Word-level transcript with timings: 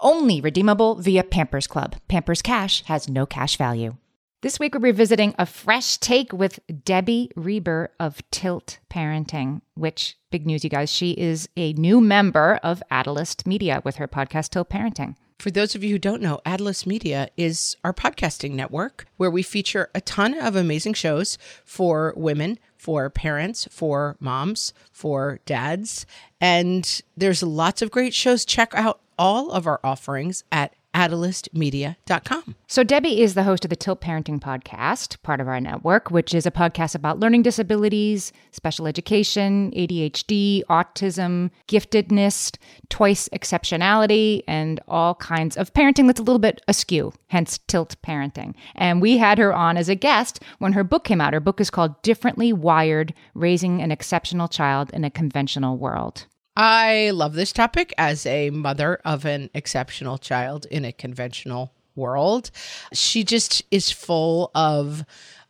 Only 0.00 0.40
redeemable 0.40 0.94
via 0.94 1.24
Pampers 1.24 1.66
Club. 1.66 1.96
Pampers 2.06 2.40
Cash 2.40 2.84
has 2.84 3.08
no 3.08 3.26
cash 3.26 3.56
value. 3.56 3.96
This 4.42 4.60
week, 4.60 4.74
we're 4.74 4.80
revisiting 4.80 5.34
a 5.36 5.44
fresh 5.44 5.96
take 5.98 6.32
with 6.32 6.60
Debbie 6.84 7.32
Reber 7.34 7.90
of 7.98 8.22
Tilt 8.30 8.78
Parenting, 8.88 9.60
which, 9.74 10.16
big 10.30 10.46
news, 10.46 10.62
you 10.62 10.70
guys, 10.70 10.88
she 10.88 11.10
is 11.10 11.48
a 11.56 11.72
new 11.72 12.00
member 12.00 12.60
of 12.62 12.80
Adalyst 12.92 13.44
Media 13.44 13.82
with 13.84 13.96
her 13.96 14.06
podcast, 14.06 14.50
Tilt 14.50 14.70
Parenting. 14.70 15.16
For 15.40 15.50
those 15.50 15.74
of 15.74 15.82
you 15.82 15.90
who 15.90 15.98
don't 15.98 16.22
know, 16.22 16.40
Adalyst 16.46 16.86
Media 16.86 17.30
is 17.36 17.76
our 17.82 17.92
podcasting 17.92 18.52
network 18.52 19.06
where 19.16 19.32
we 19.32 19.42
feature 19.42 19.90
a 19.96 20.00
ton 20.00 20.34
of 20.34 20.54
amazing 20.54 20.94
shows 20.94 21.38
for 21.64 22.14
women, 22.16 22.60
for 22.76 23.10
parents, 23.10 23.66
for 23.68 24.16
moms, 24.20 24.72
for 24.92 25.40
dads. 25.44 26.06
And 26.40 27.02
there's 27.16 27.42
lots 27.42 27.82
of 27.82 27.90
great 27.90 28.14
shows. 28.14 28.44
Check 28.44 28.72
out 28.74 29.00
all 29.18 29.50
of 29.50 29.66
our 29.66 29.80
offerings 29.82 30.44
at 30.52 30.74
adalystmedia.com. 30.94 32.56
So, 32.66 32.82
Debbie 32.82 33.20
is 33.20 33.34
the 33.34 33.44
host 33.44 33.64
of 33.64 33.68
the 33.68 33.76
Tilt 33.76 34.00
Parenting 34.00 34.40
Podcast, 34.40 35.22
part 35.22 35.40
of 35.40 35.46
our 35.46 35.60
network, 35.60 36.10
which 36.10 36.34
is 36.34 36.46
a 36.46 36.50
podcast 36.50 36.94
about 36.94 37.20
learning 37.20 37.42
disabilities, 37.42 38.32
special 38.50 38.86
education, 38.86 39.70
ADHD, 39.72 40.62
autism, 40.68 41.50
giftedness, 41.68 42.56
twice 42.88 43.28
exceptionality, 43.28 44.42
and 44.48 44.80
all 44.88 45.14
kinds 45.16 45.56
of 45.56 45.72
parenting 45.72 46.06
that's 46.06 46.20
a 46.20 46.24
little 46.24 46.40
bit 46.40 46.62
askew, 46.68 47.12
hence 47.28 47.58
Tilt 47.68 47.94
Parenting. 48.02 48.54
And 48.74 49.00
we 49.00 49.18
had 49.18 49.38
her 49.38 49.52
on 49.52 49.76
as 49.76 49.88
a 49.88 49.94
guest 49.94 50.42
when 50.58 50.72
her 50.72 50.84
book 50.84 51.04
came 51.04 51.20
out. 51.20 51.32
Her 51.32 51.40
book 51.40 51.60
is 51.60 51.70
called 51.70 52.00
Differently 52.02 52.52
Wired 52.52 53.14
Raising 53.34 53.82
an 53.82 53.92
Exceptional 53.92 54.48
Child 54.48 54.90
in 54.92 55.04
a 55.04 55.10
Conventional 55.10 55.76
World. 55.76 56.26
I 56.60 57.10
love 57.10 57.34
this 57.34 57.52
topic 57.52 57.94
as 57.96 58.26
a 58.26 58.50
mother 58.50 59.00
of 59.04 59.24
an 59.24 59.48
exceptional 59.54 60.18
child 60.18 60.66
in 60.66 60.84
a 60.84 60.90
conventional 60.90 61.72
world. 61.94 62.50
She 62.92 63.22
just 63.22 63.62
is 63.70 63.92
full 63.92 64.50
of 64.56 65.04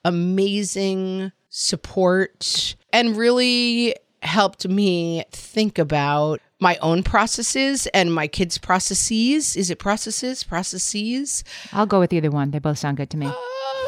amazing 0.05 1.33
support 1.49 2.77
and 2.93 3.17
really 3.17 3.97
helped 4.21 4.69
me 4.69 5.25
think 5.33 5.79
about 5.79 6.43
my 6.61 6.77
own 6.83 7.03
processes 7.03 7.87
and 7.95 8.13
my 8.13 8.27
kids' 8.27 8.59
processes. 8.59 9.57
Is 9.57 9.71
it 9.71 9.79
processes? 9.79 10.45
Processes? 10.45 11.43
I'll 11.73 11.87
go 11.87 12.01
with 12.01 12.13
either 12.13 12.31
one. 12.31 12.51
They 12.51 12.59
both 12.59 12.77
sound 12.77 12.99
good 12.99 13.09
to 13.11 13.17
me. 13.17 13.33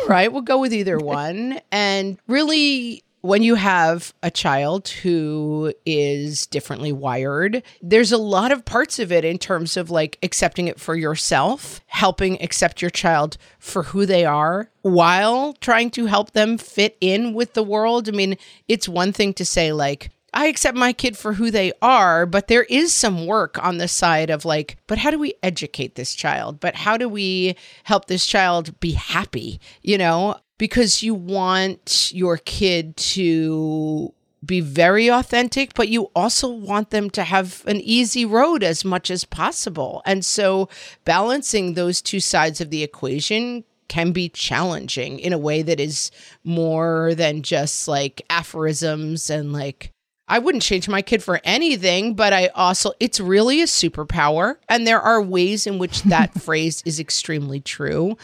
Right, 0.09 0.33
we'll 0.33 0.41
go 0.41 0.59
with 0.59 0.73
either 0.73 0.99
one. 0.99 1.61
and 1.71 2.19
really 2.27 3.05
when 3.23 3.43
you 3.43 3.55
have 3.55 4.15
a 4.23 4.31
child 4.31 4.89
who 4.89 5.73
is 5.85 6.47
differently 6.47 6.93
wired, 6.93 7.63
there's 7.83 8.13
a 8.13 8.19
lot 8.19 8.53
of 8.53 8.65
parts 8.65 8.99
of 8.99 9.13
it 9.13 9.25
in 9.25 9.39
terms 9.39 9.77
of 9.77 9.91
like 9.91 10.19
accepting 10.23 10.69
it 10.69 10.81
for 10.81 10.95
yourself, 10.97 11.81
helping 11.87 12.41
accept 12.43 12.81
your 12.81 12.91
child 12.91 13.37
for 13.59 13.85
who 13.85 14.07
they 14.07 14.25
are 14.25 14.71
while 14.83 15.53
trying 15.55 15.91
to 15.91 16.07
help 16.07 16.33
them 16.33 16.57
fit 16.57 16.97
in 17.01 17.35
with 17.35 17.53
the 17.55 17.63
world. 17.63 18.09
I 18.09 18.13
mean, 18.13 18.37
it's 18.69 18.89
one 18.89 19.13
thing 19.13 19.35
to 19.35 19.45
say, 19.45 19.73
like, 19.73 20.11
I 20.33 20.47
accept 20.47 20.77
my 20.77 20.93
kid 20.93 21.17
for 21.19 21.35
who 21.35 21.51
they 21.51 21.73
are, 21.83 22.25
but 22.25 22.47
there 22.47 22.63
is 22.65 22.95
some 22.95 23.27
work 23.27 23.63
on 23.63 23.79
the 23.79 23.89
side 23.89 24.31
of 24.31 24.45
like, 24.45 24.77
but 24.87 24.99
how 24.99 25.11
do 25.11 25.19
we 25.19 25.35
educate 25.43 25.97
this 25.97 26.15
child? 26.15 26.61
But 26.61 26.77
how 26.77 26.97
do 26.97 27.09
we 27.09 27.57
help 27.83 28.07
this 28.07 28.27
child 28.27 28.79
be 28.79 28.93
happy? 28.93 29.61
You 29.83 29.99
know, 29.99 30.37
because 30.61 31.03
you 31.03 31.15
want 31.15 32.13
your 32.13 32.37
kid 32.37 32.95
to 32.99 34.13
be 34.45 34.61
very 34.61 35.09
authentic, 35.09 35.73
but 35.73 35.89
you 35.89 36.11
also 36.15 36.49
want 36.49 36.91
them 36.91 37.09
to 37.09 37.25
have 37.25 37.65
an 37.67 37.81
easy 37.81 38.27
road 38.27 38.63
as 38.63 38.85
much 38.85 39.11
as 39.11 39.25
possible. 39.25 40.03
And 40.05 40.23
so 40.23 40.69
balancing 41.07 41.73
those 41.73 42.03
two 42.03 42.21
sides 42.21 42.61
of 42.61 42.69
the 42.69 42.83
equation 42.83 43.65
can 43.89 44.13
be 44.13 44.29
challenging 44.29 45.19
in 45.19 45.33
a 45.33 45.39
way 45.39 45.63
that 45.63 45.81
is 45.81 46.11
more 46.45 47.15
than 47.15 47.41
just 47.41 47.89
like 47.89 48.21
aphorisms 48.29 49.31
and 49.31 49.55
like 49.55 49.93
I 50.31 50.39
wouldn't 50.39 50.63
change 50.63 50.89
my 50.89 51.03
kid 51.03 51.25
for 51.25 51.41
anything, 51.43 52.15
but 52.15 52.33
I 52.33 52.47
also, 52.55 52.93
it's 53.01 53.19
really 53.19 53.61
a 53.63 53.67
superpower. 53.67 54.57
And 54.69 54.87
there 54.87 55.01
are 55.01 55.21
ways 55.21 55.67
in 55.67 55.79
which 55.79 56.05
that 56.05 56.33
phrase 56.41 56.83
is 56.87 57.01
extremely 57.01 57.59
true. 57.59 58.17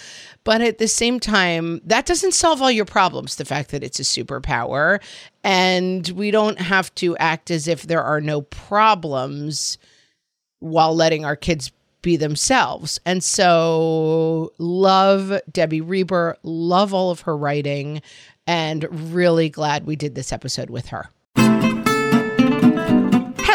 But 0.45 0.61
at 0.61 0.79
the 0.79 0.87
same 0.87 1.19
time, 1.19 1.81
that 1.85 2.07
doesn't 2.07 2.33
solve 2.33 2.63
all 2.63 2.71
your 2.71 2.85
problems, 2.85 3.35
the 3.35 3.45
fact 3.45 3.73
that 3.73 3.83
it's 3.83 3.99
a 3.99 4.05
superpower. 4.05 5.03
And 5.43 6.07
we 6.11 6.31
don't 6.31 6.61
have 6.61 6.95
to 6.95 7.17
act 7.17 7.51
as 7.51 7.67
if 7.67 7.83
there 7.83 8.05
are 8.05 8.21
no 8.21 8.43
problems 8.43 9.77
while 10.61 10.95
letting 10.95 11.25
our 11.25 11.37
kids 11.37 11.73
be 12.03 12.17
themselves. 12.17 13.01
And 13.05 13.25
so, 13.25 14.53
love 14.59 15.41
Debbie 15.51 15.81
Reber, 15.81 16.37
love 16.45 16.95
all 16.95 17.11
of 17.11 17.23
her 17.23 17.37
writing, 17.37 18.01
and 18.47 19.13
really 19.13 19.49
glad 19.49 19.87
we 19.87 19.97
did 19.97 20.15
this 20.15 20.33
episode 20.33 20.71
with 20.71 20.87
her. 20.89 21.09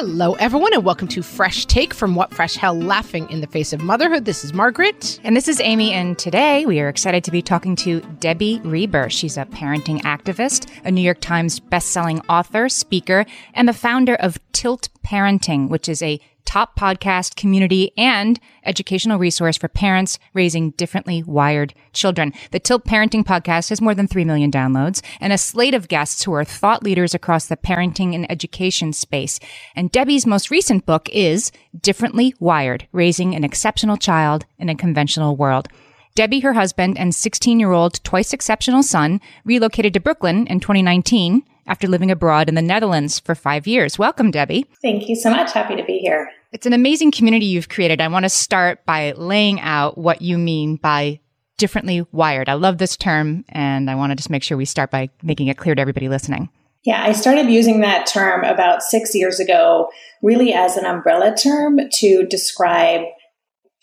Hello, 0.04 0.34
everyone, 0.40 0.74
and 0.74 0.84
welcome 0.84 1.08
to 1.10 1.22
Fresh 1.22 1.68
Take 1.68 1.94
from 1.94 2.16
What 2.16 2.34
Fresh 2.34 2.56
Hell 2.56 2.74
Laughing 2.74 3.30
in 3.30 3.40
the 3.40 3.46
Face 3.46 3.72
of 3.72 3.84
Motherhood. 3.84 4.26
This 4.26 4.44
is 4.44 4.52
Margaret. 4.52 5.20
And 5.24 5.38
this 5.38 5.48
is 5.48 5.62
Amy. 5.62 5.94
And 5.94 6.18
today 6.18 6.66
we 6.66 6.80
are 6.80 6.90
excited 6.90 7.24
to 7.26 7.30
be 7.30 7.44
talking 7.44 7.76
to 7.76 8.02
Debbie 8.20 8.60
Reber. 8.64 9.12
She's 9.12 9.38
a 9.38 9.46
parenting 9.46 10.02
activist, 10.02 10.68
a 10.84 10.90
New 10.90 11.02
York 11.02 11.22
Times 11.22 11.60
bestselling 11.60 12.20
author, 12.28 12.68
speaker, 12.68 13.28
and 13.54 13.68
the 13.68 13.74
founder 13.74 14.16
of 14.16 14.40
Tilt 14.54 14.90
Parenting, 15.06 15.70
which 15.70 15.88
is 15.88 16.02
a 16.02 16.20
top 16.52 16.78
podcast, 16.78 17.38
community, 17.38 17.94
and 17.98 18.38
educational 18.66 19.18
resource 19.18 19.56
for 19.56 19.70
parents 19.70 20.20
raising 20.34 20.72
differently 20.72 21.24
wired 21.24 21.74
children. 21.94 22.34
The 22.52 22.60
Tilt 22.60 22.84
Parenting 22.84 23.24
podcast 23.24 23.70
has 23.70 23.80
more 23.80 23.96
than 23.96 24.06
3 24.06 24.26
million 24.26 24.52
downloads 24.52 25.02
and 25.22 25.32
a 25.32 25.38
slate 25.38 25.74
of 25.74 25.88
guests 25.88 26.24
who 26.24 26.34
are 26.34 26.44
thought 26.44 26.84
leaders 26.84 27.14
across 27.14 27.46
the 27.46 27.56
parenting 27.56 28.14
and 28.14 28.30
education 28.30 28.92
space. 28.92 29.40
And 29.78 29.94
Debbie's 29.94 30.26
most 30.28 30.52
recent 30.52 30.86
book 30.86 31.08
is 31.14 31.54
Differently 31.80 32.36
Wired, 32.38 32.86
Raising 32.92 33.34
an 33.34 33.46
Exceptional 33.46 33.96
Child 33.96 34.46
in 34.60 34.68
a 34.68 34.76
Conventional 34.76 35.38
World. 35.38 35.70
Debbie, 36.16 36.42
her 36.42 36.52
husband, 36.52 36.98
and 36.98 37.16
16 37.16 37.62
year 37.62 37.72
old 37.72 38.04
twice 38.04 38.34
exceptional 38.34 38.84
son 38.84 39.22
relocated 39.46 39.94
to 39.94 40.02
Brooklyn 40.02 40.48
in 40.48 40.60
2019 40.60 41.44
after 41.68 41.88
living 41.88 42.12
abroad 42.12 42.50
in 42.50 42.56
the 42.56 42.62
Netherlands 42.62 43.20
for 43.20 43.36
five 43.36 43.68
years. 43.68 44.00
Welcome, 44.00 44.32
Debbie. 44.32 44.66
Thank 44.82 45.08
you 45.08 45.16
so 45.16 45.30
much. 45.30 45.54
Happy 45.54 45.76
to 45.76 45.84
be 45.84 46.00
here. 46.00 46.32
It's 46.52 46.66
an 46.66 46.74
amazing 46.74 47.12
community 47.12 47.46
you've 47.46 47.70
created. 47.70 48.02
I 48.02 48.08
want 48.10 48.24
to 48.24 48.30
start 48.30 48.86
by 48.86 49.14
laying 49.14 49.60
out 49.62 49.98
what 49.98 50.22
you 50.22 50.38
mean 50.38 50.76
by 50.76 51.20
differently 51.58 52.06
wired. 52.12 52.50
I 52.50 52.54
love 52.54 52.78
this 52.78 52.98
term, 52.98 53.46
and 53.50 53.90
I 53.90 53.96
want 53.96 54.12
to 54.12 54.16
just 54.16 54.30
make 54.30 54.44
sure 54.44 54.58
we 54.58 54.66
start 54.66 54.92
by 54.92 55.10
making 55.22 55.48
it 55.48 55.58
clear 55.58 55.76
to 55.76 55.82
everybody 55.82 56.10
listening. 56.10 56.50
Yeah, 56.84 57.04
I 57.04 57.12
started 57.12 57.48
using 57.50 57.82
that 57.82 58.08
term 58.08 58.44
about 58.44 58.82
six 58.82 59.14
years 59.14 59.40
ago, 59.40 59.90
really 60.24 60.54
as 60.54 60.76
an 60.76 60.86
umbrella 60.86 61.36
term 61.36 61.80
to 61.92 62.26
describe 62.26 63.02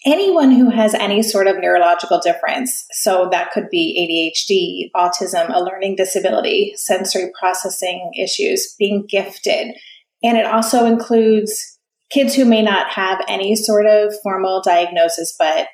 anyone 0.06 0.52
who 0.52 0.70
has 0.70 0.94
any 0.94 1.22
sort 1.22 1.46
of 1.46 1.56
neurological 1.58 2.20
difference. 2.20 2.86
So 2.92 3.28
that 3.32 3.50
could 3.50 3.68
be 3.70 4.32
ADHD, 4.38 4.90
autism, 4.94 5.54
a 5.54 5.62
learning 5.62 5.96
disability, 5.96 6.74
sensory 6.76 7.30
processing 7.38 8.12
issues, 8.16 8.74
being 8.78 9.06
gifted, 9.08 9.74
And 10.22 10.36
it 10.36 10.46
also 10.46 10.86
includes 10.86 11.78
kids 12.10 12.34
who 12.34 12.44
may 12.44 12.62
not 12.62 12.88
have 12.90 13.22
any 13.28 13.54
sort 13.54 13.86
of 13.86 14.14
formal 14.22 14.62
diagnosis, 14.64 15.34
but 15.38 15.68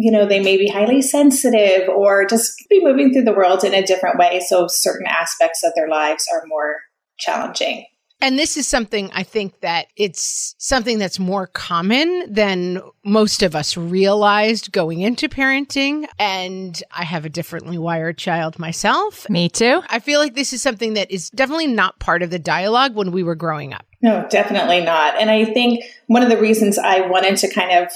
you 0.00 0.12
know, 0.12 0.26
they 0.26 0.38
may 0.38 0.56
be 0.56 0.68
highly 0.68 1.02
sensitive 1.02 1.88
or 1.88 2.24
just 2.24 2.52
be 2.70 2.80
moving 2.84 3.12
through 3.12 3.24
the 3.24 3.32
world 3.32 3.64
in 3.64 3.74
a 3.74 3.84
different 3.84 4.16
way. 4.16 4.40
So 4.46 4.68
certain 4.68 5.08
aspects 5.08 5.64
of 5.64 5.72
their 5.74 5.88
lives 5.88 6.24
are 6.32 6.46
more 6.46 6.76
challenging. 7.18 7.84
And 8.20 8.38
this 8.38 8.56
is 8.56 8.66
something 8.66 9.10
I 9.12 9.22
think 9.22 9.60
that 9.60 9.86
it's 9.96 10.54
something 10.58 10.98
that's 10.98 11.18
more 11.18 11.46
common 11.46 12.32
than 12.32 12.80
most 13.04 13.42
of 13.42 13.54
us 13.54 13.76
realized 13.76 14.72
going 14.72 15.00
into 15.00 15.28
parenting. 15.28 16.06
And 16.18 16.82
I 16.90 17.04
have 17.04 17.24
a 17.24 17.28
differently 17.28 17.78
wired 17.78 18.18
child 18.18 18.58
myself. 18.58 19.28
Me 19.30 19.48
too. 19.48 19.82
I 19.88 20.00
feel 20.00 20.18
like 20.18 20.34
this 20.34 20.52
is 20.52 20.62
something 20.62 20.94
that 20.94 21.10
is 21.10 21.30
definitely 21.30 21.68
not 21.68 22.00
part 22.00 22.22
of 22.22 22.30
the 22.30 22.38
dialogue 22.38 22.96
when 22.96 23.12
we 23.12 23.22
were 23.22 23.36
growing 23.36 23.72
up. 23.72 23.86
No, 24.02 24.26
definitely 24.28 24.80
not. 24.80 25.20
And 25.20 25.30
I 25.30 25.44
think 25.44 25.84
one 26.06 26.22
of 26.22 26.28
the 26.28 26.38
reasons 26.38 26.78
I 26.78 27.00
wanted 27.02 27.36
to 27.38 27.52
kind 27.52 27.84
of 27.84 27.92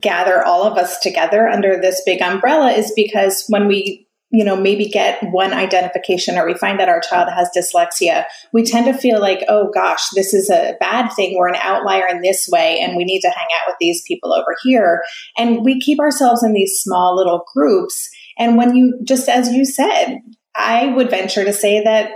gather 0.00 0.44
all 0.44 0.64
of 0.64 0.78
us 0.78 0.98
together 1.00 1.48
under 1.48 1.80
this 1.80 2.02
big 2.04 2.20
umbrella 2.22 2.72
is 2.72 2.92
because 2.96 3.44
when 3.48 3.66
we 3.68 4.08
you 4.32 4.42
know, 4.44 4.56
maybe 4.56 4.86
get 4.86 5.22
one 5.30 5.52
identification 5.52 6.38
or 6.38 6.46
we 6.46 6.54
find 6.54 6.80
that 6.80 6.88
our 6.88 7.00
child 7.00 7.28
has 7.28 7.50
dyslexia, 7.54 8.24
we 8.52 8.64
tend 8.64 8.86
to 8.86 8.98
feel 8.98 9.20
like, 9.20 9.44
oh 9.46 9.70
gosh, 9.74 10.08
this 10.14 10.32
is 10.32 10.48
a 10.48 10.74
bad 10.80 11.10
thing. 11.10 11.36
We're 11.36 11.48
an 11.48 11.60
outlier 11.62 12.06
in 12.08 12.22
this 12.22 12.48
way 12.50 12.80
and 12.80 12.96
we 12.96 13.04
need 13.04 13.20
to 13.20 13.28
hang 13.28 13.48
out 13.54 13.68
with 13.68 13.76
these 13.78 14.02
people 14.08 14.32
over 14.32 14.56
here. 14.62 15.02
And 15.36 15.62
we 15.64 15.78
keep 15.78 16.00
ourselves 16.00 16.42
in 16.42 16.54
these 16.54 16.80
small 16.80 17.14
little 17.14 17.44
groups. 17.52 18.08
And 18.38 18.56
when 18.56 18.74
you, 18.74 18.98
just 19.04 19.28
as 19.28 19.52
you 19.52 19.66
said, 19.66 20.20
I 20.56 20.86
would 20.86 21.10
venture 21.10 21.44
to 21.44 21.52
say 21.52 21.84
that 21.84 22.12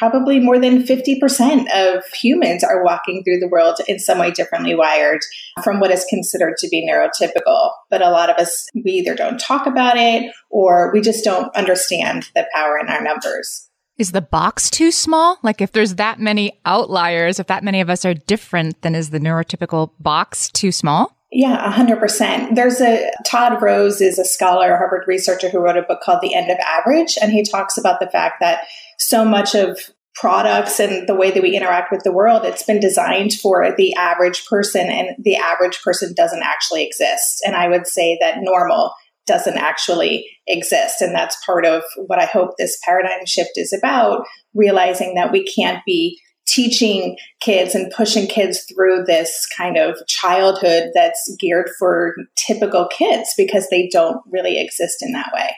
probably 0.00 0.40
more 0.40 0.58
than 0.58 0.82
50% 0.82 1.66
of 1.74 2.02
humans 2.06 2.64
are 2.64 2.82
walking 2.82 3.22
through 3.22 3.38
the 3.38 3.48
world 3.48 3.76
in 3.86 3.98
some 3.98 4.18
way 4.18 4.30
differently 4.30 4.74
wired 4.74 5.20
from 5.62 5.78
what 5.78 5.90
is 5.90 6.06
considered 6.08 6.56
to 6.56 6.68
be 6.70 6.88
neurotypical. 6.90 7.72
But 7.90 8.00
a 8.00 8.08
lot 8.08 8.30
of 8.30 8.36
us, 8.36 8.66
we 8.74 8.92
either 8.92 9.14
don't 9.14 9.38
talk 9.38 9.66
about 9.66 9.98
it 9.98 10.32
or 10.48 10.90
we 10.94 11.02
just 11.02 11.22
don't 11.22 11.54
understand 11.54 12.30
the 12.34 12.48
power 12.54 12.78
in 12.78 12.88
our 12.88 13.02
numbers. 13.02 13.68
Is 13.98 14.12
the 14.12 14.22
box 14.22 14.70
too 14.70 14.90
small? 14.90 15.38
Like, 15.42 15.60
if 15.60 15.72
there's 15.72 15.96
that 15.96 16.18
many 16.18 16.58
outliers, 16.64 17.38
if 17.38 17.48
that 17.48 17.62
many 17.62 17.82
of 17.82 17.90
us 17.90 18.06
are 18.06 18.14
different, 18.14 18.80
then 18.80 18.94
is 18.94 19.10
the 19.10 19.20
neurotypical 19.20 19.90
box 20.00 20.48
too 20.48 20.72
small? 20.72 21.14
Yeah, 21.32 21.72
100%. 21.72 22.56
There's 22.56 22.80
a 22.80 23.10
Todd 23.24 23.62
Rose 23.62 24.00
is 24.00 24.18
a 24.18 24.24
scholar, 24.24 24.74
a 24.74 24.76
Harvard 24.78 25.04
researcher 25.06 25.48
who 25.48 25.60
wrote 25.60 25.76
a 25.76 25.82
book 25.82 26.00
called 26.00 26.20
The 26.22 26.34
End 26.34 26.50
of 26.50 26.58
Average. 26.58 27.16
And 27.22 27.30
he 27.30 27.44
talks 27.44 27.78
about 27.78 28.00
the 28.00 28.10
fact 28.10 28.36
that 28.40 28.64
so 28.98 29.24
much 29.24 29.54
of 29.54 29.78
products 30.16 30.80
and 30.80 31.08
the 31.08 31.14
way 31.14 31.30
that 31.30 31.42
we 31.42 31.56
interact 31.56 31.92
with 31.92 32.02
the 32.02 32.12
world, 32.12 32.44
it's 32.44 32.64
been 32.64 32.80
designed 32.80 33.32
for 33.34 33.72
the 33.76 33.94
average 33.94 34.44
person, 34.46 34.90
and 34.90 35.10
the 35.20 35.36
average 35.36 35.80
person 35.82 36.12
doesn't 36.16 36.42
actually 36.42 36.84
exist. 36.84 37.42
And 37.46 37.54
I 37.54 37.68
would 37.68 37.86
say 37.86 38.18
that 38.20 38.38
normal 38.40 38.92
doesn't 39.26 39.56
actually 39.56 40.28
exist. 40.48 41.00
And 41.00 41.14
that's 41.14 41.42
part 41.46 41.64
of 41.64 41.84
what 41.96 42.18
I 42.18 42.26
hope 42.26 42.56
this 42.58 42.76
paradigm 42.84 43.24
shift 43.24 43.52
is 43.54 43.72
about 43.72 44.24
realizing 44.52 45.14
that 45.14 45.30
we 45.30 45.44
can't 45.44 45.82
be 45.86 46.20
teaching 46.54 47.16
kids 47.40 47.74
and 47.74 47.92
pushing 47.96 48.26
kids 48.26 48.64
through 48.64 49.04
this 49.04 49.46
kind 49.56 49.76
of 49.76 49.96
childhood 50.06 50.90
that's 50.94 51.36
geared 51.38 51.70
for 51.78 52.14
typical 52.36 52.88
kids 52.88 53.32
because 53.36 53.68
they 53.70 53.88
don't 53.92 54.20
really 54.30 54.60
exist 54.60 55.02
in 55.02 55.12
that 55.12 55.30
way. 55.34 55.50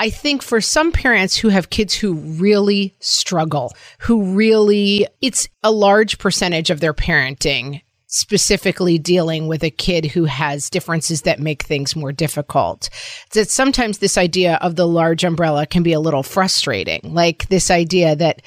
I 0.00 0.10
think 0.10 0.42
for 0.42 0.60
some 0.60 0.92
parents 0.92 1.36
who 1.36 1.48
have 1.48 1.70
kids 1.70 1.94
who 1.94 2.14
really 2.14 2.96
struggle, 3.00 3.72
who 3.98 4.34
really, 4.34 5.06
it's 5.20 5.48
a 5.64 5.72
large 5.72 6.18
percentage 6.18 6.70
of 6.70 6.78
their 6.80 6.94
parenting 6.94 7.82
specifically 8.08 8.98
dealing 8.98 9.48
with 9.48 9.62
a 9.62 9.70
kid 9.70 10.06
who 10.06 10.24
has 10.24 10.70
differences 10.70 11.22
that 11.22 11.40
make 11.40 11.62
things 11.62 11.94
more 11.94 12.10
difficult. 12.10 12.88
That 13.34 13.50
sometimes 13.50 13.98
this 13.98 14.16
idea 14.16 14.56
of 14.62 14.76
the 14.76 14.88
large 14.88 15.24
umbrella 15.24 15.66
can 15.66 15.82
be 15.82 15.92
a 15.92 16.00
little 16.00 16.22
frustrating. 16.22 17.00
Like 17.04 17.48
this 17.48 17.70
idea 17.70 18.16
that 18.16 18.40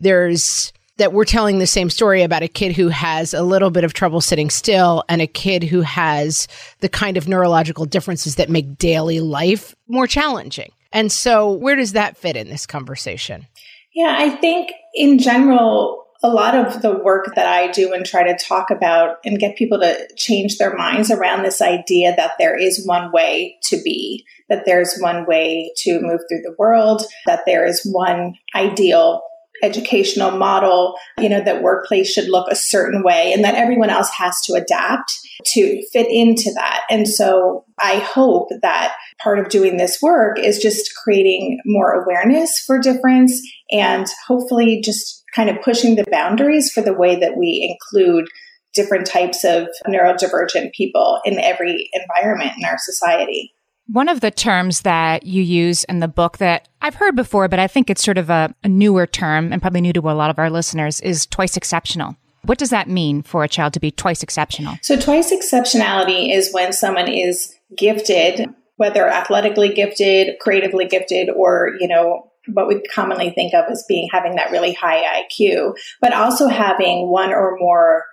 there's 0.00 0.72
that 0.96 1.12
we're 1.12 1.24
telling 1.24 1.58
the 1.58 1.66
same 1.66 1.90
story 1.90 2.22
about 2.22 2.42
a 2.42 2.48
kid 2.48 2.72
who 2.72 2.88
has 2.88 3.34
a 3.34 3.42
little 3.42 3.70
bit 3.70 3.84
of 3.84 3.92
trouble 3.92 4.20
sitting 4.20 4.50
still 4.50 5.02
and 5.08 5.20
a 5.20 5.26
kid 5.26 5.64
who 5.64 5.80
has 5.80 6.46
the 6.80 6.88
kind 6.88 7.16
of 7.16 7.28
neurological 7.28 7.84
differences 7.84 8.36
that 8.36 8.48
make 8.48 8.78
daily 8.78 9.20
life 9.20 9.74
more 9.88 10.06
challenging. 10.06 10.70
And 10.92 11.10
so, 11.10 11.50
where 11.52 11.74
does 11.74 11.92
that 11.92 12.16
fit 12.16 12.36
in 12.36 12.48
this 12.48 12.66
conversation? 12.66 13.46
Yeah, 13.94 14.14
I 14.16 14.30
think 14.30 14.70
in 14.94 15.18
general, 15.18 16.04
a 16.22 16.28
lot 16.28 16.54
of 16.54 16.80
the 16.80 16.94
work 16.94 17.34
that 17.34 17.46
I 17.46 17.70
do 17.70 17.92
and 17.92 18.06
try 18.06 18.22
to 18.22 18.38
talk 18.42 18.70
about 18.70 19.16
and 19.24 19.38
get 19.38 19.56
people 19.56 19.78
to 19.80 20.08
change 20.16 20.56
their 20.56 20.74
minds 20.74 21.10
around 21.10 21.42
this 21.42 21.60
idea 21.60 22.14
that 22.16 22.32
there 22.38 22.56
is 22.56 22.86
one 22.86 23.12
way 23.12 23.58
to 23.64 23.76
be, 23.82 24.24
that 24.48 24.64
there's 24.64 24.98
one 25.00 25.26
way 25.26 25.72
to 25.78 26.00
move 26.00 26.20
through 26.28 26.40
the 26.42 26.54
world, 26.58 27.02
that 27.26 27.42
there 27.44 27.66
is 27.66 27.82
one 27.84 28.36
ideal 28.54 29.22
educational 29.64 30.32
model, 30.32 30.94
you 31.18 31.28
know, 31.28 31.42
that 31.42 31.62
workplace 31.62 32.12
should 32.12 32.28
look 32.28 32.50
a 32.50 32.56
certain 32.56 33.02
way 33.02 33.32
and 33.32 33.42
that 33.44 33.54
everyone 33.54 33.90
else 33.90 34.10
has 34.10 34.40
to 34.42 34.54
adapt 34.54 35.18
to 35.46 35.82
fit 35.92 36.06
into 36.10 36.52
that. 36.54 36.82
And 36.90 37.08
so 37.08 37.64
I 37.80 37.96
hope 37.96 38.48
that 38.62 38.94
part 39.22 39.38
of 39.38 39.48
doing 39.48 39.76
this 39.76 39.98
work 40.02 40.38
is 40.38 40.58
just 40.58 40.94
creating 41.02 41.60
more 41.64 41.92
awareness 41.92 42.62
for 42.64 42.78
difference 42.78 43.40
and 43.70 44.06
hopefully 44.26 44.80
just 44.82 45.22
kind 45.34 45.50
of 45.50 45.62
pushing 45.62 45.96
the 45.96 46.04
boundaries 46.10 46.70
for 46.70 46.82
the 46.82 46.94
way 46.94 47.18
that 47.18 47.36
we 47.36 47.68
include 47.68 48.28
different 48.74 49.06
types 49.06 49.44
of 49.44 49.68
neurodivergent 49.86 50.72
people 50.72 51.20
in 51.24 51.38
every 51.38 51.88
environment 51.94 52.52
in 52.58 52.64
our 52.64 52.76
society. 52.78 53.52
One 53.86 54.08
of 54.08 54.20
the 54.20 54.30
terms 54.30 54.80
that 54.80 55.24
you 55.24 55.42
use 55.42 55.84
in 55.84 56.00
the 56.00 56.08
book 56.08 56.38
that 56.38 56.68
I've 56.80 56.94
heard 56.94 57.14
before, 57.14 57.48
but 57.48 57.58
I 57.58 57.66
think 57.66 57.90
it's 57.90 58.02
sort 58.02 58.16
of 58.16 58.30
a, 58.30 58.54
a, 58.64 58.68
newer 58.68 59.06
term 59.06 59.52
and 59.52 59.60
probably 59.60 59.82
new 59.82 59.92
to 59.92 60.10
a 60.10 60.12
lot 60.12 60.30
of 60.30 60.38
our 60.38 60.48
listeners 60.48 61.00
is 61.00 61.26
twice 61.26 61.56
exceptional. 61.56 62.16
What 62.42 62.58
does 62.58 62.70
that 62.70 62.88
mean 62.88 63.22
for 63.22 63.44
a 63.44 63.48
child 63.48 63.74
to 63.74 63.80
be 63.80 63.90
twice 63.90 64.22
exceptional? 64.22 64.76
So, 64.82 64.98
twice 64.98 65.32
exceptionality 65.32 66.34
is 66.34 66.52
when 66.52 66.72
someone 66.72 67.08
is 67.08 67.54
gifted, 67.76 68.48
whether 68.76 69.08
athletically 69.08 69.70
gifted, 69.70 70.38
creatively 70.40 70.86
gifted, 70.86 71.28
or, 71.30 71.72
you 71.78 71.88
know, 71.88 72.30
what 72.52 72.68
we 72.68 72.82
commonly 72.82 73.30
think 73.30 73.54
of 73.54 73.64
as 73.70 73.84
being 73.88 74.08
having 74.12 74.36
that 74.36 74.50
really 74.50 74.72
high 74.72 75.22
IQ, 75.22 75.74
but 76.00 76.12
also 76.12 76.48
having 76.48 77.08
one 77.08 77.32
or 77.32 77.56
more 77.58 78.04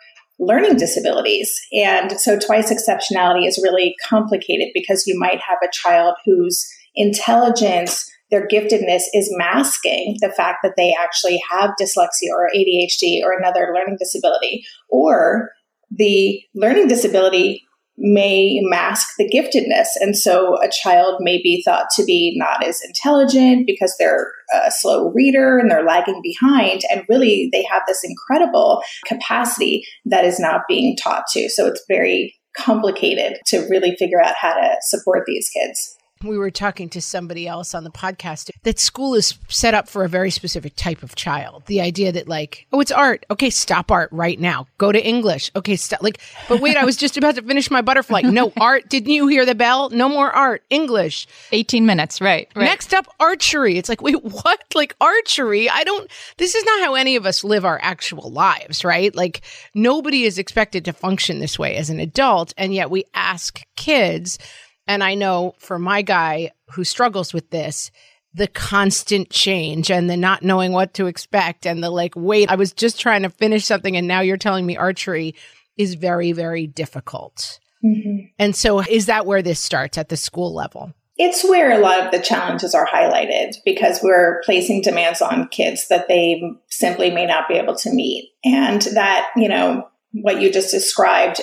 learning 0.42 0.76
disabilities. 0.76 1.54
And 1.72 2.20
so 2.20 2.38
twice 2.38 2.74
exceptionality 2.74 3.48
is 3.48 3.62
really 3.64 3.96
complicated 4.04 4.70
because 4.74 5.06
you 5.06 5.18
might 5.18 5.40
have 5.40 5.60
a 5.64 5.72
child 5.72 6.16
whose 6.26 6.68
intelligence, 6.96 8.10
their 8.32 8.48
giftedness 8.48 9.04
is 9.14 9.34
masking 9.38 10.18
the 10.20 10.34
fact 10.36 10.58
that 10.64 10.74
they 10.76 10.96
actually 11.00 11.40
have 11.52 11.72
dyslexia 11.80 12.32
or 12.36 12.50
ADHD 12.56 13.22
or 13.24 13.38
another 13.38 13.72
learning 13.74 13.98
disability, 14.00 14.66
or 14.90 15.52
the 15.92 16.42
learning 16.56 16.88
disability 16.88 17.64
may 18.02 18.60
mask 18.64 19.08
the 19.18 19.30
giftedness. 19.30 19.88
And 20.00 20.18
so 20.18 20.62
a 20.62 20.70
child 20.70 21.18
may 21.20 21.42
be 21.42 21.62
thought 21.64 21.86
to 21.96 22.04
be 22.04 22.34
not 22.36 22.66
as 22.66 22.82
intelligent 22.86 23.68
because 23.68 23.96
they're 23.98 24.32
a 24.54 24.72
slow 24.72 25.12
reader 25.12 25.60
and 25.60 25.70
they're 25.70 25.86
lagging 25.86 26.22
behind. 26.24 26.82
And 26.92 27.06
really, 27.08 27.50
they 27.52 27.64
have 27.72 27.84
this 27.88 28.04
incredible 28.04 28.82
capacity 29.06 29.86
that 30.06 30.26
is 30.26 30.40
not 30.40 30.62
being 30.68 30.98
taught 30.98 31.24
to. 31.34 31.48
So 31.50 31.68
it's 31.68 31.84
very 31.88 32.36
complicated 32.58 33.38
to 33.46 33.68
really 33.70 33.96
figure 33.98 34.22
out 34.22 34.36
how 34.40 34.54
to 34.54 34.76
support 34.82 35.24
these 35.26 35.50
kids 35.50 35.96
we 36.24 36.38
were 36.38 36.52
talking 36.52 36.90
to 36.90 37.02
somebody 37.02 37.48
else 37.48 37.74
on 37.74 37.84
the 37.84 37.90
podcast 37.90 38.52
that 38.64 38.80
school 38.80 39.16
is 39.16 39.38
set 39.48 39.74
up 39.74 39.90
for 39.90 40.04
a 40.04 40.10
very 40.10 40.32
specific 40.32 40.76
type 40.76 41.04
of 41.04 41.16
child. 41.16 41.64
The 41.66 41.82
idea 41.82 42.12
that 42.12 42.28
like, 42.28 42.68
oh, 42.72 42.80
it's 42.80 42.92
art. 42.92 43.26
Okay, 43.30 43.50
stop 43.50 43.92
art 43.92 44.10
right 44.12 44.40
now. 44.40 44.68
Go 44.78 44.92
to 44.92 45.04
English. 45.04 45.52
Okay, 45.56 45.76
stop. 45.76 46.02
Like, 46.02 46.20
but 46.48 46.62
wait, 46.62 46.78
I 46.78 46.86
was 46.86 46.98
just 46.98 47.18
about 47.18 47.36
to 47.36 47.42
finish 47.42 47.72
my 47.72 47.82
butterfly. 47.82 48.22
No 48.22 48.52
art. 48.58 48.90
Didn't 48.90 49.12
you 49.12 49.28
hear 49.28 49.46
the 49.46 49.56
bell? 49.56 49.90
No 49.90 50.10
more 50.10 50.32
art. 50.32 50.64
English. 50.70 51.28
18 51.52 51.86
minutes. 51.86 52.22
Right, 52.22 52.48
right. 52.56 52.66
Next 52.66 52.94
up, 52.94 53.08
archery. 53.20 53.78
It's 53.78 53.90
like, 53.90 54.02
wait, 54.02 54.24
what? 54.24 54.60
Like 54.74 54.96
archery? 55.02 55.70
I 55.70 55.84
don't, 55.84 56.10
this 56.38 56.56
is 56.56 56.64
not 56.64 56.82
how 56.82 56.96
any 56.96 57.16
of 57.16 57.26
us 57.26 57.44
live 57.44 57.66
our 57.66 57.80
actual 57.84 58.32
lives, 58.32 58.84
right? 58.84 59.14
Like 59.14 59.42
nobody 59.76 60.24
is 60.24 60.40
expected 60.40 60.86
to 60.86 60.94
function 60.94 61.40
this 61.40 61.60
way 61.60 61.76
as 61.76 61.90
an 61.90 62.00
adult. 62.00 62.54
And 62.58 62.74
yet 62.74 62.90
we 62.90 63.04
ask 63.14 63.62
kids 63.76 64.40
and 64.88 65.04
I 65.04 65.16
know 65.16 65.56
for 65.58 65.80
my 65.80 66.02
guy 66.02 66.52
who 66.72 66.84
struggles 66.84 67.34
with 67.34 67.50
this, 67.50 67.92
the 68.34 68.48
constant 68.48 69.30
change 69.30 69.92
and 69.92 70.10
the 70.10 70.18
not 70.18 70.44
knowing 70.44 70.72
what 70.72 70.94
to 70.96 71.08
expect 71.08 71.66
and 71.66 71.84
the 71.84 71.90
like, 71.90 72.14
wait, 72.16 72.50
I 72.50 72.56
was 72.56 72.74
just 72.74 73.00
trying 73.00 73.24
to 73.24 73.30
finish 73.30 73.66
something 73.66 73.98
and 73.98 74.08
now 74.08 74.22
you're 74.22 74.38
telling 74.38 74.66
me 74.66 74.78
archery 74.78 75.36
is 75.78 75.96
very, 75.96 76.32
very 76.32 76.68
difficult. 76.68 77.60
Mm-hmm. 77.84 78.28
And 78.38 78.56
so, 78.56 78.82
is 78.82 79.08
that 79.08 79.26
where 79.26 79.42
this 79.42 79.60
starts 79.60 79.98
at 79.98 80.10
the 80.10 80.18
school 80.18 80.54
level? 80.54 80.94
It's 81.18 81.44
where 81.44 81.72
a 81.72 81.80
lot 81.82 82.00
of 82.04 82.12
the 82.12 82.20
challenges 82.20 82.74
are 82.74 82.88
highlighted 82.88 83.56
because 83.66 84.02
we're 84.02 84.42
placing 84.44 84.82
demands 84.82 85.22
on 85.22 85.48
kids 85.50 85.88
that 85.90 86.08
they 86.08 86.42
simply 86.68 87.12
may 87.12 87.26
not 87.26 87.48
be 87.48 87.56
able 87.56 87.76
to 87.78 87.94
meet. 87.94 88.32
And 88.44 88.82
that, 88.94 89.30
you 89.36 89.48
know, 89.48 89.88
what 90.14 90.42
you 90.42 90.52
just 90.52 90.72
described, 90.72 91.42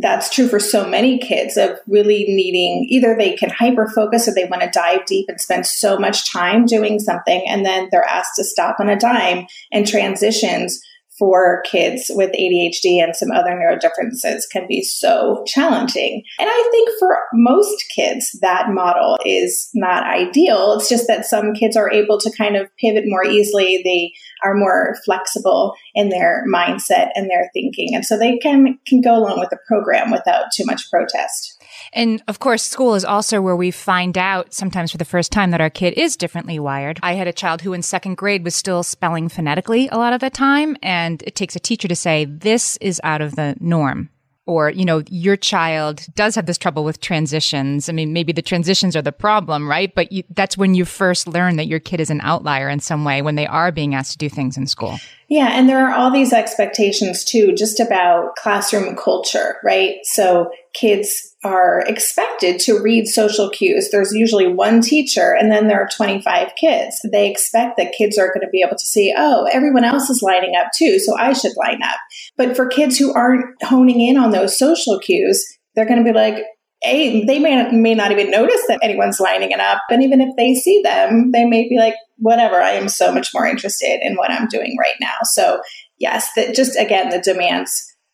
that's 0.00 0.28
true 0.30 0.48
for 0.48 0.58
so 0.58 0.88
many 0.88 1.18
kids 1.18 1.56
of 1.56 1.78
really 1.86 2.24
needing 2.28 2.86
either 2.88 3.14
they 3.16 3.36
can 3.36 3.50
hyper 3.50 3.86
focus 3.94 4.26
or 4.26 4.34
they 4.34 4.44
want 4.44 4.62
to 4.62 4.70
dive 4.70 5.04
deep 5.06 5.26
and 5.28 5.40
spend 5.40 5.64
so 5.64 5.96
much 5.96 6.30
time 6.30 6.66
doing 6.66 6.98
something 6.98 7.44
and 7.46 7.64
then 7.64 7.88
they're 7.90 8.04
asked 8.04 8.32
to 8.36 8.44
stop 8.44 8.80
on 8.80 8.88
a 8.88 8.98
dime 8.98 9.46
and 9.70 9.86
transitions 9.86 10.80
for 11.18 11.62
kids 11.70 12.10
with 12.14 12.30
ADHD 12.32 13.02
and 13.02 13.16
some 13.16 13.30
other 13.30 13.50
neurodifferences 13.50 14.42
can 14.50 14.66
be 14.66 14.82
so 14.82 15.42
challenging. 15.46 16.22
And 16.38 16.48
I 16.50 16.68
think 16.70 16.90
for 16.98 17.18
most 17.32 17.84
kids, 17.94 18.36
that 18.42 18.70
model 18.70 19.18
is 19.24 19.68
not 19.74 20.04
ideal. 20.04 20.74
It's 20.74 20.88
just 20.88 21.06
that 21.08 21.24
some 21.24 21.54
kids 21.54 21.76
are 21.76 21.90
able 21.90 22.18
to 22.20 22.30
kind 22.36 22.56
of 22.56 22.68
pivot 22.76 23.04
more 23.06 23.24
easily. 23.24 23.80
They 23.84 24.12
are 24.44 24.54
more 24.54 24.96
flexible 25.04 25.74
in 25.94 26.10
their 26.10 26.44
mindset 26.52 27.10
and 27.14 27.30
their 27.30 27.50
thinking. 27.54 27.94
And 27.94 28.04
so 28.04 28.18
they 28.18 28.36
can, 28.38 28.78
can 28.86 29.00
go 29.00 29.16
along 29.16 29.40
with 29.40 29.50
the 29.50 29.58
program 29.66 30.10
without 30.10 30.52
too 30.54 30.64
much 30.66 30.90
protest. 30.90 31.55
And 31.92 32.22
of 32.28 32.38
course, 32.38 32.62
school 32.62 32.94
is 32.94 33.04
also 33.04 33.40
where 33.40 33.56
we 33.56 33.70
find 33.70 34.16
out 34.18 34.52
sometimes 34.52 34.90
for 34.90 34.98
the 34.98 35.04
first 35.04 35.32
time 35.32 35.50
that 35.50 35.60
our 35.60 35.70
kid 35.70 35.94
is 35.94 36.16
differently 36.16 36.58
wired. 36.58 37.00
I 37.02 37.14
had 37.14 37.28
a 37.28 37.32
child 37.32 37.62
who 37.62 37.72
in 37.72 37.82
second 37.82 38.16
grade 38.16 38.44
was 38.44 38.54
still 38.54 38.82
spelling 38.82 39.28
phonetically 39.28 39.88
a 39.88 39.96
lot 39.96 40.12
of 40.12 40.20
the 40.20 40.30
time. 40.30 40.76
And 40.82 41.22
it 41.22 41.34
takes 41.34 41.56
a 41.56 41.60
teacher 41.60 41.88
to 41.88 41.96
say, 41.96 42.24
this 42.24 42.76
is 42.78 43.00
out 43.04 43.20
of 43.20 43.36
the 43.36 43.56
norm 43.60 44.10
or 44.46 44.70
you 44.70 44.84
know 44.84 45.02
your 45.10 45.36
child 45.36 46.06
does 46.14 46.34
have 46.34 46.46
this 46.46 46.56
trouble 46.56 46.84
with 46.84 47.00
transitions 47.00 47.88
i 47.88 47.92
mean 47.92 48.12
maybe 48.12 48.32
the 48.32 48.42
transitions 48.42 48.96
are 48.96 49.02
the 49.02 49.12
problem 49.12 49.68
right 49.68 49.94
but 49.94 50.10
you, 50.10 50.22
that's 50.30 50.56
when 50.56 50.74
you 50.74 50.84
first 50.84 51.28
learn 51.28 51.56
that 51.56 51.66
your 51.66 51.80
kid 51.80 52.00
is 52.00 52.10
an 52.10 52.20
outlier 52.22 52.68
in 52.68 52.80
some 52.80 53.04
way 53.04 53.20
when 53.20 53.34
they 53.34 53.46
are 53.46 53.70
being 53.70 53.94
asked 53.94 54.12
to 54.12 54.18
do 54.18 54.28
things 54.28 54.56
in 54.56 54.66
school 54.66 54.96
yeah 55.28 55.50
and 55.52 55.68
there 55.68 55.86
are 55.86 55.94
all 55.94 56.10
these 56.10 56.32
expectations 56.32 57.24
too 57.24 57.52
just 57.52 57.80
about 57.80 58.34
classroom 58.36 58.96
culture 58.96 59.56
right 59.64 59.96
so 60.04 60.50
kids 60.76 61.34
are 61.46 61.80
expected 61.86 62.58
to 62.60 62.80
read 62.82 63.06
social 63.06 63.48
cues. 63.48 63.90
There's 63.90 64.12
usually 64.12 64.46
one 64.46 64.80
teacher 64.80 65.32
and 65.32 65.50
then 65.50 65.68
there 65.68 65.80
are 65.80 65.88
25 65.88 66.52
kids. 66.60 67.00
They 67.10 67.30
expect 67.30 67.76
that 67.76 67.94
kids 67.96 68.18
are 68.18 68.28
going 68.28 68.40
to 68.40 68.50
be 68.50 68.62
able 68.66 68.76
to 68.76 68.84
see, 68.84 69.14
oh, 69.16 69.48
everyone 69.52 69.84
else 69.84 70.10
is 70.10 70.22
lining 70.22 70.54
up 70.56 70.68
too, 70.76 70.98
so 70.98 71.16
I 71.16 71.32
should 71.32 71.56
line 71.56 71.82
up. 71.82 71.98
But 72.36 72.56
for 72.56 72.66
kids 72.66 72.98
who 72.98 73.14
aren't 73.14 73.46
honing 73.62 74.00
in 74.00 74.18
on 74.18 74.32
those 74.32 74.58
social 74.58 74.98
cues, 74.98 75.44
they're 75.74 75.86
going 75.86 76.04
to 76.04 76.12
be 76.12 76.16
like, 76.16 76.44
a, 76.84 77.24
they 77.24 77.38
may, 77.38 77.70
may 77.72 77.94
not 77.94 78.12
even 78.12 78.30
notice 78.30 78.60
that 78.68 78.80
anyone's 78.82 79.20
lining 79.20 79.50
it 79.50 79.60
up. 79.60 79.82
And 79.90 80.02
even 80.02 80.20
if 80.20 80.36
they 80.36 80.54
see 80.54 80.82
them, 80.82 81.32
they 81.32 81.44
may 81.44 81.68
be 81.68 81.78
like, 81.78 81.94
whatever, 82.18 82.60
I 82.60 82.72
am 82.72 82.88
so 82.88 83.12
much 83.12 83.30
more 83.34 83.46
interested 83.46 84.00
in 84.02 84.16
what 84.16 84.30
I'm 84.30 84.48
doing 84.48 84.76
right 84.78 84.94
now. 85.00 85.14
So, 85.24 85.60
yes, 85.98 86.28
that 86.36 86.54
just 86.54 86.78
again, 86.78 87.10
the 87.10 87.20
demands 87.20 87.72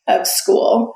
of 0.08 0.26
school 0.26 0.92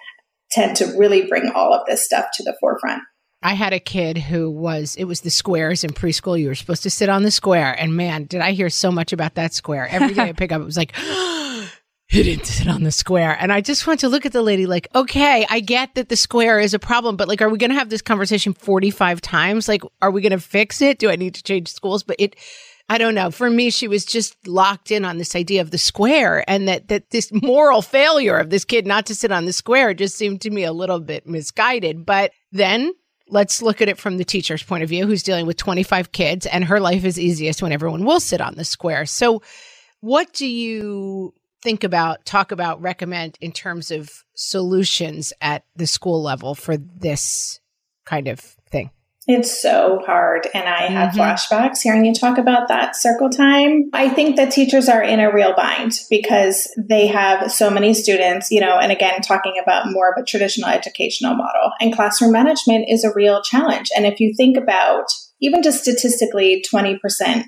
tend 0.50 0.76
to 0.76 0.96
really 0.96 1.26
bring 1.26 1.50
all 1.54 1.74
of 1.74 1.86
this 1.86 2.04
stuff 2.04 2.26
to 2.34 2.42
the 2.44 2.56
forefront. 2.60 3.02
I 3.42 3.54
had 3.54 3.72
a 3.72 3.80
kid 3.80 4.18
who 4.18 4.50
was, 4.50 4.96
it 4.96 5.04
was 5.04 5.20
the 5.20 5.30
squares 5.30 5.84
in 5.84 5.90
preschool. 5.90 6.40
You 6.40 6.48
were 6.48 6.54
supposed 6.54 6.82
to 6.84 6.90
sit 6.90 7.08
on 7.08 7.22
the 7.22 7.30
square. 7.30 7.78
And 7.78 7.96
man, 7.96 8.24
did 8.24 8.40
I 8.40 8.52
hear 8.52 8.70
so 8.70 8.90
much 8.90 9.12
about 9.12 9.34
that 9.34 9.54
square. 9.54 9.86
Every 9.88 10.14
day 10.14 10.22
I 10.22 10.32
pick 10.32 10.52
up, 10.52 10.60
it 10.60 10.64
was 10.64 10.76
like, 10.76 10.94
oh, 10.98 11.55
he 12.08 12.22
didn't 12.22 12.46
sit 12.46 12.68
on 12.68 12.84
the 12.84 12.92
square. 12.92 13.36
And 13.38 13.52
I 13.52 13.60
just 13.60 13.86
want 13.86 14.00
to 14.00 14.08
look 14.08 14.24
at 14.24 14.32
the 14.32 14.42
lady 14.42 14.66
like, 14.66 14.88
okay, 14.94 15.44
I 15.50 15.60
get 15.60 15.94
that 15.96 16.08
the 16.08 16.16
square 16.16 16.60
is 16.60 16.72
a 16.72 16.78
problem, 16.78 17.16
but 17.16 17.28
like, 17.28 17.42
are 17.42 17.48
we 17.48 17.58
going 17.58 17.70
to 17.70 17.76
have 17.76 17.90
this 17.90 18.02
conversation 18.02 18.52
45 18.52 19.20
times? 19.20 19.68
Like, 19.68 19.82
are 20.00 20.10
we 20.10 20.22
going 20.22 20.32
to 20.32 20.38
fix 20.38 20.80
it? 20.80 20.98
Do 20.98 21.10
I 21.10 21.16
need 21.16 21.34
to 21.34 21.42
change 21.42 21.68
schools? 21.68 22.04
But 22.04 22.16
it, 22.20 22.36
I 22.88 22.98
don't 22.98 23.16
know. 23.16 23.32
For 23.32 23.50
me, 23.50 23.70
she 23.70 23.88
was 23.88 24.04
just 24.04 24.46
locked 24.46 24.92
in 24.92 25.04
on 25.04 25.18
this 25.18 25.34
idea 25.34 25.60
of 25.60 25.72
the 25.72 25.78
square 25.78 26.48
and 26.48 26.68
that, 26.68 26.88
that 26.88 27.10
this 27.10 27.32
moral 27.32 27.82
failure 27.82 28.38
of 28.38 28.50
this 28.50 28.64
kid 28.64 28.86
not 28.86 29.06
to 29.06 29.14
sit 29.14 29.32
on 29.32 29.44
the 29.44 29.52
square 29.52 29.92
just 29.92 30.16
seemed 30.16 30.40
to 30.42 30.50
me 30.50 30.62
a 30.62 30.72
little 30.72 31.00
bit 31.00 31.26
misguided. 31.26 32.06
But 32.06 32.30
then 32.52 32.92
let's 33.28 33.60
look 33.60 33.82
at 33.82 33.88
it 33.88 33.98
from 33.98 34.18
the 34.18 34.24
teacher's 34.24 34.62
point 34.62 34.84
of 34.84 34.88
view, 34.88 35.08
who's 35.08 35.24
dealing 35.24 35.46
with 35.46 35.56
25 35.56 36.12
kids 36.12 36.46
and 36.46 36.64
her 36.64 36.78
life 36.78 37.04
is 37.04 37.18
easiest 37.18 37.62
when 37.62 37.72
everyone 37.72 38.04
will 38.04 38.20
sit 38.20 38.40
on 38.40 38.54
the 38.54 38.64
square. 38.64 39.06
So 39.06 39.42
what 40.00 40.32
do 40.32 40.46
you 40.46 41.34
think 41.66 41.82
about, 41.82 42.24
talk 42.24 42.52
about, 42.52 42.80
recommend 42.80 43.36
in 43.40 43.50
terms 43.50 43.90
of 43.90 44.22
solutions 44.34 45.32
at 45.40 45.64
the 45.74 45.84
school 45.84 46.22
level 46.22 46.54
for 46.54 46.76
this 46.76 47.58
kind 48.04 48.28
of 48.28 48.38
thing? 48.38 48.88
It's 49.26 49.60
so 49.60 50.00
hard. 50.06 50.46
And 50.54 50.68
I 50.68 50.82
have 50.82 51.12
mm-hmm. 51.12 51.22
flashbacks 51.22 51.80
hearing 51.82 52.04
you 52.04 52.14
talk 52.14 52.38
about 52.38 52.68
that 52.68 52.94
circle 52.94 53.30
time. 53.30 53.90
I 53.92 54.08
think 54.08 54.36
that 54.36 54.52
teachers 54.52 54.88
are 54.88 55.02
in 55.02 55.18
a 55.18 55.34
real 55.34 55.56
bind 55.56 55.98
because 56.08 56.72
they 56.78 57.08
have 57.08 57.50
so 57.50 57.68
many 57.68 57.94
students, 57.94 58.52
you 58.52 58.60
know, 58.60 58.78
and 58.78 58.92
again, 58.92 59.20
talking 59.20 59.60
about 59.60 59.90
more 59.90 60.12
of 60.12 60.22
a 60.22 60.24
traditional 60.24 60.68
educational 60.68 61.34
model. 61.34 61.72
And 61.80 61.92
classroom 61.92 62.30
management 62.30 62.84
is 62.88 63.02
a 63.02 63.12
real 63.12 63.42
challenge. 63.42 63.88
And 63.96 64.06
if 64.06 64.20
you 64.20 64.32
think 64.36 64.56
about 64.56 65.06
even 65.40 65.64
just 65.64 65.82
statistically, 65.82 66.64
20% 66.72 67.46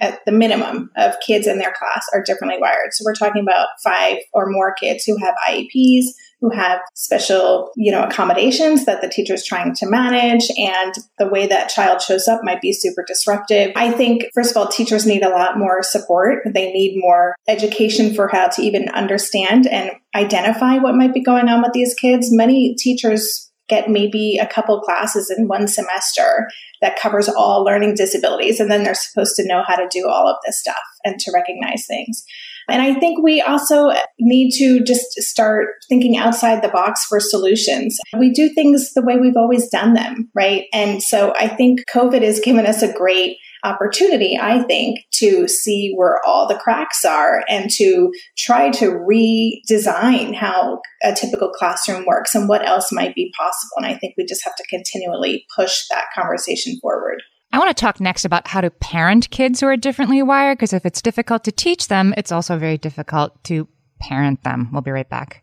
at 0.00 0.20
the 0.24 0.32
minimum 0.32 0.90
of 0.96 1.18
kids 1.20 1.46
in 1.46 1.58
their 1.58 1.72
class 1.72 2.06
are 2.12 2.22
differently 2.22 2.58
wired. 2.60 2.92
So 2.92 3.04
we're 3.04 3.14
talking 3.14 3.42
about 3.42 3.68
five 3.82 4.18
or 4.32 4.50
more 4.50 4.74
kids 4.74 5.04
who 5.04 5.16
have 5.18 5.34
IEPs, 5.48 6.04
who 6.40 6.50
have 6.50 6.80
special, 6.94 7.72
you 7.76 7.90
know, 7.90 8.04
accommodations 8.04 8.84
that 8.84 9.00
the 9.00 9.08
teacher 9.08 9.34
is 9.34 9.44
trying 9.44 9.74
to 9.74 9.86
manage 9.86 10.48
and 10.56 10.94
the 11.18 11.26
way 11.28 11.48
that 11.48 11.68
child 11.68 12.00
shows 12.00 12.28
up 12.28 12.40
might 12.44 12.60
be 12.60 12.72
super 12.72 13.04
disruptive. 13.06 13.72
I 13.74 13.90
think 13.90 14.26
first 14.34 14.52
of 14.52 14.56
all 14.56 14.68
teachers 14.68 15.04
need 15.04 15.22
a 15.22 15.30
lot 15.30 15.58
more 15.58 15.82
support. 15.82 16.42
They 16.46 16.72
need 16.72 17.00
more 17.00 17.34
education 17.48 18.14
for 18.14 18.28
how 18.28 18.48
to 18.48 18.62
even 18.62 18.88
understand 18.90 19.66
and 19.66 19.90
identify 20.14 20.78
what 20.78 20.94
might 20.94 21.14
be 21.14 21.22
going 21.22 21.48
on 21.48 21.60
with 21.60 21.72
these 21.72 21.94
kids. 21.94 22.28
Many 22.30 22.76
teachers 22.76 23.47
get 23.68 23.90
maybe 23.90 24.38
a 24.40 24.46
couple 24.46 24.80
classes 24.80 25.32
in 25.36 25.48
one 25.48 25.68
semester 25.68 26.48
that 26.80 26.98
covers 26.98 27.28
all 27.28 27.64
learning 27.64 27.94
disabilities 27.94 28.60
and 28.60 28.70
then 28.70 28.84
they're 28.84 28.94
supposed 28.94 29.34
to 29.36 29.46
know 29.46 29.62
how 29.66 29.76
to 29.76 29.88
do 29.90 30.08
all 30.08 30.28
of 30.28 30.36
this 30.46 30.60
stuff 30.60 30.76
and 31.04 31.18
to 31.18 31.32
recognize 31.32 31.84
things. 31.86 32.24
And 32.68 32.82
I 32.82 32.94
think 32.94 33.22
we 33.22 33.40
also 33.40 33.90
need 34.20 34.52
to 34.58 34.84
just 34.84 35.12
start 35.14 35.68
thinking 35.88 36.18
outside 36.18 36.62
the 36.62 36.68
box 36.68 37.04
for 37.06 37.18
solutions. 37.18 37.98
We 38.18 38.30
do 38.30 38.50
things 38.50 38.92
the 38.92 39.02
way 39.02 39.16
we've 39.16 39.36
always 39.36 39.70
done 39.70 39.94
them, 39.94 40.28
right? 40.34 40.64
And 40.72 41.02
so 41.02 41.32
I 41.34 41.48
think 41.48 41.80
COVID 41.92 42.22
has 42.22 42.40
given 42.40 42.66
us 42.66 42.82
a 42.82 42.92
great 42.92 43.38
opportunity, 43.64 44.38
I 44.40 44.62
think, 44.62 45.00
to 45.14 45.48
see 45.48 45.92
where 45.94 46.20
all 46.26 46.46
the 46.46 46.58
cracks 46.58 47.04
are 47.04 47.42
and 47.48 47.70
to 47.72 48.12
try 48.36 48.70
to 48.70 48.90
redesign 48.90 50.34
how 50.34 50.80
a 51.02 51.14
typical 51.14 51.50
classroom 51.50 52.04
works 52.06 52.34
and 52.34 52.48
what 52.48 52.66
else 52.66 52.92
might 52.92 53.14
be 53.14 53.32
possible. 53.36 53.76
And 53.76 53.86
I 53.86 53.96
think 53.96 54.14
we 54.16 54.24
just 54.24 54.44
have 54.44 54.56
to 54.56 54.66
continually 54.68 55.44
push 55.56 55.86
that 55.90 56.06
conversation 56.14 56.78
forward. 56.80 57.22
I 57.52 57.58
want 57.58 57.74
to 57.74 57.80
talk 57.80 57.98
next 57.98 58.24
about 58.24 58.46
how 58.46 58.60
to 58.60 58.70
parent 58.70 59.30
kids 59.30 59.60
who 59.60 59.66
are 59.66 59.76
differently 59.76 60.22
wired, 60.22 60.58
because 60.58 60.74
if 60.74 60.84
it's 60.84 61.00
difficult 61.00 61.44
to 61.44 61.52
teach 61.52 61.88
them, 61.88 62.12
it's 62.16 62.30
also 62.30 62.58
very 62.58 62.76
difficult 62.76 63.42
to 63.44 63.66
parent 64.00 64.44
them. 64.44 64.68
We'll 64.70 64.82
be 64.82 64.90
right 64.90 65.08
back. 65.08 65.42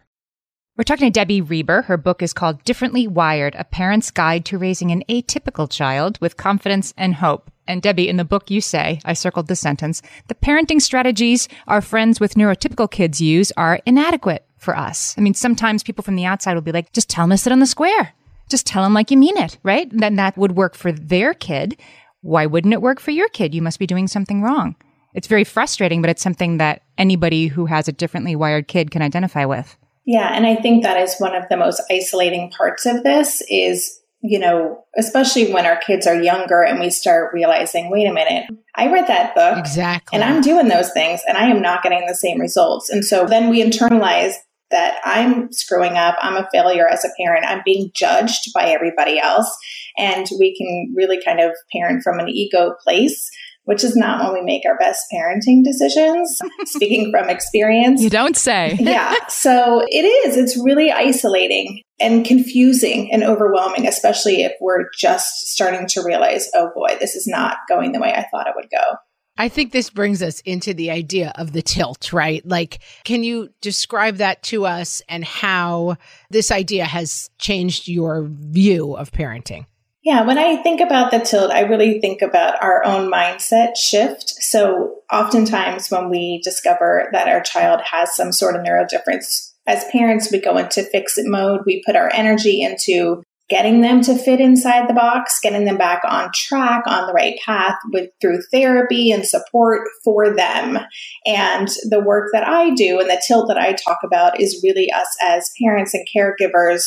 We're 0.81 0.85
talking 0.85 1.05
to 1.05 1.11
Debbie 1.11 1.41
Reber. 1.41 1.83
Her 1.83 1.95
book 1.95 2.23
is 2.23 2.33
called 2.33 2.63
Differently 2.63 3.05
Wired 3.05 3.53
A 3.53 3.63
Parent's 3.63 4.09
Guide 4.09 4.45
to 4.45 4.57
Raising 4.57 4.89
an 4.89 5.03
Atypical 5.07 5.69
Child 5.69 6.17
with 6.19 6.37
Confidence 6.37 6.91
and 6.97 7.13
Hope. 7.13 7.51
And 7.67 7.83
Debbie, 7.83 8.09
in 8.09 8.17
the 8.17 8.25
book, 8.25 8.49
you 8.49 8.61
say, 8.61 8.99
I 9.05 9.13
circled 9.13 9.45
the 9.45 9.55
sentence, 9.55 10.01
the 10.27 10.33
parenting 10.33 10.81
strategies 10.81 11.47
our 11.67 11.81
friends 11.81 12.19
with 12.19 12.33
neurotypical 12.33 12.89
kids 12.89 13.21
use 13.21 13.51
are 13.57 13.79
inadequate 13.85 14.43
for 14.57 14.75
us. 14.75 15.13
I 15.19 15.21
mean, 15.21 15.35
sometimes 15.35 15.83
people 15.83 16.03
from 16.03 16.15
the 16.15 16.25
outside 16.25 16.55
will 16.55 16.61
be 16.61 16.71
like, 16.71 16.91
just 16.93 17.09
tell 17.09 17.25
them 17.25 17.29
to 17.29 17.37
sit 17.37 17.53
on 17.53 17.59
the 17.59 17.67
square. 17.67 18.13
Just 18.49 18.65
tell 18.65 18.81
them 18.81 18.95
like 18.95 19.11
you 19.11 19.17
mean 19.17 19.37
it, 19.37 19.59
right? 19.61 19.87
Then 19.91 20.15
that 20.15 20.35
would 20.35 20.53
work 20.53 20.73
for 20.73 20.91
their 20.91 21.35
kid. 21.35 21.79
Why 22.21 22.47
wouldn't 22.47 22.73
it 22.73 22.81
work 22.81 22.99
for 22.99 23.11
your 23.11 23.29
kid? 23.29 23.53
You 23.53 23.61
must 23.61 23.77
be 23.77 23.85
doing 23.85 24.07
something 24.07 24.41
wrong. 24.41 24.75
It's 25.13 25.27
very 25.27 25.43
frustrating, 25.43 26.01
but 26.01 26.09
it's 26.09 26.23
something 26.23 26.57
that 26.57 26.81
anybody 26.97 27.45
who 27.45 27.67
has 27.67 27.87
a 27.87 27.91
differently 27.91 28.35
wired 28.35 28.67
kid 28.67 28.89
can 28.89 29.03
identify 29.03 29.45
with. 29.45 29.77
Yeah, 30.05 30.31
and 30.33 30.45
I 30.45 30.55
think 30.55 30.83
that 30.83 30.97
is 30.97 31.15
one 31.19 31.35
of 31.35 31.43
the 31.49 31.57
most 31.57 31.81
isolating 31.91 32.49
parts 32.51 32.85
of 32.85 33.03
this 33.03 33.41
is, 33.49 33.99
you 34.21 34.39
know, 34.39 34.83
especially 34.97 35.53
when 35.53 35.65
our 35.65 35.77
kids 35.77 36.07
are 36.07 36.21
younger 36.21 36.61
and 36.61 36.79
we 36.79 36.89
start 36.89 37.33
realizing, 37.33 37.91
wait 37.91 38.07
a 38.07 38.13
minute, 38.13 38.45
I 38.75 38.91
read 38.91 39.07
that 39.07 39.35
book. 39.35 39.57
Exactly. 39.57 40.15
And 40.15 40.23
I'm 40.23 40.41
doing 40.41 40.67
those 40.67 40.91
things 40.91 41.21
and 41.27 41.37
I 41.37 41.45
am 41.45 41.61
not 41.61 41.83
getting 41.83 42.05
the 42.07 42.15
same 42.15 42.39
results. 42.39 42.89
And 42.89 43.05
so 43.05 43.25
then 43.25 43.49
we 43.49 43.63
internalize 43.63 44.33
that 44.71 44.99
I'm 45.03 45.51
screwing 45.51 45.97
up, 45.97 46.15
I'm 46.21 46.37
a 46.37 46.47
failure 46.51 46.87
as 46.87 47.05
a 47.05 47.09
parent, 47.17 47.45
I'm 47.45 47.61
being 47.63 47.91
judged 47.93 48.53
by 48.53 48.65
everybody 48.65 49.19
else. 49.19 49.53
And 49.97 50.25
we 50.39 50.55
can 50.55 50.93
really 50.95 51.21
kind 51.23 51.41
of 51.41 51.51
parent 51.71 52.03
from 52.03 52.19
an 52.19 52.29
ego 52.29 52.73
place 52.83 53.29
which 53.71 53.85
is 53.85 53.95
not 53.95 54.21
when 54.21 54.33
we 54.33 54.45
make 54.45 54.63
our 54.65 54.77
best 54.77 54.99
parenting 55.13 55.63
decisions, 55.63 56.37
speaking 56.65 57.09
from 57.09 57.29
experience. 57.29 58.01
You 58.01 58.09
don't 58.09 58.35
say. 58.35 58.75
yeah. 58.81 59.15
So 59.29 59.81
it 59.87 60.03
is. 60.03 60.35
It's 60.35 60.61
really 60.61 60.91
isolating 60.91 61.81
and 61.97 62.25
confusing 62.25 63.13
and 63.13 63.23
overwhelming, 63.23 63.87
especially 63.87 64.43
if 64.43 64.51
we're 64.59 64.89
just 64.99 65.47
starting 65.53 65.87
to 65.87 66.03
realize, 66.03 66.49
oh 66.53 66.69
boy, 66.75 66.97
this 66.99 67.15
is 67.15 67.27
not 67.27 67.59
going 67.69 67.93
the 67.93 68.01
way 68.01 68.11
I 68.11 68.27
thought 68.29 68.47
it 68.47 68.55
would 68.57 68.69
go. 68.69 68.97
I 69.37 69.47
think 69.47 69.71
this 69.71 69.89
brings 69.89 70.21
us 70.21 70.41
into 70.41 70.73
the 70.73 70.91
idea 70.91 71.31
of 71.35 71.53
the 71.53 71.61
tilt, 71.61 72.11
right? 72.11 72.45
Like, 72.45 72.79
can 73.05 73.23
you 73.23 73.51
describe 73.61 74.17
that 74.17 74.43
to 74.43 74.65
us 74.65 75.01
and 75.07 75.23
how 75.23 75.95
this 76.29 76.51
idea 76.51 76.83
has 76.83 77.29
changed 77.39 77.87
your 77.87 78.27
view 78.29 78.97
of 78.97 79.13
parenting? 79.13 79.65
Yeah, 80.03 80.25
when 80.25 80.39
I 80.39 80.55
think 80.57 80.81
about 80.81 81.11
the 81.11 81.19
tilt, 81.19 81.51
I 81.51 81.61
really 81.61 81.99
think 81.99 82.23
about 82.23 82.61
our 82.63 82.83
own 82.83 83.11
mindset 83.11 83.77
shift. 83.77 84.29
So, 84.29 84.95
oftentimes, 85.11 85.91
when 85.91 86.09
we 86.09 86.41
discover 86.43 87.07
that 87.11 87.27
our 87.27 87.41
child 87.41 87.81
has 87.81 88.15
some 88.15 88.31
sort 88.31 88.55
of 88.55 88.63
neuro 88.63 88.87
difference, 88.87 89.53
as 89.67 89.85
parents, 89.91 90.31
we 90.31 90.39
go 90.39 90.57
into 90.57 90.83
fix 90.83 91.19
it 91.19 91.27
mode. 91.27 91.61
We 91.67 91.83
put 91.85 91.95
our 91.95 92.11
energy 92.11 92.63
into 92.63 93.21
getting 93.47 93.81
them 93.81 94.01
to 94.01 94.17
fit 94.17 94.39
inside 94.39 94.87
the 94.87 94.93
box, 94.93 95.39
getting 95.43 95.65
them 95.65 95.77
back 95.77 96.01
on 96.07 96.31
track, 96.33 96.83
on 96.87 97.05
the 97.05 97.13
right 97.13 97.37
path 97.45 97.75
with 97.91 98.09
through 98.21 98.39
therapy 98.51 99.11
and 99.11 99.25
support 99.25 99.87
for 100.03 100.33
them. 100.33 100.79
And 101.27 101.67
the 101.89 101.99
work 101.99 102.29
that 102.33 102.47
I 102.47 102.71
do 102.73 102.99
and 102.99 103.09
the 103.09 103.21
tilt 103.27 103.49
that 103.49 103.57
I 103.57 103.73
talk 103.73 103.99
about 104.03 104.39
is 104.39 104.63
really 104.63 104.89
us 104.91 105.15
as 105.21 105.51
parents 105.61 105.93
and 105.93 106.07
caregivers 106.15 106.85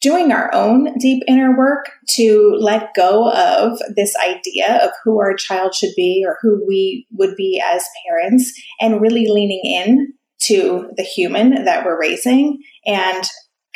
doing 0.00 0.32
our 0.32 0.52
own 0.54 0.96
deep 0.98 1.22
inner 1.26 1.56
work 1.56 1.90
to 2.16 2.56
let 2.60 2.94
go 2.94 3.30
of 3.32 3.80
this 3.96 4.14
idea 4.16 4.78
of 4.82 4.90
who 5.02 5.18
our 5.18 5.34
child 5.34 5.74
should 5.74 5.92
be 5.96 6.24
or 6.26 6.38
who 6.40 6.64
we 6.66 7.06
would 7.12 7.34
be 7.36 7.62
as 7.64 7.84
parents 8.06 8.52
and 8.80 9.00
really 9.00 9.26
leaning 9.28 9.60
in 9.64 10.12
to 10.40 10.88
the 10.96 11.02
human 11.02 11.64
that 11.64 11.84
we're 11.84 11.98
raising 11.98 12.58
and 12.86 13.24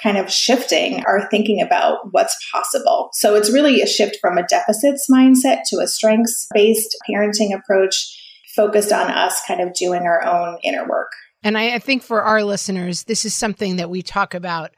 kind 0.03 0.17
of 0.17 0.33
shifting 0.33 1.05
our 1.07 1.29
thinking 1.29 1.61
about 1.61 1.99
what's 2.13 2.37
possible. 2.51 3.11
So 3.13 3.35
it's 3.35 3.53
really 3.53 3.83
a 3.83 3.87
shift 3.87 4.19
from 4.21 4.39
a 4.39 4.47
deficits 4.47 5.07
mindset 5.11 5.63
to 5.67 5.79
a 5.79 5.87
strengths 5.87 6.49
based 6.53 6.97
parenting 7.09 7.55
approach 7.55 8.19
focused 8.55 8.93
on 8.93 9.11
us 9.11 9.41
kind 9.47 9.61
of 9.61 9.75
doing 9.75 10.03
our 10.03 10.25
own 10.25 10.59
inner 10.63 10.87
work. 10.89 11.11
And 11.43 11.59
I, 11.59 11.75
I 11.75 11.79
think 11.79 12.03
for 12.03 12.23
our 12.23 12.45
listeners, 12.45 13.05
this 13.05 13.25
is 13.25 13.35
something 13.35 13.77
that 13.77 13.91
we 13.91 14.03
talk 14.03 14.35
about 14.35 14.73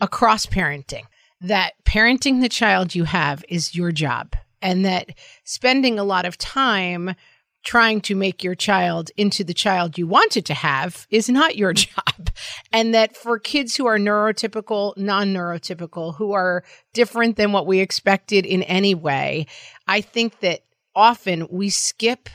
across 0.00 0.46
parenting 0.46 1.04
that 1.40 1.72
parenting 1.84 2.40
the 2.40 2.48
child 2.48 2.94
you 2.94 3.04
have 3.04 3.44
is 3.48 3.74
your 3.74 3.92
job 3.92 4.34
and 4.60 4.84
that 4.84 5.10
spending 5.44 5.98
a 5.98 6.04
lot 6.04 6.26
of 6.26 6.36
time 6.36 7.14
trying 7.62 8.00
to 8.00 8.14
make 8.14 8.42
your 8.42 8.54
child 8.54 9.10
into 9.16 9.44
the 9.44 9.54
child 9.54 9.98
you 9.98 10.06
wanted 10.06 10.46
to 10.46 10.54
have 10.54 11.06
is 11.10 11.28
not 11.28 11.56
your 11.56 11.72
job. 11.74 12.30
And 12.72 12.94
that 12.94 13.16
for 13.16 13.38
kids 13.38 13.76
who 13.76 13.86
are 13.86 13.98
neurotypical, 13.98 14.96
non 14.96 15.34
neurotypical, 15.34 16.14
who 16.16 16.32
are 16.32 16.64
different 16.94 17.36
than 17.36 17.52
what 17.52 17.66
we 17.66 17.80
expected 17.80 18.46
in 18.46 18.62
any 18.62 18.94
way, 18.94 19.46
I 19.86 20.00
think 20.00 20.40
that 20.40 20.60
often 20.94 21.46
we 21.50 21.70
skip 21.70 22.28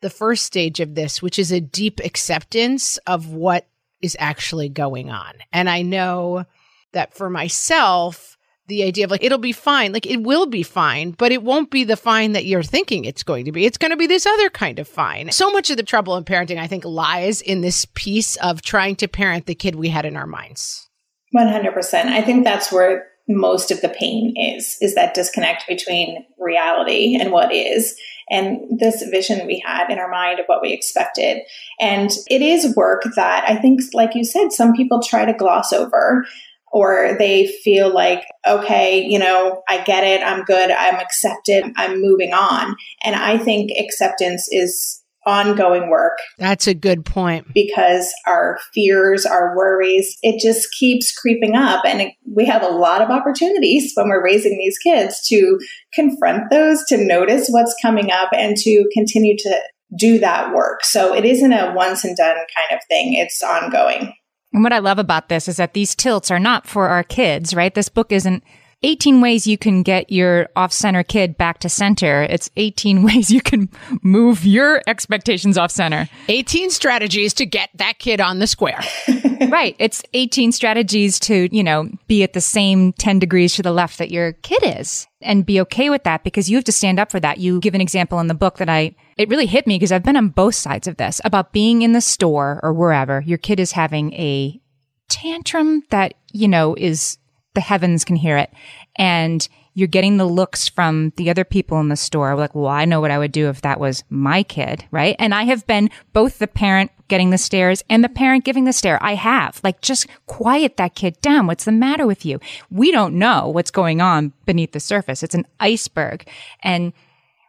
the 0.00 0.10
first 0.10 0.44
stage 0.44 0.80
of 0.80 0.94
this, 0.94 1.22
which 1.22 1.38
is 1.38 1.52
a 1.52 1.60
deep 1.60 2.00
acceptance 2.00 2.98
of 2.98 3.28
what 3.28 3.66
is 4.00 4.16
actually 4.18 4.68
going 4.68 5.10
on. 5.10 5.34
And 5.52 5.70
I 5.70 5.82
know 5.82 6.44
that 6.92 7.14
for 7.14 7.28
myself, 7.30 8.32
the 8.68 8.82
idea 8.84 9.04
of 9.04 9.10
like 9.10 9.24
it'll 9.24 9.38
be 9.38 9.52
fine 9.52 9.92
like 9.92 10.06
it 10.06 10.22
will 10.22 10.46
be 10.46 10.62
fine 10.62 11.10
but 11.10 11.32
it 11.32 11.42
won't 11.42 11.70
be 11.70 11.84
the 11.84 11.96
fine 11.96 12.32
that 12.32 12.46
you're 12.46 12.62
thinking 12.62 13.04
it's 13.04 13.22
going 13.22 13.44
to 13.44 13.52
be. 13.52 13.66
It's 13.66 13.78
going 13.78 13.90
to 13.90 13.96
be 13.96 14.06
this 14.06 14.26
other 14.26 14.50
kind 14.50 14.78
of 14.78 14.88
fine. 14.88 15.30
So 15.30 15.50
much 15.50 15.70
of 15.70 15.76
the 15.76 15.82
trouble 15.82 16.16
in 16.16 16.24
parenting 16.24 16.58
i 16.58 16.66
think 16.66 16.84
lies 16.84 17.40
in 17.40 17.60
this 17.60 17.86
piece 17.94 18.36
of 18.36 18.62
trying 18.62 18.96
to 18.96 19.08
parent 19.08 19.46
the 19.46 19.54
kid 19.54 19.74
we 19.74 19.88
had 19.88 20.04
in 20.04 20.16
our 20.16 20.26
minds. 20.26 20.88
100% 21.36 22.06
i 22.06 22.22
think 22.22 22.44
that's 22.44 22.72
where 22.72 23.08
most 23.28 23.70
of 23.70 23.80
the 23.80 23.88
pain 23.88 24.34
is 24.36 24.76
is 24.80 24.94
that 24.94 25.14
disconnect 25.14 25.66
between 25.68 26.24
reality 26.38 27.16
and 27.20 27.30
what 27.30 27.52
is 27.52 27.96
and 28.30 28.78
this 28.78 29.02
vision 29.10 29.46
we 29.46 29.62
had 29.64 29.90
in 29.90 29.98
our 29.98 30.10
mind 30.10 30.38
of 30.38 30.46
what 30.46 30.62
we 30.62 30.72
expected. 30.72 31.42
And 31.80 32.10
it 32.28 32.40
is 32.42 32.76
work 32.76 33.02
that 33.16 33.44
i 33.48 33.56
think 33.56 33.80
like 33.92 34.14
you 34.14 34.24
said 34.24 34.52
some 34.52 34.72
people 34.72 35.02
try 35.02 35.24
to 35.24 35.32
gloss 35.32 35.72
over 35.72 36.24
or 36.72 37.16
they 37.18 37.46
feel 37.62 37.92
like, 37.92 38.24
okay, 38.46 39.04
you 39.04 39.18
know, 39.18 39.62
I 39.68 39.82
get 39.82 40.04
it, 40.04 40.26
I'm 40.26 40.44
good, 40.44 40.70
I'm 40.70 40.96
accepted, 40.96 41.66
I'm 41.76 42.00
moving 42.00 42.32
on. 42.32 42.74
And 43.04 43.14
I 43.14 43.36
think 43.36 43.70
acceptance 43.78 44.48
is 44.50 45.02
ongoing 45.24 45.88
work. 45.88 46.18
That's 46.38 46.66
a 46.66 46.74
good 46.74 47.04
point. 47.04 47.46
Because 47.54 48.12
our 48.26 48.58
fears, 48.74 49.24
our 49.24 49.56
worries, 49.56 50.16
it 50.22 50.40
just 50.40 50.68
keeps 50.78 51.12
creeping 51.12 51.54
up. 51.54 51.84
And 51.84 52.00
it, 52.00 52.14
we 52.26 52.46
have 52.46 52.62
a 52.62 52.74
lot 52.74 53.02
of 53.02 53.10
opportunities 53.10 53.92
when 53.94 54.08
we're 54.08 54.24
raising 54.24 54.56
these 54.58 54.78
kids 54.78 55.20
to 55.28 55.60
confront 55.94 56.50
those, 56.50 56.84
to 56.86 56.96
notice 56.96 57.48
what's 57.50 57.76
coming 57.82 58.10
up, 58.10 58.30
and 58.32 58.56
to 58.56 58.88
continue 58.94 59.36
to 59.38 59.60
do 59.96 60.18
that 60.18 60.54
work. 60.54 60.84
So 60.84 61.14
it 61.14 61.24
isn't 61.24 61.52
a 61.52 61.74
once 61.74 62.02
and 62.02 62.16
done 62.16 62.34
kind 62.34 62.72
of 62.72 62.80
thing, 62.88 63.14
it's 63.14 63.42
ongoing. 63.42 64.14
And 64.52 64.62
what 64.62 64.72
I 64.72 64.78
love 64.78 64.98
about 64.98 65.28
this 65.28 65.48
is 65.48 65.56
that 65.56 65.72
these 65.72 65.94
tilts 65.94 66.30
are 66.30 66.38
not 66.38 66.66
for 66.66 66.88
our 66.88 67.02
kids, 67.02 67.54
right? 67.54 67.74
This 67.74 67.88
book 67.88 68.12
isn't 68.12 68.44
18 68.82 69.20
ways 69.20 69.46
you 69.46 69.56
can 69.56 69.82
get 69.82 70.10
your 70.10 70.48
off 70.56 70.72
center 70.72 71.02
kid 71.02 71.36
back 71.36 71.58
to 71.60 71.68
center. 71.68 72.22
It's 72.22 72.50
18 72.56 73.02
ways 73.04 73.30
you 73.30 73.40
can 73.40 73.68
move 74.02 74.44
your 74.44 74.82
expectations 74.86 75.56
off 75.56 75.70
center. 75.70 76.08
18 76.28 76.70
strategies 76.70 77.34
to 77.34 77.46
get 77.46 77.70
that 77.74 77.98
kid 77.98 78.20
on 78.20 78.38
the 78.38 78.46
square. 78.46 78.80
right. 79.48 79.76
It's 79.78 80.02
18 80.14 80.52
strategies 80.52 81.18
to, 81.20 81.54
you 81.54 81.62
know, 81.62 81.90
be 82.06 82.22
at 82.22 82.32
the 82.32 82.40
same 82.40 82.92
10 82.94 83.18
degrees 83.18 83.54
to 83.54 83.62
the 83.62 83.72
left 83.72 83.98
that 83.98 84.10
your 84.10 84.32
kid 84.32 84.62
is 84.78 85.06
and 85.20 85.46
be 85.46 85.60
okay 85.60 85.88
with 85.88 86.04
that 86.04 86.24
because 86.24 86.50
you 86.50 86.56
have 86.56 86.64
to 86.64 86.72
stand 86.72 86.98
up 86.98 87.10
for 87.10 87.20
that. 87.20 87.38
You 87.38 87.60
give 87.60 87.74
an 87.74 87.80
example 87.80 88.18
in 88.20 88.26
the 88.26 88.34
book 88.34 88.58
that 88.58 88.68
I, 88.68 88.94
it 89.16 89.28
really 89.28 89.46
hit 89.46 89.66
me 89.66 89.76
because 89.76 89.92
I've 89.92 90.02
been 90.02 90.16
on 90.16 90.28
both 90.28 90.54
sides 90.54 90.88
of 90.88 90.96
this 90.96 91.20
about 91.24 91.52
being 91.52 91.82
in 91.82 91.92
the 91.92 92.00
store 92.00 92.60
or 92.62 92.72
wherever 92.72 93.20
your 93.20 93.38
kid 93.38 93.60
is 93.60 93.72
having 93.72 94.12
a 94.14 94.60
tantrum 95.08 95.82
that, 95.90 96.14
you 96.32 96.48
know, 96.48 96.74
is 96.74 97.18
the 97.54 97.60
heavens 97.60 98.04
can 98.04 98.16
hear 98.16 98.36
it. 98.36 98.52
And 98.96 99.46
you're 99.74 99.88
getting 99.88 100.18
the 100.18 100.26
looks 100.26 100.68
from 100.68 101.12
the 101.16 101.30
other 101.30 101.44
people 101.44 101.80
in 101.80 101.88
the 101.88 101.96
store. 101.96 102.34
Like, 102.36 102.54
well, 102.54 102.68
I 102.68 102.84
know 102.84 103.00
what 103.00 103.10
I 103.10 103.18
would 103.18 103.32
do 103.32 103.48
if 103.48 103.62
that 103.62 103.80
was 103.80 104.04
my 104.10 104.42
kid, 104.42 104.84
right? 104.90 105.16
And 105.18 105.34
I 105.34 105.44
have 105.44 105.66
been 105.66 105.90
both 106.12 106.38
the 106.38 106.46
parent 106.46 106.90
getting 107.08 107.30
the 107.30 107.38
stares 107.38 107.82
and 107.88 108.04
the 108.04 108.08
parent 108.08 108.44
giving 108.44 108.64
the 108.64 108.72
stare. 108.72 109.02
I 109.02 109.14
have. 109.14 109.60
Like, 109.64 109.80
just 109.80 110.06
quiet 110.26 110.76
that 110.76 110.94
kid 110.94 111.20
down. 111.22 111.46
What's 111.46 111.64
the 111.64 111.72
matter 111.72 112.06
with 112.06 112.26
you? 112.26 112.38
We 112.70 112.92
don't 112.92 113.14
know 113.14 113.48
what's 113.48 113.70
going 113.70 114.00
on 114.00 114.32
beneath 114.44 114.72
the 114.72 114.80
surface. 114.80 115.22
It's 115.22 115.34
an 115.34 115.46
iceberg. 115.58 116.28
And 116.62 116.92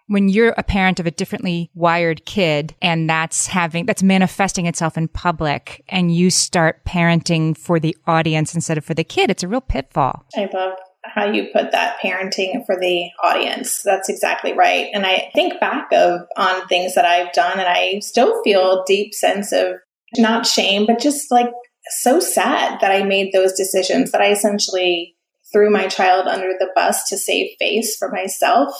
when 0.07 0.29
you're 0.29 0.53
a 0.57 0.63
parent 0.63 0.99
of 0.99 1.07
a 1.07 1.11
differently 1.11 1.71
wired 1.73 2.25
kid 2.25 2.75
and 2.81 3.09
that's 3.09 3.47
having, 3.47 3.85
that's 3.85 4.03
manifesting 4.03 4.65
itself 4.65 4.97
in 4.97 5.07
public 5.07 5.83
and 5.89 6.15
you 6.15 6.29
start 6.29 6.83
parenting 6.85 7.57
for 7.57 7.79
the 7.79 7.95
audience 8.05 8.53
instead 8.53 8.77
of 8.77 8.85
for 8.85 8.93
the 8.93 9.03
kid, 9.03 9.29
it's 9.29 9.43
a 9.43 9.47
real 9.47 9.61
pitfall. 9.61 10.25
I 10.35 10.49
love 10.53 10.73
how 11.05 11.25
you 11.25 11.47
put 11.53 11.71
that 11.71 11.97
parenting 12.01 12.65
for 12.65 12.77
the 12.79 13.09
audience. 13.23 13.81
That's 13.83 14.09
exactly 14.09 14.53
right. 14.53 14.87
And 14.93 15.05
I 15.05 15.29
think 15.33 15.59
back 15.59 15.91
of 15.91 16.21
on 16.37 16.67
things 16.67 16.95
that 16.95 17.05
I've 17.05 17.33
done 17.33 17.59
and 17.59 17.67
I 17.67 17.99
still 17.99 18.41
feel 18.43 18.83
deep 18.85 19.13
sense 19.13 19.51
of 19.51 19.75
not 20.17 20.45
shame, 20.45 20.85
but 20.85 20.99
just 20.99 21.31
like 21.31 21.49
so 22.01 22.19
sad 22.19 22.79
that 22.79 22.91
I 22.91 23.03
made 23.03 23.33
those 23.33 23.53
decisions 23.53 24.11
that 24.11 24.21
I 24.21 24.31
essentially 24.31 25.15
threw 25.51 25.69
my 25.69 25.87
child 25.87 26.27
under 26.27 26.53
the 26.57 26.71
bus 26.75 27.07
to 27.09 27.17
save 27.17 27.51
face 27.59 27.95
for 27.97 28.09
myself 28.09 28.75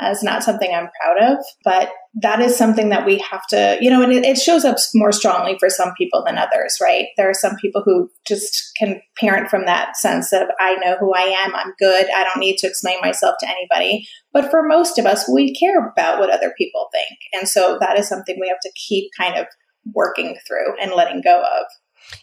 Uh, 0.00 0.08
as 0.10 0.22
not 0.22 0.42
something 0.42 0.72
I'm 0.72 0.88
proud 1.00 1.32
of, 1.32 1.44
but 1.64 1.90
that 2.22 2.40
is 2.40 2.56
something 2.56 2.88
that 2.88 3.06
we 3.06 3.18
have 3.18 3.46
to, 3.50 3.78
you 3.80 3.90
know, 3.90 4.02
and 4.02 4.12
it, 4.12 4.24
it, 4.24 4.38
shows 4.38 4.64
up 4.64 4.76
more 4.94 5.12
strongly 5.12 5.56
for 5.58 5.68
some 5.68 5.92
people 5.96 6.22
than 6.24 6.38
others, 6.38 6.78
right? 6.80 7.06
There 7.16 7.28
are 7.28 7.34
some 7.34 7.56
people 7.56 7.82
who 7.84 8.08
just 8.26 8.70
can 8.78 9.00
parent 9.18 9.48
from 9.48 9.66
that 9.66 9.96
sense 9.96 10.32
of, 10.32 10.48
I 10.58 10.76
know 10.76 10.96
who 10.98 11.12
I 11.14 11.36
am, 11.44 11.54
I'm 11.54 11.72
good, 11.78 12.06
I 12.14 12.24
don't 12.24 12.40
need 12.40 12.58
to 12.58 12.66
explain 12.66 13.00
myself 13.00 13.36
to 13.40 13.48
anybody. 13.48 14.06
But 14.32 14.50
for 14.50 14.62
most 14.62 14.98
of 14.98 15.06
us, 15.06 15.28
we 15.32 15.54
care 15.54 15.78
about 15.78 16.18
what 16.18 16.30
other 16.30 16.52
people 16.56 16.88
think. 16.92 17.18
And 17.34 17.48
so 17.48 17.78
that 17.80 17.98
is 17.98 18.08
something 18.08 18.38
we 18.40 18.48
have 18.48 18.60
to 18.62 18.72
keep 18.88 19.10
kind 19.18 19.36
of 19.36 19.46
working 19.94 20.36
through 20.46 20.78
and 20.80 20.92
letting 20.92 21.22
go 21.22 21.40
of. 21.40 21.66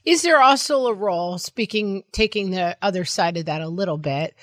Is 0.03 0.21
there 0.21 0.41
also 0.41 0.87
a 0.87 0.93
role, 0.93 1.37
speaking, 1.37 2.03
taking 2.11 2.51
the 2.51 2.77
other 2.81 3.05
side 3.05 3.37
of 3.37 3.45
that 3.45 3.61
a 3.61 3.69
little 3.69 3.97
bit, 3.97 4.35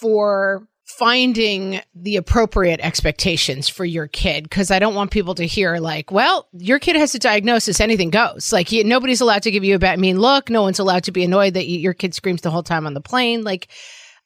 for 0.00 0.68
finding 0.86 1.80
the 1.96 2.16
appropriate 2.16 2.78
expectations 2.80 3.68
for 3.68 3.84
your 3.84 4.06
kid 4.06 4.44
because 4.44 4.70
I 4.70 4.78
don't 4.78 4.94
want 4.94 5.10
people 5.10 5.34
to 5.34 5.46
hear 5.46 5.78
like, 5.78 6.12
well, 6.12 6.48
your 6.52 6.78
kid 6.78 6.94
has 6.94 7.14
a 7.14 7.18
diagnosis, 7.18 7.80
anything 7.80 8.10
goes. 8.10 8.52
Like 8.52 8.70
nobody's 8.70 9.20
allowed 9.20 9.42
to 9.42 9.50
give 9.50 9.64
you 9.64 9.74
a 9.74 9.80
bad 9.80 9.98
mean 9.98 10.20
look. 10.20 10.48
No 10.48 10.62
one's 10.62 10.78
allowed 10.78 11.04
to 11.04 11.12
be 11.12 11.24
annoyed 11.24 11.54
that 11.54 11.66
you, 11.66 11.80
your 11.80 11.92
kid 11.92 12.14
screams 12.14 12.42
the 12.42 12.52
whole 12.52 12.62
time 12.62 12.86
on 12.86 12.94
the 12.94 13.00
plane. 13.00 13.42
Like 13.42 13.68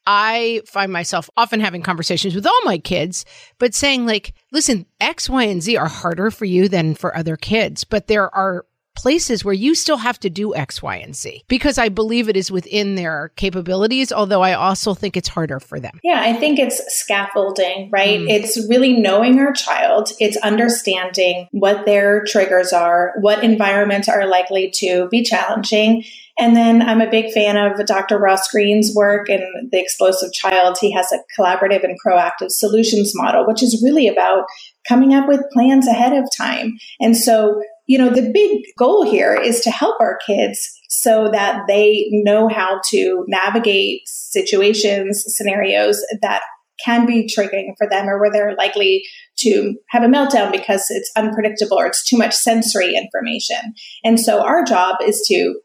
I 0.07 0.61
find 0.67 0.93
myself 0.93 1.31
often 1.37 1.61
having 1.61 1.83
conversations 1.83 2.35
with 2.35 2.47
all 2.47 2.61
my 2.65 2.77
kids, 2.77 3.25
but 3.59 3.75
saying 3.75 4.05
like, 4.05 4.35
listen, 4.53 4.85
X, 5.01 5.31
Y, 5.31 5.45
and 5.45 5.63
Z 5.63 5.79
are 5.79 5.89
harder 5.89 6.31
for 6.31 6.45
you 6.45 6.69
than 6.69 6.95
for 6.95 7.17
other 7.17 7.37
kids, 7.37 7.85
but 7.85 8.07
there 8.07 8.35
are 8.35 8.67
places 8.95 9.45
where 9.45 9.55
you 9.55 9.75
still 9.75 9.97
have 9.99 10.19
to 10.21 10.31
do 10.31 10.55
X, 10.55 10.83
Y, 10.83 10.97
and 10.97 11.17
Z 11.17 11.45
because 11.49 11.79
I 11.79 11.89
believe 11.89 12.29
it 12.29 12.37
is 12.37 12.51
within 12.51 12.95
their 12.95 13.33
capabilities, 13.37 14.13
although 14.13 14.43
I 14.43 14.55
also 14.55 14.95
think 14.95 15.17
it's 15.17 15.29
harder 15.29 15.61
for 15.61 15.81
them. 15.81 15.99
Yeah, 16.03 16.21
I 16.23 16.35
think 16.35 16.59
it's 16.59 16.83
scaffolding, 16.95 17.91
right? 17.91 18.21
Mm. 18.21 18.31
It's 18.31 18.69
really 18.69 18.95
knowing 18.95 19.39
our 19.39 19.53
child, 19.53 20.13
it's 20.19 20.37
understanding 20.39 21.49
what 21.53 21.87
their 21.87 22.25
triggers 22.25 22.73
are, 22.73 23.15
what 23.21 23.43
environments 23.45 24.09
are 24.09 24.27
likely 24.27 24.71
to 24.77 25.09
be 25.09 25.23
challenging. 25.23 26.05
And 26.39 26.57
then 26.57 26.81
I'm 26.81 27.03
a 27.03 27.11
big 27.11 27.33
fan 27.33 27.59
of 27.59 27.85
Dr. 27.87 28.19
Ross 28.19 28.51
Greene's 28.51 28.95
work 28.95 29.29
and 29.29 29.43
The 29.71 29.79
Explosive 29.79 30.33
Child. 30.33 30.79
He 30.81 30.91
has 30.93 31.13
a 31.13 31.19
collaborative 31.39 31.85
and 31.85 31.99
proactive 32.05 32.51
solutions 32.51 33.13
model, 33.15 33.47
which 33.47 33.63
is 33.63 33.83
really 33.85 34.09
about 34.09 34.45
coming 34.89 35.13
up 35.13 35.29
with 35.29 35.51
plans 35.53 35.87
ahead 35.87 36.15
of 36.15 36.25
time. 36.35 36.79
And 36.99 37.15
so 37.15 37.63
you 37.91 37.99
know, 37.99 38.09
the 38.09 38.31
big 38.33 38.63
goal 38.79 39.05
here 39.05 39.35
is 39.35 39.59
to 39.63 39.71
help 39.73 39.97
our 39.99 40.17
kids 40.25 40.61
so 40.89 41.29
that 41.33 41.63
they 41.67 42.07
know 42.13 42.47
how 42.47 42.81
to 42.91 43.25
navigate 43.27 44.03
situations, 44.07 45.25
scenarios 45.27 46.01
that 46.23 46.43
can 46.85 47.05
be 47.05 47.27
triggering 47.27 47.73
for 47.77 47.89
them 47.91 48.09
or 48.09 48.21
where 48.21 48.31
they're 48.31 48.55
likely 48.55 49.03
to 49.39 49.75
have 49.89 50.05
a 50.05 50.07
meltdown 50.07 50.53
because 50.53 50.87
it's 50.91 51.11
unpredictable 51.17 51.81
or 51.81 51.87
it's 51.87 52.09
too 52.09 52.17
much 52.17 52.33
sensory 52.33 52.95
information. 52.95 53.75
And 54.05 54.21
so 54.21 54.41
our 54.41 54.63
job 54.63 54.99
is 55.05 55.21
to 55.27 55.61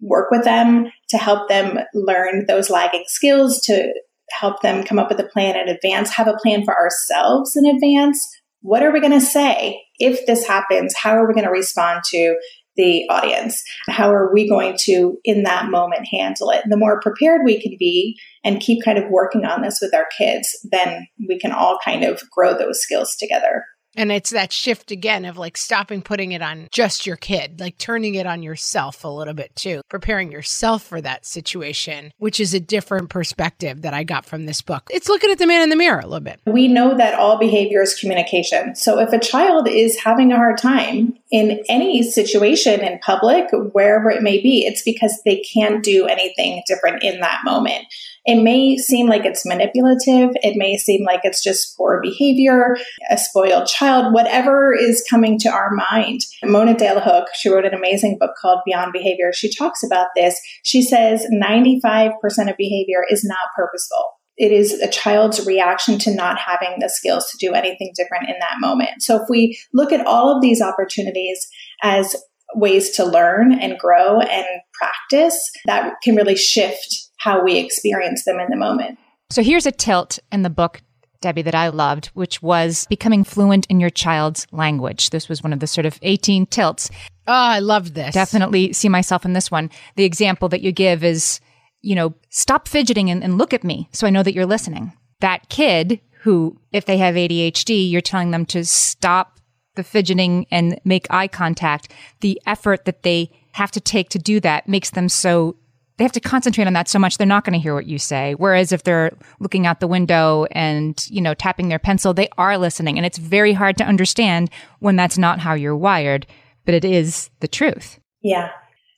work 0.00 0.32
with 0.32 0.42
them 0.42 0.90
to 1.10 1.16
help 1.16 1.48
them 1.48 1.78
learn 1.94 2.46
those 2.48 2.70
lagging 2.70 3.04
skills, 3.06 3.60
to 3.66 3.92
help 4.30 4.62
them 4.62 4.82
come 4.82 4.98
up 4.98 5.10
with 5.10 5.20
a 5.20 5.28
plan 5.28 5.54
in 5.56 5.68
advance, 5.68 6.10
have 6.10 6.26
a 6.26 6.38
plan 6.42 6.64
for 6.64 6.76
ourselves 6.76 7.54
in 7.54 7.66
advance. 7.66 8.18
What 8.60 8.82
are 8.82 8.92
we 8.92 9.00
going 9.00 9.12
to 9.12 9.20
say 9.20 9.82
if 9.98 10.26
this 10.26 10.46
happens, 10.46 10.94
how 10.96 11.12
are 11.12 11.26
we 11.26 11.34
going 11.34 11.46
to 11.46 11.50
respond 11.50 12.02
to 12.10 12.36
the 12.76 13.08
audience? 13.10 13.62
How 13.88 14.12
are 14.12 14.32
we 14.32 14.48
going 14.48 14.76
to, 14.84 15.18
in 15.24 15.42
that 15.42 15.70
moment, 15.70 16.08
handle 16.10 16.50
it? 16.50 16.62
The 16.68 16.76
more 16.76 17.00
prepared 17.00 17.42
we 17.44 17.60
can 17.60 17.76
be 17.78 18.16
and 18.44 18.60
keep 18.60 18.84
kind 18.84 18.98
of 18.98 19.10
working 19.10 19.44
on 19.44 19.62
this 19.62 19.80
with 19.82 19.94
our 19.94 20.06
kids, 20.16 20.48
then 20.70 21.06
we 21.28 21.38
can 21.38 21.52
all 21.52 21.78
kind 21.84 22.04
of 22.04 22.22
grow 22.30 22.56
those 22.56 22.80
skills 22.80 23.16
together. 23.18 23.64
And 23.96 24.12
it's 24.12 24.30
that 24.30 24.52
shift 24.52 24.90
again 24.90 25.24
of 25.24 25.38
like 25.38 25.56
stopping 25.56 26.02
putting 26.02 26.32
it 26.32 26.42
on 26.42 26.68
just 26.70 27.06
your 27.06 27.16
kid, 27.16 27.60
like 27.60 27.78
turning 27.78 28.14
it 28.14 28.26
on 28.26 28.42
yourself 28.42 29.04
a 29.04 29.08
little 29.08 29.34
bit 29.34 29.54
too, 29.56 29.80
preparing 29.88 30.30
yourself 30.30 30.82
for 30.82 31.00
that 31.00 31.26
situation, 31.26 32.12
which 32.18 32.38
is 32.38 32.54
a 32.54 32.60
different 32.60 33.10
perspective 33.10 33.82
that 33.82 33.94
I 33.94 34.04
got 34.04 34.26
from 34.26 34.46
this 34.46 34.62
book. 34.62 34.88
It's 34.90 35.08
looking 35.08 35.30
at 35.30 35.38
the 35.38 35.46
man 35.46 35.62
in 35.62 35.70
the 35.70 35.76
mirror 35.76 36.00
a 36.00 36.06
little 36.06 36.20
bit. 36.20 36.40
We 36.46 36.68
know 36.68 36.96
that 36.96 37.14
all 37.14 37.38
behavior 37.38 37.82
is 37.82 37.98
communication. 37.98 38.76
So 38.76 38.98
if 38.98 39.12
a 39.12 39.18
child 39.18 39.68
is 39.68 39.98
having 39.98 40.32
a 40.32 40.36
hard 40.36 40.58
time 40.58 41.16
in 41.30 41.62
any 41.68 42.02
situation 42.02 42.80
in 42.80 42.98
public, 43.00 43.46
wherever 43.72 44.10
it 44.10 44.22
may 44.22 44.40
be, 44.40 44.64
it's 44.64 44.82
because 44.82 45.20
they 45.24 45.40
can't 45.40 45.82
do 45.82 46.06
anything 46.06 46.62
different 46.66 47.02
in 47.02 47.20
that 47.20 47.40
moment. 47.44 47.84
It 48.28 48.42
may 48.42 48.76
seem 48.76 49.06
like 49.06 49.24
it's 49.24 49.46
manipulative. 49.46 50.32
It 50.42 50.58
may 50.58 50.76
seem 50.76 51.02
like 51.02 51.20
it's 51.24 51.42
just 51.42 51.74
poor 51.78 51.98
behavior, 52.02 52.76
a 53.10 53.16
spoiled 53.16 53.66
child, 53.66 54.12
whatever 54.12 54.74
is 54.74 55.02
coming 55.08 55.38
to 55.38 55.48
our 55.48 55.70
mind. 55.70 56.20
Mona 56.44 56.76
Delahooke, 56.76 57.28
she 57.34 57.48
wrote 57.48 57.64
an 57.64 57.72
amazing 57.72 58.18
book 58.20 58.32
called 58.38 58.60
Beyond 58.66 58.92
Behavior. 58.92 59.32
She 59.32 59.50
talks 59.50 59.82
about 59.82 60.08
this. 60.14 60.38
She 60.62 60.82
says 60.82 61.26
95% 61.32 62.12
of 62.50 62.56
behavior 62.58 63.02
is 63.08 63.24
not 63.24 63.48
purposeful 63.56 64.12
it 64.36 64.52
is 64.52 64.74
a 64.74 64.88
child's 64.88 65.44
reaction 65.46 65.98
to 65.98 66.14
not 66.14 66.38
having 66.38 66.76
the 66.78 66.88
skills 66.88 67.28
to 67.28 67.38
do 67.44 67.54
anything 67.54 67.92
different 67.96 68.28
in 68.28 68.36
that 68.38 68.60
moment. 68.60 69.02
So 69.02 69.16
if 69.16 69.28
we 69.28 69.58
look 69.74 69.90
at 69.90 70.06
all 70.06 70.32
of 70.32 70.40
these 70.40 70.62
opportunities 70.62 71.44
as 71.82 72.14
ways 72.54 72.90
to 72.90 73.04
learn 73.04 73.52
and 73.52 73.76
grow 73.78 74.20
and 74.20 74.46
practice, 74.74 75.36
that 75.66 75.94
can 76.04 76.14
really 76.14 76.36
shift 76.36 77.07
how 77.18 77.42
we 77.44 77.58
experience 77.58 78.24
them 78.24 78.40
in 78.40 78.48
the 78.50 78.56
moment. 78.56 78.98
So 79.30 79.42
here's 79.42 79.66
a 79.66 79.72
tilt 79.72 80.18
in 80.32 80.42
the 80.42 80.50
book, 80.50 80.80
Debbie, 81.20 81.42
that 81.42 81.54
I 81.54 81.68
loved, 81.68 82.06
which 82.08 82.40
was 82.42 82.86
becoming 82.88 83.24
fluent 83.24 83.66
in 83.66 83.80
your 83.80 83.90
child's 83.90 84.46
language. 84.52 85.10
This 85.10 85.28
was 85.28 85.42
one 85.42 85.52
of 85.52 85.60
the 85.60 85.66
sort 85.66 85.84
of 85.84 85.98
18 86.02 86.46
tilts. 86.46 86.88
Oh, 87.26 87.32
I 87.32 87.58
love 87.58 87.94
this. 87.94 88.14
Definitely 88.14 88.72
see 88.72 88.88
myself 88.88 89.24
in 89.24 89.34
this 89.34 89.50
one. 89.50 89.70
The 89.96 90.04
example 90.04 90.48
that 90.48 90.62
you 90.62 90.72
give 90.72 91.04
is, 91.04 91.40
you 91.82 91.94
know, 91.94 92.14
stop 92.30 92.66
fidgeting 92.66 93.10
and, 93.10 93.22
and 93.22 93.36
look 93.36 93.52
at 93.52 93.64
me 93.64 93.88
so 93.92 94.06
I 94.06 94.10
know 94.10 94.22
that 94.22 94.32
you're 94.32 94.46
listening. 94.46 94.92
That 95.20 95.48
kid 95.48 96.00
who, 96.22 96.58
if 96.72 96.86
they 96.86 96.98
have 96.98 97.16
ADHD, 97.16 97.90
you're 97.90 98.00
telling 98.00 98.30
them 98.30 98.46
to 98.46 98.64
stop 98.64 99.38
the 99.74 99.84
fidgeting 99.84 100.46
and 100.50 100.80
make 100.84 101.06
eye 101.10 101.28
contact. 101.28 101.92
The 102.20 102.40
effort 102.46 102.84
that 102.84 103.02
they 103.02 103.30
have 103.52 103.70
to 103.72 103.80
take 103.80 104.08
to 104.10 104.18
do 104.18 104.40
that 104.40 104.68
makes 104.68 104.90
them 104.90 105.08
so 105.08 105.56
they 105.98 106.04
have 106.04 106.12
to 106.12 106.20
concentrate 106.20 106.66
on 106.66 106.72
that 106.72 106.88
so 106.88 106.98
much 106.98 107.18
they're 107.18 107.26
not 107.26 107.44
going 107.44 107.52
to 107.52 107.58
hear 107.58 107.74
what 107.74 107.86
you 107.86 107.98
say 107.98 108.34
whereas 108.36 108.72
if 108.72 108.84
they're 108.84 109.12
looking 109.40 109.66
out 109.66 109.80
the 109.80 109.86
window 109.86 110.46
and 110.52 111.06
you 111.10 111.20
know 111.20 111.34
tapping 111.34 111.68
their 111.68 111.78
pencil 111.78 112.14
they 112.14 112.28
are 112.38 112.56
listening 112.56 112.96
and 112.96 113.04
it's 113.04 113.18
very 113.18 113.52
hard 113.52 113.76
to 113.76 113.84
understand 113.84 114.50
when 114.78 114.96
that's 114.96 115.18
not 115.18 115.40
how 115.40 115.54
you're 115.54 115.76
wired 115.76 116.26
but 116.64 116.74
it 116.74 116.84
is 116.84 117.30
the 117.40 117.48
truth 117.48 117.98
yeah 118.22 118.50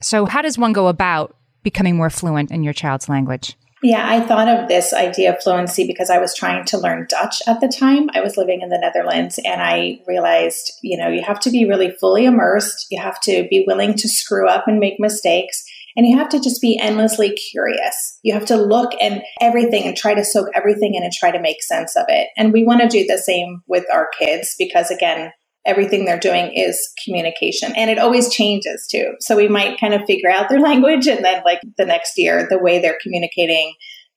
so 0.03 0.27
how 0.27 0.41
does 0.41 0.59
one 0.59 0.73
go 0.73 0.89
about 0.89 1.37
becoming 1.63 1.97
more 1.97 2.11
fluent 2.11 2.51
in 2.51 2.63
your 2.63 2.73
child's 2.73 3.09
language 3.09 3.57
yeah, 3.83 4.07
I 4.07 4.21
thought 4.21 4.47
of 4.47 4.69
this 4.69 4.93
idea 4.93 5.35
of 5.35 5.43
fluency 5.43 5.87
because 5.87 6.11
I 6.11 6.19
was 6.19 6.35
trying 6.35 6.67
to 6.67 6.77
learn 6.77 7.07
Dutch 7.09 7.41
at 7.47 7.61
the 7.61 7.69
time. 7.69 8.11
I 8.15 8.21
was 8.21 8.37
living 8.37 8.61
in 8.61 8.69
the 8.69 8.79
Netherlands 8.79 9.41
and 9.43 9.63
I 9.63 10.01
realized, 10.07 10.73
you 10.83 10.99
know, 10.99 11.09
you 11.09 11.23
have 11.23 11.41
to 11.41 11.51
be 11.51 11.65
really 11.65 11.91
fully 11.91 12.27
immersed. 12.27 12.89
You 12.91 13.01
have 13.01 13.19
to 13.23 13.47
be 13.49 13.65
willing 13.67 13.95
to 13.95 14.09
screw 14.09 14.47
up 14.47 14.69
and 14.69 14.81
make 14.81 15.01
mistakes. 15.01 15.65
And 16.01 16.09
you 16.09 16.17
have 16.17 16.31
to 16.31 16.41
just 16.41 16.63
be 16.63 16.79
endlessly 16.81 17.33
curious. 17.33 18.19
You 18.23 18.33
have 18.33 18.47
to 18.47 18.57
look 18.57 18.93
and 19.03 19.23
everything 19.39 19.85
and 19.85 19.95
try 19.95 20.15
to 20.15 20.25
soak 20.25 20.47
everything 20.55 20.95
in 20.95 21.03
and 21.03 21.13
try 21.13 21.31
to 21.31 21.39
make 21.39 21.63
sense 21.63 21.95
of 21.95 22.07
it. 22.09 22.29
And 22.39 22.55
we 22.55 22.65
want 22.65 22.81
to 22.81 22.89
do 22.89 23.07
the 23.07 23.19
same 23.19 23.61
with 23.67 23.85
our 23.93 24.09
kids 24.19 24.55
because, 24.59 24.91
again, 24.91 25.31
everything 25.67 26.07
they're 26.07 26.19
doing 26.19 26.55
is 26.55 26.91
communication 27.05 27.75
and 27.77 27.91
it 27.91 27.99
always 27.99 28.33
changes 28.33 28.89
too. 28.91 29.13
So 29.21 29.37
we 29.37 29.47
might 29.47 29.79
kind 29.79 29.93
of 29.93 30.07
figure 30.07 30.31
out 30.31 30.49
their 30.49 30.61
language 30.63 31.07
and 31.07 31.23
then, 31.23 31.43
like, 31.45 31.61
the 31.77 31.85
next 31.85 32.17
year, 32.17 32.47
the 32.49 32.59
way 32.59 32.79
they're 32.79 32.99
communicating 33.03 33.75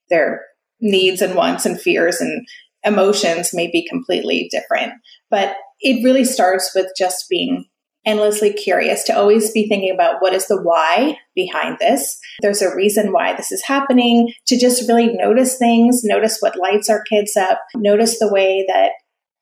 their 0.10 0.46
needs 0.80 1.22
and 1.22 1.36
wants 1.36 1.65
and 1.65 1.82
fears 1.82 2.22
and 2.22 2.48
emotions 2.86 3.54
may 3.54 3.69
be 3.69 3.86
completely 3.89 4.48
different. 4.50 4.93
But 5.30 5.58
it 5.82 6.02
really 6.02 6.24
starts 6.24 6.72
with 6.74 6.88
just 6.98 7.26
being 7.30 7.65
endlessly 8.06 8.52
curious, 8.52 9.04
to 9.04 9.18
always 9.18 9.52
be 9.52 9.68
thinking 9.68 9.94
about 9.94 10.18
what 10.20 10.34
is 10.34 10.48
the 10.48 10.62
why 10.62 11.18
behind 11.36 11.78
this. 11.80 12.20
There's 12.42 12.62
a 12.62 12.76
reason 12.76 13.12
why 13.12 13.34
this 13.36 13.52
is 13.52 13.63
happening, 13.63 14.34
to 14.48 14.60
just 14.60 14.88
really 14.88 15.13
notice 15.13 15.58
things, 15.58 16.02
notice 16.04 16.38
what 16.39 16.60
lights 16.60 16.89
our 16.89 17.04
kids 17.04 17.36
up, 17.38 17.60
notice 17.76 18.20
the 18.20 18.32
way 18.32 18.66
that, 18.68 18.92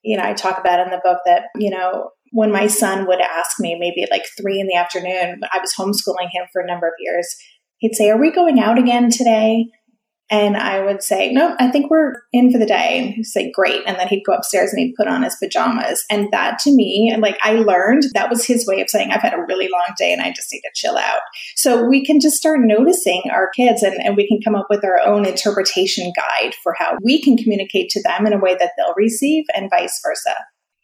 you 0.03 0.17
know, 0.17 0.23
I 0.23 0.33
talk 0.33 0.59
about 0.59 0.79
in 0.79 0.91
the 0.91 1.01
book 1.03 1.19
that, 1.25 1.45
you 1.55 1.69
know, 1.69 2.09
when 2.31 2.51
my 2.51 2.67
son 2.67 3.07
would 3.07 3.19
ask 3.19 3.59
me, 3.59 3.75
maybe 3.77 4.07
like 4.09 4.25
three 4.39 4.59
in 4.59 4.67
the 4.67 4.75
afternoon, 4.75 5.41
I 5.51 5.59
was 5.59 5.73
homeschooling 5.73 6.29
him 6.31 6.45
for 6.53 6.61
a 6.61 6.67
number 6.67 6.87
of 6.87 6.93
years, 6.99 7.27
he'd 7.77 7.95
say, 7.95 8.09
Are 8.09 8.19
we 8.19 8.31
going 8.31 8.59
out 8.59 8.79
again 8.79 9.09
today? 9.09 9.67
And 10.31 10.55
I 10.55 10.81
would 10.81 11.03
say, 11.03 11.29
no, 11.31 11.57
I 11.59 11.69
think 11.69 11.91
we're 11.91 12.13
in 12.31 12.53
for 12.53 12.57
the 12.57 12.65
day. 12.65 12.99
And 12.99 13.13
he'd 13.13 13.25
say, 13.25 13.51
great. 13.51 13.81
And 13.85 13.99
then 13.99 14.07
he'd 14.07 14.23
go 14.23 14.31
upstairs 14.31 14.71
and 14.71 14.79
he'd 14.79 14.95
put 14.95 15.09
on 15.09 15.23
his 15.23 15.35
pajamas. 15.35 16.03
And 16.09 16.29
that 16.31 16.57
to 16.59 16.71
me, 16.71 17.13
like 17.19 17.37
I 17.41 17.55
learned 17.55 18.03
that 18.13 18.29
was 18.29 18.45
his 18.45 18.65
way 18.65 18.79
of 18.79 18.89
saying, 18.89 19.11
I've 19.11 19.21
had 19.21 19.33
a 19.33 19.45
really 19.45 19.67
long 19.67 19.93
day 19.97 20.13
and 20.13 20.21
I 20.21 20.31
just 20.31 20.51
need 20.53 20.61
to 20.61 20.71
chill 20.73 20.97
out. 20.97 21.19
So 21.57 21.85
we 21.85 22.05
can 22.05 22.21
just 22.21 22.37
start 22.37 22.61
noticing 22.61 23.23
our 23.29 23.49
kids 23.49 23.83
and, 23.83 23.95
and 24.01 24.15
we 24.15 24.25
can 24.25 24.39
come 24.41 24.55
up 24.55 24.67
with 24.69 24.85
our 24.85 25.01
own 25.05 25.25
interpretation 25.25 26.13
guide 26.15 26.55
for 26.63 26.73
how 26.77 26.97
we 27.03 27.21
can 27.21 27.35
communicate 27.35 27.89
to 27.89 28.01
them 28.01 28.25
in 28.25 28.31
a 28.31 28.39
way 28.39 28.55
that 28.55 28.71
they'll 28.77 28.95
receive 28.95 29.43
and 29.53 29.69
vice 29.69 29.99
versa. 30.01 30.33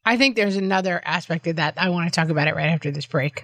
I 0.04 0.18
think 0.18 0.36
there's 0.36 0.58
another 0.58 1.02
aspect 1.06 1.48
of 1.48 1.56
that. 1.56 1.76
I 1.78 1.90
want 1.90 2.12
to 2.12 2.16
talk 2.16 2.30
about 2.30 2.50
it 2.50 2.56
right 2.56 2.70
after 2.70 2.92
this 2.92 3.06
break. 3.06 3.44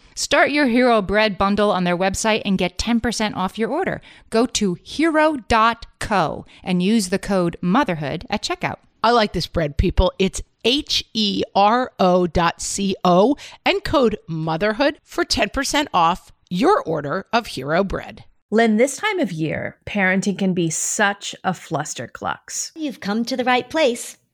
Start 0.21 0.51
your 0.51 0.67
Hero 0.67 1.01
Bread 1.01 1.35
bundle 1.35 1.71
on 1.71 1.83
their 1.83 1.97
website 1.97 2.43
and 2.45 2.55
get 2.55 2.77
10% 2.77 3.35
off 3.35 3.57
your 3.57 3.71
order. 3.71 4.01
Go 4.29 4.45
to 4.45 4.77
hero.co 4.83 6.45
and 6.63 6.83
use 6.83 7.09
the 7.09 7.17
code 7.17 7.57
motherhood 7.59 8.27
at 8.29 8.43
checkout. 8.43 8.75
I 9.03 9.09
like 9.09 9.33
this 9.33 9.47
bread, 9.47 9.77
people. 9.77 10.13
It's 10.19 10.43
H 10.63 11.03
E 11.15 11.41
R 11.55 11.91
O 11.97 12.27
dot 12.27 12.61
C 12.61 12.95
O 13.03 13.35
and 13.65 13.83
code 13.83 14.19
motherhood 14.27 14.99
for 15.03 15.25
10% 15.25 15.87
off 15.91 16.31
your 16.51 16.83
order 16.83 17.25
of 17.33 17.47
Hero 17.47 17.83
Bread. 17.83 18.23
Lynn, 18.51 18.77
this 18.77 18.97
time 18.97 19.19
of 19.19 19.31
year, 19.31 19.77
parenting 19.87 20.37
can 20.37 20.53
be 20.53 20.69
such 20.69 21.33
a 21.43 21.51
flusterclux. 21.51 22.73
You've 22.75 22.99
come 22.99 23.25
to 23.25 23.35
the 23.35 23.43
right 23.43 23.67
place. 23.67 24.17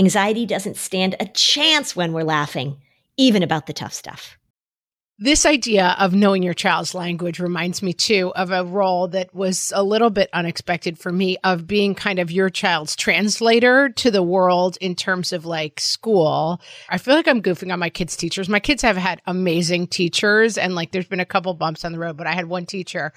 Anxiety 0.00 0.46
doesn't 0.46 0.76
stand 0.76 1.16
a 1.18 1.26
chance 1.26 1.96
when 1.96 2.12
we're 2.12 2.22
laughing, 2.22 2.76
even 3.16 3.42
about 3.42 3.66
the 3.66 3.72
tough 3.72 3.92
stuff. 3.92 4.38
This 5.20 5.44
idea 5.44 5.96
of 5.98 6.14
knowing 6.14 6.44
your 6.44 6.54
child's 6.54 6.94
language 6.94 7.40
reminds 7.40 7.82
me 7.82 7.92
too 7.92 8.32
of 8.36 8.52
a 8.52 8.64
role 8.64 9.08
that 9.08 9.34
was 9.34 9.72
a 9.74 9.82
little 9.82 10.10
bit 10.10 10.30
unexpected 10.32 10.96
for 10.96 11.10
me 11.10 11.36
of 11.42 11.66
being 11.66 11.96
kind 11.96 12.20
of 12.20 12.30
your 12.30 12.48
child's 12.48 12.94
translator 12.94 13.88
to 13.88 14.12
the 14.12 14.22
world 14.22 14.78
in 14.80 14.94
terms 14.94 15.32
of 15.32 15.44
like 15.44 15.80
school. 15.80 16.60
I 16.88 16.98
feel 16.98 17.14
like 17.14 17.26
I'm 17.26 17.42
goofing 17.42 17.72
on 17.72 17.80
my 17.80 17.90
kids' 17.90 18.16
teachers. 18.16 18.48
My 18.48 18.60
kids 18.60 18.82
have 18.82 18.96
had 18.96 19.20
amazing 19.26 19.88
teachers 19.88 20.56
and 20.56 20.76
like 20.76 20.92
there's 20.92 21.08
been 21.08 21.18
a 21.18 21.24
couple 21.24 21.52
bumps 21.54 21.84
on 21.84 21.90
the 21.90 21.98
road, 21.98 22.16
but 22.16 22.28
I 22.28 22.34
had 22.34 22.46
one 22.46 22.66
teacher 22.66 23.12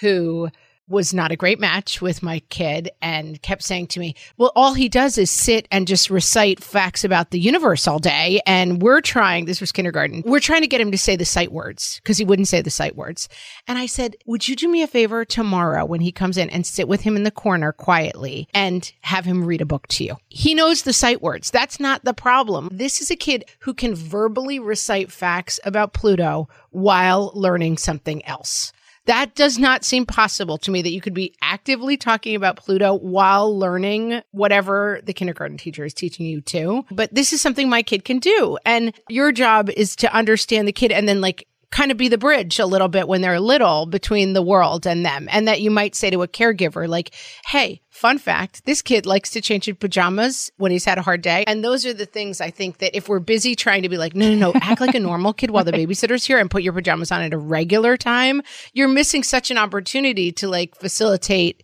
who 0.00 0.48
was 0.90 1.14
not 1.14 1.30
a 1.30 1.36
great 1.36 1.60
match 1.60 2.02
with 2.02 2.22
my 2.22 2.40
kid 2.50 2.90
and 3.00 3.40
kept 3.42 3.62
saying 3.62 3.86
to 3.86 4.00
me, 4.00 4.14
Well, 4.36 4.52
all 4.56 4.74
he 4.74 4.88
does 4.88 5.16
is 5.16 5.30
sit 5.30 5.66
and 5.70 5.86
just 5.86 6.10
recite 6.10 6.62
facts 6.62 7.04
about 7.04 7.30
the 7.30 7.40
universe 7.40 7.86
all 7.86 7.98
day. 7.98 8.40
And 8.46 8.82
we're 8.82 9.00
trying, 9.00 9.44
this 9.44 9.60
was 9.60 9.72
kindergarten, 9.72 10.22
we're 10.26 10.40
trying 10.40 10.62
to 10.62 10.66
get 10.66 10.80
him 10.80 10.90
to 10.90 10.98
say 10.98 11.16
the 11.16 11.24
sight 11.24 11.52
words 11.52 12.00
because 12.02 12.18
he 12.18 12.24
wouldn't 12.24 12.48
say 12.48 12.60
the 12.60 12.70
sight 12.70 12.96
words. 12.96 13.28
And 13.68 13.78
I 13.78 13.86
said, 13.86 14.16
Would 14.26 14.48
you 14.48 14.56
do 14.56 14.68
me 14.68 14.82
a 14.82 14.86
favor 14.86 15.24
tomorrow 15.24 15.84
when 15.84 16.00
he 16.00 16.12
comes 16.12 16.36
in 16.36 16.50
and 16.50 16.66
sit 16.66 16.88
with 16.88 17.02
him 17.02 17.16
in 17.16 17.22
the 17.22 17.30
corner 17.30 17.72
quietly 17.72 18.48
and 18.52 18.90
have 19.02 19.24
him 19.24 19.44
read 19.44 19.60
a 19.60 19.66
book 19.66 19.86
to 19.88 20.04
you? 20.04 20.16
He 20.28 20.54
knows 20.54 20.82
the 20.82 20.92
sight 20.92 21.22
words. 21.22 21.50
That's 21.50 21.78
not 21.78 22.04
the 22.04 22.14
problem. 22.14 22.68
This 22.72 23.00
is 23.00 23.10
a 23.10 23.16
kid 23.16 23.44
who 23.60 23.74
can 23.74 23.94
verbally 23.94 24.58
recite 24.58 25.12
facts 25.12 25.60
about 25.64 25.92
Pluto 25.92 26.48
while 26.70 27.30
learning 27.34 27.78
something 27.78 28.24
else. 28.26 28.72
That 29.10 29.34
does 29.34 29.58
not 29.58 29.84
seem 29.84 30.06
possible 30.06 30.56
to 30.58 30.70
me 30.70 30.82
that 30.82 30.92
you 30.92 31.00
could 31.00 31.14
be 31.14 31.34
actively 31.42 31.96
talking 31.96 32.36
about 32.36 32.54
Pluto 32.54 32.94
while 32.94 33.58
learning 33.58 34.22
whatever 34.30 35.00
the 35.02 35.12
kindergarten 35.12 35.58
teacher 35.58 35.84
is 35.84 35.92
teaching 35.92 36.26
you 36.26 36.40
too. 36.40 36.84
But 36.92 37.12
this 37.12 37.32
is 37.32 37.40
something 37.40 37.68
my 37.68 37.82
kid 37.82 38.04
can 38.04 38.20
do. 38.20 38.56
And 38.64 38.94
your 39.08 39.32
job 39.32 39.68
is 39.70 39.96
to 39.96 40.14
understand 40.14 40.68
the 40.68 40.72
kid 40.72 40.92
and 40.92 41.08
then 41.08 41.20
like 41.20 41.48
kind 41.70 41.92
of 41.92 41.96
be 41.96 42.08
the 42.08 42.18
bridge 42.18 42.58
a 42.58 42.66
little 42.66 42.88
bit 42.88 43.06
when 43.06 43.20
they're 43.20 43.38
little 43.38 43.86
between 43.86 44.32
the 44.32 44.42
world 44.42 44.86
and 44.86 45.06
them. 45.06 45.28
And 45.30 45.46
that 45.46 45.60
you 45.60 45.70
might 45.70 45.94
say 45.94 46.10
to 46.10 46.22
a 46.22 46.28
caregiver, 46.28 46.88
like, 46.88 47.14
hey, 47.46 47.80
fun 47.90 48.18
fact, 48.18 48.64
this 48.64 48.82
kid 48.82 49.06
likes 49.06 49.30
to 49.30 49.40
change 49.40 49.66
his 49.66 49.76
pajamas 49.76 50.50
when 50.56 50.72
he's 50.72 50.84
had 50.84 50.98
a 50.98 51.02
hard 51.02 51.22
day. 51.22 51.44
And 51.46 51.64
those 51.64 51.86
are 51.86 51.94
the 51.94 52.06
things 52.06 52.40
I 52.40 52.50
think 52.50 52.78
that 52.78 52.96
if 52.96 53.08
we're 53.08 53.20
busy 53.20 53.54
trying 53.54 53.82
to 53.82 53.88
be 53.88 53.98
like, 53.98 54.16
no, 54.16 54.28
no, 54.34 54.52
no, 54.52 54.52
act 54.60 54.80
like 54.80 54.94
a 54.94 55.00
normal 55.00 55.32
kid 55.32 55.50
while 55.50 55.64
the 55.64 55.72
babysitter's 55.72 56.24
here 56.24 56.38
and 56.38 56.50
put 56.50 56.62
your 56.62 56.72
pajamas 56.72 57.12
on 57.12 57.22
at 57.22 57.32
a 57.32 57.38
regular 57.38 57.96
time, 57.96 58.42
you're 58.72 58.88
missing 58.88 59.22
such 59.22 59.50
an 59.50 59.58
opportunity 59.58 60.32
to 60.32 60.48
like 60.48 60.74
facilitate 60.74 61.62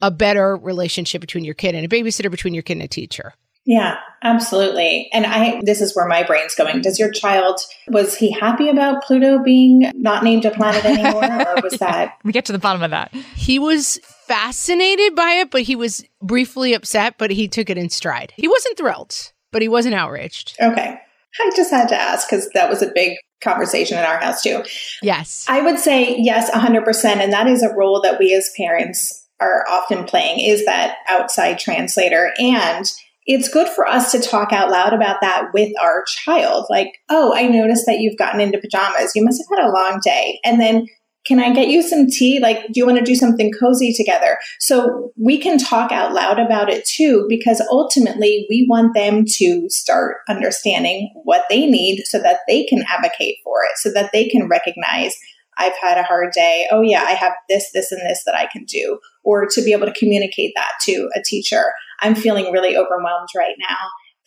a 0.00 0.10
better 0.10 0.56
relationship 0.56 1.20
between 1.20 1.44
your 1.44 1.54
kid 1.54 1.74
and 1.74 1.84
a 1.84 1.88
babysitter, 1.88 2.30
between 2.30 2.54
your 2.54 2.62
kid 2.62 2.74
and 2.74 2.82
a 2.82 2.88
teacher. 2.88 3.34
Yeah, 3.64 3.98
absolutely. 4.22 5.08
And 5.12 5.24
I 5.24 5.60
this 5.62 5.80
is 5.80 5.94
where 5.94 6.06
my 6.06 6.22
brain's 6.24 6.54
going. 6.54 6.80
Does 6.80 6.98
your 6.98 7.10
child 7.10 7.60
was 7.88 8.16
he 8.16 8.32
happy 8.32 8.68
about 8.68 9.04
Pluto 9.04 9.42
being 9.42 9.90
not 9.94 10.24
named 10.24 10.44
a 10.44 10.50
planet 10.50 10.84
anymore 10.84 11.24
or 11.24 11.62
was 11.62 11.78
that 11.78 12.18
We 12.24 12.32
get 12.32 12.44
to 12.46 12.52
the 12.52 12.58
bottom 12.58 12.82
of 12.82 12.90
that. 12.90 13.14
He 13.36 13.58
was 13.58 13.98
fascinated 14.26 15.14
by 15.14 15.32
it, 15.32 15.50
but 15.50 15.62
he 15.62 15.76
was 15.76 16.04
briefly 16.20 16.74
upset, 16.74 17.14
but 17.18 17.30
he 17.30 17.46
took 17.48 17.70
it 17.70 17.78
in 17.78 17.88
stride. 17.88 18.32
He 18.36 18.48
wasn't 18.48 18.76
thrilled, 18.76 19.32
but 19.52 19.62
he 19.62 19.68
wasn't 19.68 19.94
outraged. 19.94 20.56
okay? 20.60 20.98
I 21.40 21.50
just 21.56 21.70
had 21.70 21.88
to 21.88 21.96
ask 21.96 22.28
cuz 22.28 22.48
that 22.54 22.68
was 22.68 22.82
a 22.82 22.90
big 22.94 23.16
conversation 23.42 23.96
in 23.98 24.04
our 24.04 24.18
house 24.18 24.42
too. 24.42 24.62
Yes. 25.02 25.46
I 25.48 25.62
would 25.62 25.78
say 25.78 26.16
yes 26.18 26.50
100% 26.50 27.04
and 27.04 27.32
that 27.32 27.46
is 27.46 27.62
a 27.62 27.72
role 27.74 28.00
that 28.02 28.18
we 28.18 28.34
as 28.34 28.50
parents 28.56 29.26
are 29.40 29.64
often 29.68 30.04
playing 30.04 30.40
is 30.40 30.64
that 30.64 30.98
outside 31.08 31.58
translator 31.58 32.32
and 32.38 32.90
it's 33.26 33.48
good 33.48 33.68
for 33.68 33.86
us 33.86 34.12
to 34.12 34.20
talk 34.20 34.52
out 34.52 34.70
loud 34.70 34.92
about 34.92 35.20
that 35.20 35.48
with 35.54 35.72
our 35.80 36.04
child. 36.24 36.66
Like, 36.68 36.98
oh, 37.08 37.34
I 37.34 37.46
noticed 37.46 37.86
that 37.86 38.00
you've 38.00 38.18
gotten 38.18 38.40
into 38.40 38.58
pajamas. 38.58 39.12
You 39.14 39.24
must 39.24 39.42
have 39.42 39.58
had 39.58 39.66
a 39.66 39.72
long 39.72 40.00
day. 40.04 40.40
And 40.44 40.60
then, 40.60 40.86
can 41.24 41.38
I 41.38 41.52
get 41.52 41.68
you 41.68 41.82
some 41.82 42.08
tea? 42.08 42.40
Like, 42.40 42.66
do 42.66 42.72
you 42.74 42.84
want 42.84 42.98
to 42.98 43.04
do 43.04 43.14
something 43.14 43.52
cozy 43.52 43.92
together? 43.92 44.38
So 44.58 45.12
we 45.16 45.38
can 45.38 45.56
talk 45.56 45.92
out 45.92 46.12
loud 46.12 46.40
about 46.40 46.68
it 46.68 46.84
too, 46.84 47.26
because 47.28 47.60
ultimately 47.70 48.44
we 48.50 48.66
want 48.68 48.94
them 48.94 49.24
to 49.36 49.66
start 49.68 50.16
understanding 50.28 51.12
what 51.22 51.44
they 51.48 51.64
need 51.66 52.02
so 52.06 52.18
that 52.18 52.40
they 52.48 52.64
can 52.64 52.82
advocate 52.88 53.36
for 53.44 53.58
it, 53.70 53.78
so 53.78 53.92
that 53.92 54.10
they 54.12 54.28
can 54.28 54.48
recognize 54.48 55.16
I've 55.58 55.76
had 55.80 55.98
a 55.98 56.02
hard 56.02 56.32
day. 56.32 56.66
Oh, 56.72 56.80
yeah, 56.80 57.04
I 57.06 57.12
have 57.12 57.34
this, 57.48 57.70
this, 57.72 57.92
and 57.92 58.00
this 58.00 58.24
that 58.24 58.34
I 58.34 58.46
can 58.46 58.64
do. 58.64 58.98
Or 59.22 59.46
to 59.46 59.62
be 59.62 59.72
able 59.72 59.86
to 59.86 59.92
communicate 59.92 60.52
that 60.56 60.72
to 60.86 61.08
a 61.14 61.22
teacher. 61.22 61.72
I'm 62.02 62.14
feeling 62.14 62.52
really 62.52 62.76
overwhelmed 62.76 63.28
right 63.36 63.54
now. 63.58 63.76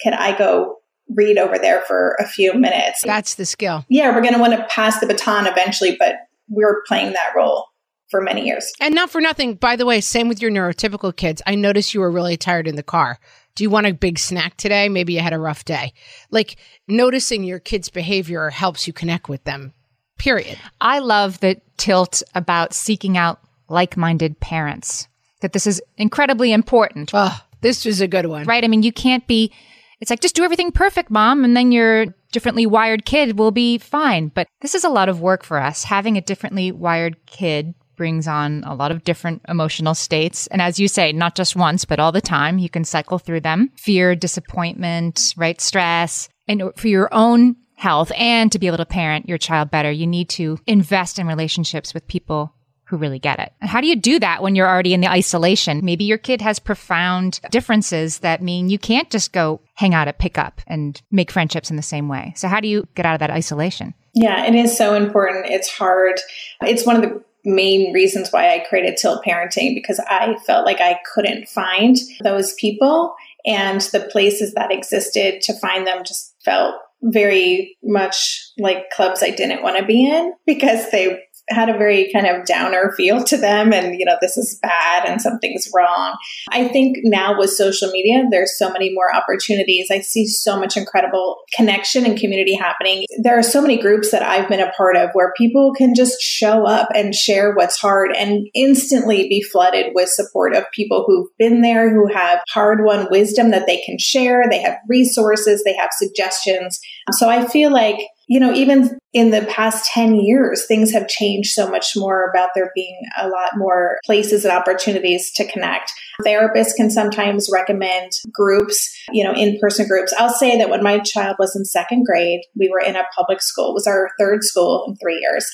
Can 0.01 0.13
I 0.13 0.37
go 0.37 0.77
read 1.09 1.37
over 1.37 1.57
there 1.59 1.81
for 1.81 2.15
a 2.19 2.27
few 2.27 2.53
minutes? 2.53 3.01
That's 3.03 3.35
the 3.35 3.45
skill. 3.45 3.85
yeah, 3.89 4.13
we're 4.13 4.21
going 4.21 4.33
to 4.33 4.39
want 4.39 4.53
to 4.53 4.65
pass 4.69 4.99
the 4.99 5.05
baton 5.07 5.45
eventually, 5.45 5.95
but 5.99 6.15
we're 6.49 6.81
playing 6.87 7.13
that 7.13 7.33
role 7.35 7.67
for 8.09 8.21
many 8.21 8.45
years. 8.45 8.71
And 8.79 8.93
not 8.95 9.09
for 9.09 9.19
nothing, 9.21 9.55
by 9.55 9.75
the 9.75 9.85
way, 9.85 9.99
same 10.01 10.27
with 10.27 10.41
your 10.41 10.51
neurotypical 10.51 11.15
kids. 11.15 11.41
I 11.45 11.55
noticed 11.55 11.93
you 11.93 11.99
were 11.99 12.11
really 12.11 12.37
tired 12.37 12.67
in 12.67 12.75
the 12.75 12.83
car. 12.83 13.19
Do 13.55 13.63
you 13.63 13.69
want 13.69 13.87
a 13.87 13.93
big 13.93 14.19
snack 14.19 14.57
today? 14.57 14.89
Maybe 14.89 15.13
you 15.13 15.21
had 15.21 15.33
a 15.33 15.39
rough 15.39 15.63
day. 15.65 15.93
Like 16.29 16.57
noticing 16.87 17.43
your 17.43 17.59
kids' 17.59 17.89
behavior 17.89 18.49
helps 18.49 18.85
you 18.85 18.93
connect 18.93 19.29
with 19.29 19.43
them, 19.43 19.73
period. 20.17 20.57
I 20.81 20.99
love 20.99 21.39
the 21.39 21.61
tilt 21.77 22.21
about 22.35 22.73
seeking 22.73 23.17
out 23.17 23.39
like 23.69 23.97
minded 23.97 24.39
parents, 24.39 25.07
that 25.41 25.53
this 25.53 25.65
is 25.65 25.81
incredibly 25.97 26.51
important, 26.51 27.11
Oh, 27.13 27.39
this 27.65 27.83
was 27.83 27.99
a 27.99 28.07
good 28.07 28.27
one. 28.27 28.45
right? 28.45 28.63
I 28.63 28.67
mean, 28.67 28.83
you 28.83 28.91
can't 28.91 29.25
be, 29.27 29.51
it's 29.99 30.09
like, 30.09 30.19
just 30.19 30.35
do 30.35 30.43
everything 30.43 30.71
perfect, 30.71 31.09
mom, 31.09 31.43
and 31.43 31.57
then 31.57 31.71
your 31.71 32.05
differently 32.31 32.65
wired 32.65 33.05
kid 33.05 33.39
will 33.39 33.51
be 33.51 33.77
fine. 33.77 34.29
But 34.29 34.47
this 34.61 34.75
is 34.75 34.83
a 34.83 34.89
lot 34.89 35.09
of 35.09 35.21
work 35.21 35.43
for 35.43 35.57
us. 35.57 35.83
Having 35.83 36.17
a 36.17 36.21
differently 36.21 36.71
wired 36.71 37.25
kid 37.25 37.73
brings 37.95 38.27
on 38.27 38.63
a 38.65 38.75
lot 38.75 38.91
of 38.91 39.03
different 39.03 39.41
emotional 39.47 39.95
states. 39.95 40.47
And 40.47 40.61
as 40.61 40.79
you 40.79 40.87
say, 40.87 41.11
not 41.11 41.35
just 41.35 41.55
once, 41.55 41.85
but 41.85 41.99
all 41.99 42.11
the 42.11 42.21
time, 42.21 42.57
you 42.57 42.69
can 42.69 42.83
cycle 42.83 43.19
through 43.19 43.41
them 43.41 43.71
fear, 43.77 44.15
disappointment, 44.15 45.33
right? 45.37 45.59
Stress. 45.59 46.29
And 46.47 46.71
for 46.75 46.87
your 46.87 47.11
own 47.13 47.55
health 47.77 48.11
and 48.15 48.51
to 48.51 48.59
be 48.59 48.67
able 48.67 48.77
to 48.77 48.85
parent 48.85 49.27
your 49.27 49.37
child 49.37 49.71
better, 49.71 49.91
you 49.91 50.07
need 50.07 50.29
to 50.29 50.57
invest 50.67 51.19
in 51.19 51.27
relationships 51.27 51.93
with 51.93 52.07
people 52.07 52.54
who 52.85 52.97
really 52.97 53.19
get 53.19 53.39
it. 53.39 53.51
How 53.61 53.81
do 53.81 53.87
you 53.87 53.95
do 53.95 54.19
that 54.19 54.41
when 54.41 54.55
you're 54.55 54.69
already 54.69 54.93
in 54.93 55.01
the 55.01 55.09
isolation? 55.11 55.83
Maybe 55.83 56.03
your 56.03 56.17
kid 56.17 56.41
has 56.41 56.59
profound 56.59 57.39
differences 57.51 58.19
that 58.19 58.41
mean 58.41 58.69
you 58.69 58.79
can't 58.79 59.09
just 59.09 59.33
go 59.33 59.61
hang 59.73 59.93
out 59.93 60.07
at 60.07 60.19
pickup 60.19 60.61
and 60.67 61.01
make 61.11 61.31
friendships 61.31 61.69
in 61.69 61.75
the 61.75 61.81
same 61.81 62.07
way. 62.07 62.33
So 62.35 62.47
how 62.47 62.59
do 62.59 62.67
you 62.67 62.87
get 62.95 63.05
out 63.05 63.15
of 63.15 63.19
that 63.19 63.31
isolation? 63.31 63.93
Yeah, 64.13 64.45
it 64.45 64.55
is 64.55 64.77
so 64.77 64.93
important. 64.93 65.47
It's 65.47 65.69
hard. 65.69 66.19
It's 66.61 66.85
one 66.85 66.95
of 66.95 67.01
the 67.01 67.23
main 67.43 67.93
reasons 67.93 68.29
why 68.31 68.53
I 68.53 68.65
created 68.67 68.97
Tilt 68.97 69.23
Parenting 69.25 69.75
because 69.75 69.99
I 69.99 70.35
felt 70.45 70.65
like 70.65 70.81
I 70.81 70.99
couldn't 71.13 71.47
find 71.47 71.97
those 72.23 72.53
people 72.53 73.15
and 73.45 73.81
the 73.81 73.99
places 74.11 74.53
that 74.53 74.71
existed 74.71 75.41
to 75.41 75.53
find 75.53 75.85
them 75.85 76.03
just 76.03 76.33
felt 76.43 76.75
very 77.03 77.77
much 77.83 78.51
like 78.57 78.89
clubs 78.89 79.21
I 79.21 79.29
didn't 79.29 79.61
want 79.61 79.77
to 79.77 79.85
be 79.85 80.09
in 80.09 80.33
because 80.47 80.89
they 80.89 81.19
had 81.49 81.69
a 81.69 81.77
very 81.77 82.11
kind 82.11 82.25
of 82.25 82.45
downer 82.45 82.93
feel 82.97 83.23
to 83.23 83.37
them 83.37 83.71
and, 83.71 83.99
you 83.99 84.05
know, 84.05 84.17
this 84.21 84.37
is 84.37 84.57
bad 84.61 85.07
and 85.07 85.21
something's 85.21 85.69
wrong. 85.73 86.15
I 86.49 86.67
think 86.67 86.97
now 87.03 87.37
with 87.37 87.51
social 87.51 87.91
media, 87.91 88.23
there's 88.31 88.57
so 88.57 88.71
many 88.71 88.93
more 88.93 89.13
opportunities. 89.13 89.89
I 89.91 89.99
see 89.99 90.27
so 90.27 90.59
much 90.59 90.75
incredible 90.75 91.37
connection 91.55 92.05
and 92.05 92.17
community 92.17 92.55
happening. 92.55 93.05
There 93.21 93.37
are 93.37 93.43
so 93.43 93.61
many 93.61 93.77
groups 93.77 94.11
that 94.11 94.23
I've 94.23 94.49
been 94.49 94.59
a 94.59 94.71
part 94.71 94.95
of 94.95 95.11
where 95.13 95.33
people 95.37 95.73
can 95.75 95.93
just 95.93 96.21
show 96.21 96.65
up 96.65 96.89
and 96.95 97.13
share 97.13 97.53
what's 97.53 97.79
hard 97.79 98.11
and 98.15 98.47
instantly 98.55 99.29
be 99.29 99.41
flooded 99.41 99.91
with 99.93 100.09
support 100.09 100.55
of 100.55 100.65
people 100.71 101.03
who've 101.05 101.29
been 101.37 101.61
there, 101.61 101.93
who 101.93 102.07
have 102.13 102.41
hard 102.49 102.83
won 102.83 103.07
wisdom 103.11 103.51
that 103.51 103.67
they 103.67 103.81
can 103.85 103.97
share. 103.99 104.45
They 104.49 104.61
have 104.61 104.77
resources, 104.87 105.63
they 105.63 105.75
have 105.75 105.89
suggestions. 105.91 106.79
So 107.11 107.29
I 107.29 107.45
feel 107.45 107.71
like 107.71 107.99
you 108.27 108.39
know, 108.39 108.53
even 108.53 108.97
in 109.13 109.31
the 109.31 109.41
past 109.43 109.89
10 109.91 110.15
years, 110.15 110.65
things 110.65 110.91
have 110.91 111.07
changed 111.07 111.51
so 111.51 111.69
much 111.69 111.95
more 111.95 112.29
about 112.29 112.49
there 112.55 112.71
being 112.73 112.99
a 113.17 113.27
lot 113.27 113.51
more 113.55 113.99
places 114.05 114.43
and 114.43 114.53
opportunities 114.53 115.31
to 115.33 115.49
connect. 115.51 115.91
Therapists 116.25 116.75
can 116.75 116.89
sometimes 116.89 117.49
recommend 117.51 118.11
groups, 118.31 118.95
you 119.11 119.23
know, 119.23 119.33
in 119.33 119.59
person 119.59 119.87
groups. 119.87 120.13
I'll 120.17 120.33
say 120.33 120.57
that 120.57 120.69
when 120.69 120.83
my 120.83 120.99
child 120.99 121.35
was 121.39 121.55
in 121.55 121.65
second 121.65 122.05
grade, 122.05 122.41
we 122.57 122.69
were 122.69 122.79
in 122.79 122.95
a 122.95 123.03
public 123.15 123.41
school, 123.41 123.69
it 123.69 123.75
was 123.75 123.87
our 123.87 124.09
third 124.19 124.43
school 124.43 124.85
in 124.87 124.95
three 124.95 125.19
years. 125.19 125.45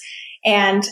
And 0.45 0.83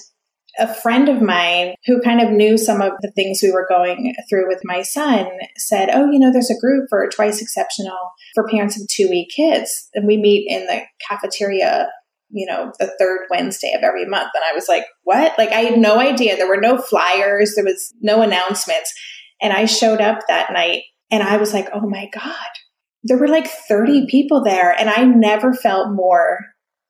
a 0.60 0.74
friend 0.74 1.10
of 1.10 1.22
mine 1.22 1.76
who 1.86 2.02
kind 2.02 2.22
of 2.22 2.32
knew 2.32 2.58
some 2.58 2.82
of 2.82 2.94
the 3.02 3.12
things 3.12 3.40
we 3.42 3.52
were 3.52 3.66
going 3.68 4.14
through 4.30 4.48
with 4.48 4.62
my 4.64 4.82
son 4.82 5.28
said, 5.58 5.90
Oh, 5.92 6.10
you 6.10 6.20
know, 6.20 6.32
there's 6.32 6.52
a 6.52 6.60
group 6.60 6.88
for 6.90 7.08
Twice 7.10 7.42
Exceptional 7.42 7.98
for 8.36 8.48
parents 8.48 8.80
of 8.80 8.88
2e 8.88 9.26
kids. 9.36 9.90
And 9.94 10.06
we 10.06 10.18
meet 10.18 10.46
in 10.50 10.68
the 10.68 10.82
cafeteria, 11.08 11.90
you 12.30 12.46
know, 12.46 12.72
the 12.80 12.92
third 13.00 13.22
Wednesday 13.30 13.74
of 13.74 13.84
every 13.84 14.06
month. 14.06 14.30
And 14.36 14.44
I 14.50 14.54
was 14.54 14.68
like, 14.68 14.84
What? 15.04 15.38
Like, 15.38 15.50
I 15.50 15.62
had 15.62 15.80
no 15.80 16.00
idea. 16.00 16.36
There 16.36 16.48
were 16.48 16.62
no 16.62 16.78
flyers, 16.78 17.56
there 17.56 17.66
was 17.66 17.94
no 18.02 18.22
announcements. 18.22 18.94
And 19.42 19.54
I 19.54 19.66
showed 19.66 20.02
up 20.02 20.20
that 20.28 20.52
night 20.52 20.84
and 21.10 21.24
I 21.24 21.38
was 21.38 21.54
like, 21.54 21.70
Oh 21.74 21.88
my 21.88 22.10
God. 22.14 22.36
There 23.04 23.18
were 23.18 23.30
like 23.30 23.48
30 23.48 24.08
people 24.10 24.44
there, 24.44 24.74
and 24.78 24.90
I 24.90 25.06
never 25.06 25.54
felt 25.54 25.94
more 25.94 26.40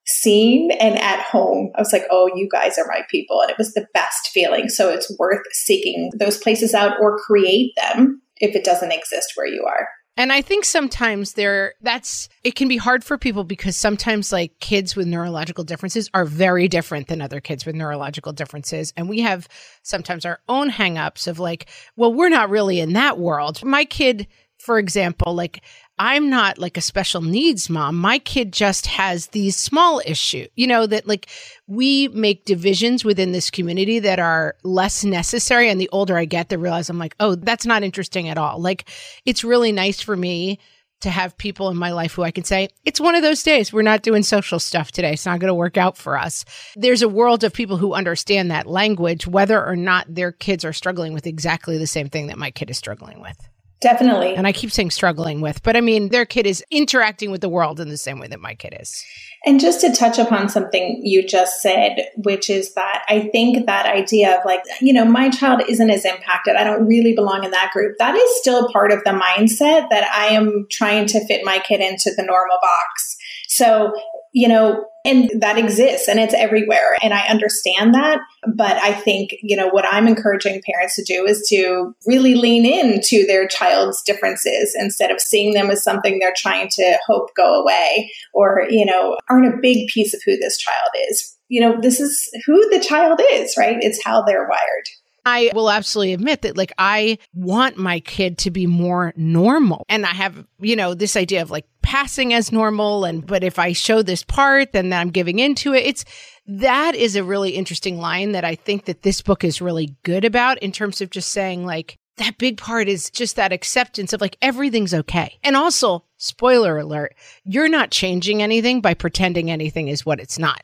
seen 0.10 0.72
and 0.72 0.97
at 0.99 1.22
home. 1.22 1.72
I 1.76 1.82
was 1.82 1.93
like, 1.93 2.05
oh, 2.10 2.30
you 2.36 2.47
guys 2.51 2.78
are 2.78 2.88
my 2.88 3.01
people. 3.10 3.41
And 3.41 3.51
it 3.51 3.57
was 3.57 3.74
the 3.74 3.88
best 3.93 4.30
feeling. 4.34 4.70
So 4.70 4.89
it's 4.89 5.16
worth 5.18 5.41
seeking 5.51 6.12
those 6.18 6.38
places 6.38 6.74
out 6.74 6.99
or 6.99 7.18
create 7.20 7.74
them 7.78 8.22
if 8.38 8.55
it 8.55 8.64
doesn't 8.64 8.91
exist 8.91 9.34
where 9.36 9.47
you 9.47 9.66
are. 9.66 9.88
And 10.18 10.34
I 10.34 10.41
think 10.41 10.66
sometimes 10.66 11.34
there 11.34 11.76
that's 11.82 12.28
it 12.43 12.55
can 12.55 12.68
be 12.68 12.76
hard 12.76 13.05
for 13.05 13.18
people 13.18 13.45
because 13.45 13.78
sometimes 13.78 14.34
like 14.34 14.60
kids 14.60 14.93
with 14.93 15.07
neurological 15.07 15.64
differences 15.64 16.10
are 16.14 16.26
very 16.26 16.68
different 16.68 17.07
than 17.07 17.22
other 17.22 17.39
kids 17.39 17.66
with 17.66 17.74
neurological 17.74 18.34
differences 18.34 18.91
and 18.97 19.07
we 19.07 19.22
have 19.22 19.47
sometimes 19.82 20.26
our 20.26 20.41
own 20.49 20.72
hangups 20.72 21.26
of 21.26 21.39
like 21.39 21.70
well 21.95 22.14
we're 22.14 22.28
not 22.28 22.49
really 22.49 22.82
in 22.82 22.93
that 22.93 23.18
world. 23.18 23.64
My 23.64 23.86
kid 23.86 24.28
for 24.60 24.78
example, 24.78 25.34
like 25.34 25.64
I'm 26.00 26.30
not 26.30 26.58
like 26.58 26.78
a 26.78 26.82
special 26.82 27.22
needs 27.22 27.70
mom. 27.70 27.97
My 27.97 28.20
kid 28.20 28.54
just 28.54 28.88
has 28.88 29.28
these 29.28 29.58
small 29.58 30.02
issues, 30.06 30.47
you 30.56 30.66
know, 30.66 30.88
that 30.88 31.06
like 31.06 31.28
we 31.68 32.08
make 32.08 32.45
divisions 32.45 33.04
within 33.04 33.34
this 33.34 33.50
community 33.50 34.00
that 34.00 34.18
are 34.18 34.56
less 34.64 35.04
necessary. 35.04 35.70
And 35.70 35.80
the 35.80 35.89
older 35.91 36.18
I 36.18 36.24
get, 36.24 36.47
the 36.47 36.58
realize 36.58 36.89
I'm 36.89 36.97
like, 36.97 37.16
oh, 37.20 37.36
that's 37.36 37.66
not 37.66 37.84
interesting 37.84 38.30
at 38.30 38.38
all. 38.38 38.62
Like 38.62 38.89
it's 39.26 39.43
really 39.43 39.74
nice 39.74 40.00
for 40.00 40.16
me 40.16 40.60
to 41.02 41.10
have 41.10 41.38
people 41.38 41.70
in 41.70 41.76
my 41.76 41.91
life 41.91 42.14
who 42.14 42.24
I 42.24 42.32
can 42.32 42.45
say, 42.45 42.70
it's 42.86 43.02
one 43.02 43.16
of 43.16 43.22
those 43.22 43.43
days. 43.43 43.74
We're 43.74 43.82
not 43.82 44.02
doing 44.02 44.24
social 44.24 44.60
stuff 44.60 44.91
today. 44.91 45.14
It's 45.14 45.26
not 45.26 45.39
going 45.39 45.50
to 45.50 45.54
work 45.54 45.78
out 45.78 45.97
for 45.97 46.18
us. 46.18 46.45
There's 46.76 47.02
a 47.02 47.10
world 47.10 47.43
of 47.43 47.54
people 47.54 47.76
who 47.76 47.93
understand 47.93 48.52
that 48.52 48.68
language, 48.68 49.28
whether 49.28 49.66
or 49.66 49.76
not 49.76 50.14
their 50.14 50.32
kids 50.32 50.64
are 50.64 50.74
struggling 50.74 51.14
with 51.14 51.28
exactly 51.28 51.78
the 51.78 51.88
same 51.88 52.08
thing 52.08 52.28
that 52.28 52.38
my 52.38 52.52
kid 52.52 52.70
is 52.70 52.78
struggling 52.78 53.22
with. 53.22 53.49
Definitely. 53.82 54.36
And 54.36 54.45
I 54.45 54.51
keep 54.51 54.71
saying 54.71 54.91
struggling 54.91 55.39
with, 55.39 55.63
but 55.63 55.77
I 55.77 55.82
mean, 55.82 56.09
their 56.09 56.25
kid 56.25 56.45
is 56.45 56.63
interacting 56.69 57.32
with 57.32 57.39
the 57.39 57.47
world 57.47 57.80
in 57.80 57.88
the 57.88 57.97
same 57.97 58.19
way 58.19 58.27
that 58.27 58.41
my 58.41 58.53
kid 58.53 58.75
is. 58.77 59.05
And 59.45 59.57
just 59.57 59.80
to 59.82 59.93
touch 59.93 60.19
upon 60.19 60.49
something 60.49 60.99
you 61.01 61.25
just 61.25 61.61
said, 61.61 62.09
which 62.17 62.49
is 62.49 62.73
that 62.73 63.05
I 63.07 63.30
think 63.32 63.65
that 63.65 63.86
idea 63.86 64.38
of 64.38 64.43
like, 64.43 64.63
you 64.82 64.91
know, 64.91 65.05
my 65.05 65.30
child 65.30 65.61
isn't 65.69 65.89
as 65.89 66.03
impacted. 66.03 66.57
I 66.57 66.65
don't 66.65 66.88
really 66.88 67.15
belong 67.15 67.45
in 67.45 67.51
that 67.51 67.71
group. 67.71 67.97
That 67.99 68.15
is 68.15 68.39
still 68.39 68.69
part 68.69 68.91
of 68.91 69.01
the 69.05 69.11
mindset 69.11 69.89
that 69.89 70.09
I 70.13 70.34
am 70.34 70.67
trying 70.69 71.05
to 71.07 71.25
fit 71.25 71.45
my 71.45 71.59
kid 71.59 71.80
into 71.80 72.11
the 72.17 72.23
normal 72.23 72.57
box. 72.61 73.15
So 73.47 73.93
you 74.34 74.47
know, 74.47 74.86
and 75.05 75.30
that 75.39 75.57
exists 75.57 76.07
and 76.07 76.19
it's 76.19 76.34
everywhere. 76.34 76.97
And 77.01 77.13
I 77.13 77.27
understand 77.27 77.93
that. 77.95 78.19
But 78.53 78.77
I 78.77 78.93
think, 78.93 79.32
you 79.41 79.55
know, 79.55 79.69
what 79.69 79.86
I'm 79.89 80.07
encouraging 80.07 80.61
parents 80.69 80.95
to 80.95 81.03
do 81.03 81.25
is 81.25 81.47
to 81.49 81.95
really 82.05 82.36
lean 82.36 82.65
into 82.65 83.25
their 83.25 83.47
child's 83.47 84.01
differences 84.03 84.75
instead 84.77 85.11
of 85.11 85.21
seeing 85.21 85.53
them 85.53 85.69
as 85.71 85.84
something 85.84 86.19
they're 86.19 86.34
trying 86.36 86.69
to 86.73 86.97
hope 87.07 87.30
go 87.36 87.61
away 87.61 88.11
or, 88.34 88.65
you 88.69 88.86
know, 88.86 89.17
aren't 89.30 89.53
a 89.53 89.57
big 89.61 89.88
piece 89.88 90.13
of 90.13 90.21
who 90.25 90.38
this 90.38 90.57
child 90.57 90.91
is. 91.09 91.36
You 91.47 91.61
know, 91.61 91.82
this 91.82 91.99
is 91.99 92.30
who 92.45 92.69
the 92.69 92.80
child 92.80 93.21
is, 93.34 93.55
right? 93.57 93.77
It's 93.80 94.03
how 94.03 94.21
they're 94.21 94.47
wired. 94.47 94.86
I 95.26 95.51
will 95.53 95.70
absolutely 95.70 96.13
admit 96.13 96.41
that, 96.41 96.57
like, 96.57 96.74
I 96.78 97.17
want 97.34 97.78
my 97.78 97.99
kid 97.99 98.38
to 98.39 98.51
be 98.51 98.67
more 98.67 99.13
normal. 99.15 99.86
And 99.89 100.05
I 100.05 100.13
have, 100.13 100.45
you 100.59 100.76
know, 100.76 100.93
this 100.93 101.15
idea 101.15 101.41
of 101.41 101.51
like 101.51 101.65
passing 101.82 102.34
as 102.34 102.51
normal. 102.51 103.05
And, 103.05 103.26
but 103.26 103.43
if 103.43 103.59
I 103.59 103.74
show 103.74 104.01
this 104.01 104.24
part, 104.24 104.72
then 104.74 104.93
I'm 104.93 105.09
giving 105.09 105.39
into 105.39 105.74
it. 105.74 105.86
It's, 105.86 106.05
that 106.47 106.95
is 106.95 107.15
a 107.15 107.24
really 107.24 107.51
interesting 107.51 107.99
line 107.99 108.32
that 108.32 108.45
I 108.45 108.55
think 108.55 108.86
that 108.86 109.03
this 109.03 109.22
book 109.22 109.43
is 109.43 109.61
really 109.61 109.95
good 110.03 110.26
about 110.26 110.57
in 110.59 110.72
terms 110.72 111.01
of 111.01 111.09
just 111.09 111.30
saying, 111.30 111.65
like, 111.65 111.97
that 112.17 112.38
big 112.38 112.57
part 112.57 112.89
is 112.89 113.09
just 113.09 113.38
that 113.38 113.53
acceptance 113.53 114.11
of 114.11 114.20
like 114.20 114.38
everything's 114.41 114.93
okay. 114.93 115.39
And 115.41 115.55
also, 115.55 116.03
spoiler 116.17 116.78
alert, 116.78 117.15
you're 117.45 117.70
not 117.70 117.91
changing 117.91 118.41
anything 118.41 118.82
by 118.82 118.93
pretending 118.93 119.49
anything 119.49 119.88
is 119.88 120.05
what 120.05 120.20
it's 120.20 120.38
not. 120.38 120.61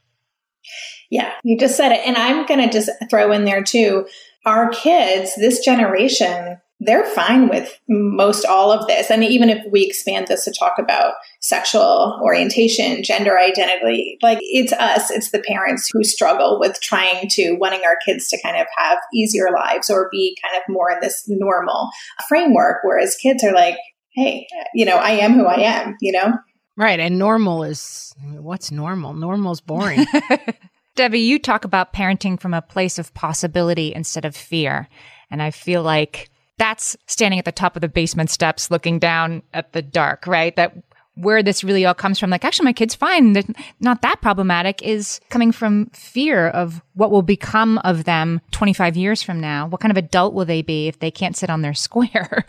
Yeah, 1.10 1.32
you 1.44 1.58
just 1.58 1.78
said 1.78 1.92
it. 1.92 2.02
And 2.06 2.18
I'm 2.18 2.46
going 2.46 2.60
to 2.60 2.70
just 2.70 2.90
throw 3.10 3.32
in 3.32 3.46
there 3.46 3.64
too 3.64 4.08
our 4.46 4.70
kids, 4.70 5.36
this 5.36 5.60
generation, 5.64 6.58
they're 6.80 7.06
fine 7.06 7.48
with 7.48 7.80
most 7.88 8.46
all 8.46 8.72
of 8.72 8.86
this. 8.88 9.10
And 9.10 9.24
even 9.24 9.50
if 9.50 9.64
we 9.72 9.86
expand 9.86 10.28
this 10.28 10.44
to 10.46 10.54
talk 10.58 10.74
about 10.78 11.14
sexual 11.40 12.20
orientation, 12.22 13.02
gender 13.02 13.40
identity, 13.40 14.18
like 14.22 14.40
it's 14.42 14.74
us, 14.74 15.10
it's 15.10 15.32
the 15.32 15.44
parents 15.48 15.90
who 15.92 16.04
struggle 16.04 16.60
with 16.60 16.80
trying 16.82 17.30
to 17.32 17.54
wanting 17.54 17.82
our 17.86 17.98
kids 18.06 18.28
to 18.30 18.42
kind 18.44 18.58
of 18.58 18.68
have 18.78 18.98
easier 19.14 19.48
lives 19.56 19.90
or 19.90 20.10
be 20.12 20.38
kind 20.44 20.62
of 20.62 20.74
more 20.74 20.92
in 20.92 21.00
this 21.02 21.24
normal 21.28 21.90
framework. 22.28 22.80
Whereas 22.84 23.16
kids 23.16 23.44
are 23.44 23.54
like, 23.54 23.78
hey, 24.14 24.46
you 24.74 24.86
know, 24.86 24.98
I 24.98 25.12
am 25.12 25.34
who 25.34 25.46
I 25.46 25.62
am, 25.62 25.96
you 26.02 26.12
know? 26.12 26.34
Right. 26.78 27.00
And 27.00 27.18
normal 27.18 27.64
is 27.64 28.14
what's 28.22 28.70
normal? 28.70 29.14
Normal's 29.14 29.62
boring. 29.62 30.06
Debbie, 30.96 31.20
you 31.20 31.40
talk 31.40 31.66
about 31.66 31.94
parenting 31.94 32.40
from 32.40 32.54
a 32.54 32.62
place 32.62 32.98
of 32.98 33.14
possibility 33.14 33.94
instead 33.94 34.26
of 34.26 34.36
fear. 34.36 34.88
And 35.30 35.42
I 35.42 35.52
feel 35.52 35.84
like 35.84 36.30
that's 36.58 36.96
standing 37.06 37.40
at 37.40 37.46
the 37.46 37.52
top 37.52 37.76
of 37.76 37.82
the 37.82 37.90
basement 37.90 38.30
steps 38.30 38.72
looking 38.72 39.00
down 39.00 39.44
at 39.54 39.74
the 39.74 39.82
dark, 39.82 40.26
right? 40.26 40.56
That 40.56 40.76
where 41.16 41.42
this 41.42 41.64
really 41.64 41.86
all 41.86 41.94
comes 41.94 42.20
from, 42.20 42.30
like, 42.30 42.44
actually, 42.44 42.66
my 42.66 42.74
kid's 42.74 42.96
fine. 42.96 43.34
They're 43.34 43.44
not 43.80 44.02
that 44.02 44.22
problematic, 44.22 44.82
is 44.82 45.22
coming 45.30 45.52
from 45.52 45.90
fear 45.92 46.50
of 46.50 46.82
what 46.94 47.10
will 47.10 47.22
become 47.22 47.78
of 47.80 48.04
them 48.04 48.42
25 48.52 48.98
years 48.98 49.24
from 49.24 49.40
now. 49.40 49.68
What 49.68 49.80
kind 49.82 49.92
of 49.92 49.98
adult 49.98 50.34
will 50.34 50.46
they 50.46 50.62
be 50.62 50.88
if 50.88 51.00
they 51.00 51.12
can't 51.12 51.38
sit 51.38 51.50
on 51.50 51.62
their 51.62 51.74
square? 51.86 52.46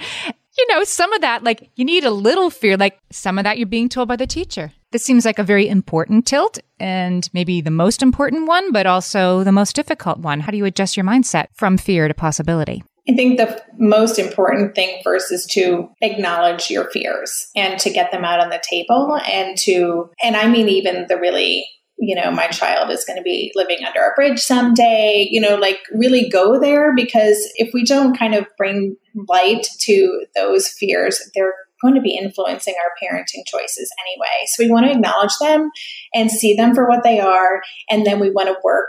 You 0.58 0.66
know, 0.68 0.84
some 0.84 1.12
of 1.12 1.20
that, 1.20 1.44
like, 1.44 1.70
you 1.76 1.84
need 1.84 2.04
a 2.04 2.10
little 2.10 2.50
fear, 2.50 2.76
like, 2.76 2.98
some 3.10 3.38
of 3.38 3.44
that 3.44 3.58
you're 3.58 3.66
being 3.66 3.88
told 3.88 4.08
by 4.08 4.16
the 4.16 4.26
teacher. 4.26 4.72
This 4.92 5.04
seems 5.04 5.24
like 5.24 5.38
a 5.38 5.44
very 5.44 5.68
important 5.68 6.26
tilt 6.26 6.58
and 6.78 7.28
maybe 7.32 7.60
the 7.60 7.70
most 7.70 8.02
important 8.02 8.46
one, 8.46 8.72
but 8.72 8.86
also 8.86 9.44
the 9.44 9.52
most 9.52 9.74
difficult 9.74 10.18
one. 10.18 10.40
How 10.40 10.50
do 10.50 10.56
you 10.56 10.64
adjust 10.64 10.96
your 10.96 11.04
mindset 11.04 11.46
from 11.52 11.76
fear 11.76 12.08
to 12.08 12.14
possibility? 12.14 12.82
I 13.08 13.14
think 13.14 13.38
the 13.38 13.62
most 13.78 14.18
important 14.18 14.74
thing 14.74 15.00
first 15.04 15.30
is 15.30 15.46
to 15.52 15.88
acknowledge 16.00 16.70
your 16.70 16.90
fears 16.90 17.48
and 17.54 17.78
to 17.80 17.90
get 17.90 18.10
them 18.10 18.24
out 18.24 18.40
on 18.40 18.48
the 18.48 18.62
table 18.68 19.18
and 19.30 19.56
to, 19.58 20.10
and 20.22 20.36
I 20.36 20.48
mean, 20.48 20.68
even 20.68 21.06
the 21.08 21.16
really 21.16 21.68
you 21.98 22.14
know, 22.14 22.30
my 22.30 22.46
child 22.48 22.90
is 22.90 23.04
going 23.04 23.16
to 23.16 23.22
be 23.22 23.52
living 23.54 23.78
under 23.86 24.00
a 24.00 24.14
bridge 24.14 24.38
someday, 24.38 25.26
you 25.30 25.40
know, 25.40 25.56
like 25.56 25.78
really 25.92 26.28
go 26.28 26.60
there 26.60 26.94
because 26.94 27.38
if 27.56 27.70
we 27.72 27.84
don't 27.84 28.18
kind 28.18 28.34
of 28.34 28.46
bring 28.58 28.96
light 29.28 29.66
to 29.80 30.26
those 30.34 30.68
fears, 30.68 31.20
they're 31.34 31.54
going 31.82 31.94
to 31.94 32.00
be 32.00 32.16
influencing 32.16 32.74
our 32.74 32.92
parenting 33.02 33.44
choices 33.46 33.90
anyway. 34.06 34.46
So 34.46 34.64
we 34.64 34.70
want 34.70 34.86
to 34.86 34.92
acknowledge 34.92 35.36
them 35.40 35.70
and 36.14 36.30
see 36.30 36.54
them 36.54 36.74
for 36.74 36.88
what 36.88 37.02
they 37.02 37.20
are. 37.20 37.62
And 37.90 38.04
then 38.06 38.20
we 38.20 38.30
want 38.30 38.48
to 38.48 38.56
work 38.62 38.88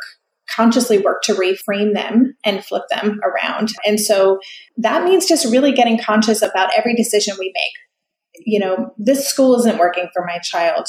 consciously 0.49 0.97
work 0.97 1.21
to 1.23 1.33
reframe 1.33 1.93
them 1.93 2.35
and 2.43 2.63
flip 2.63 2.83
them 2.89 3.19
around. 3.23 3.69
And 3.85 3.99
so 3.99 4.39
that 4.77 5.03
means 5.03 5.27
just 5.27 5.51
really 5.51 5.73
getting 5.73 5.99
conscious 5.99 6.41
about 6.41 6.69
every 6.75 6.95
decision 6.95 7.35
we 7.37 7.47
make. 7.53 8.43
You 8.45 8.59
know, 8.59 8.93
this 8.97 9.27
school 9.27 9.55
isn't 9.59 9.77
working 9.77 10.09
for 10.13 10.25
my 10.25 10.39
child 10.39 10.87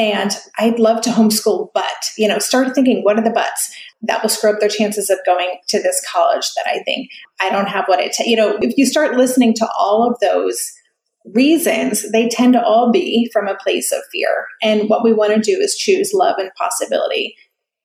and 0.00 0.34
I'd 0.56 0.78
love 0.78 1.02
to 1.02 1.10
homeschool, 1.10 1.68
but, 1.74 1.84
you 2.16 2.26
know, 2.26 2.38
start 2.38 2.74
thinking, 2.74 3.02
what 3.02 3.18
are 3.18 3.22
the 3.22 3.28
buts? 3.28 3.70
That 4.00 4.22
will 4.22 4.30
screw 4.30 4.50
up 4.50 4.58
their 4.58 4.70
chances 4.70 5.10
of 5.10 5.18
going 5.26 5.58
to 5.68 5.82
this 5.82 6.02
college 6.10 6.46
that 6.56 6.66
I 6.66 6.82
think 6.84 7.10
I 7.38 7.50
don't 7.50 7.68
have 7.68 7.84
what 7.84 8.00
it 8.00 8.12
takes. 8.12 8.26
You 8.26 8.36
know, 8.36 8.58
if 8.62 8.78
you 8.78 8.86
start 8.86 9.18
listening 9.18 9.52
to 9.56 9.68
all 9.78 10.10
of 10.10 10.18
those 10.20 10.72
reasons, 11.34 12.10
they 12.12 12.30
tend 12.30 12.54
to 12.54 12.64
all 12.64 12.90
be 12.90 13.28
from 13.30 13.46
a 13.46 13.56
place 13.56 13.92
of 13.92 14.00
fear. 14.10 14.46
And 14.62 14.88
what 14.88 15.04
we 15.04 15.12
want 15.12 15.34
to 15.34 15.40
do 15.40 15.60
is 15.60 15.76
choose 15.76 16.14
love 16.14 16.36
and 16.38 16.50
possibility. 16.56 17.36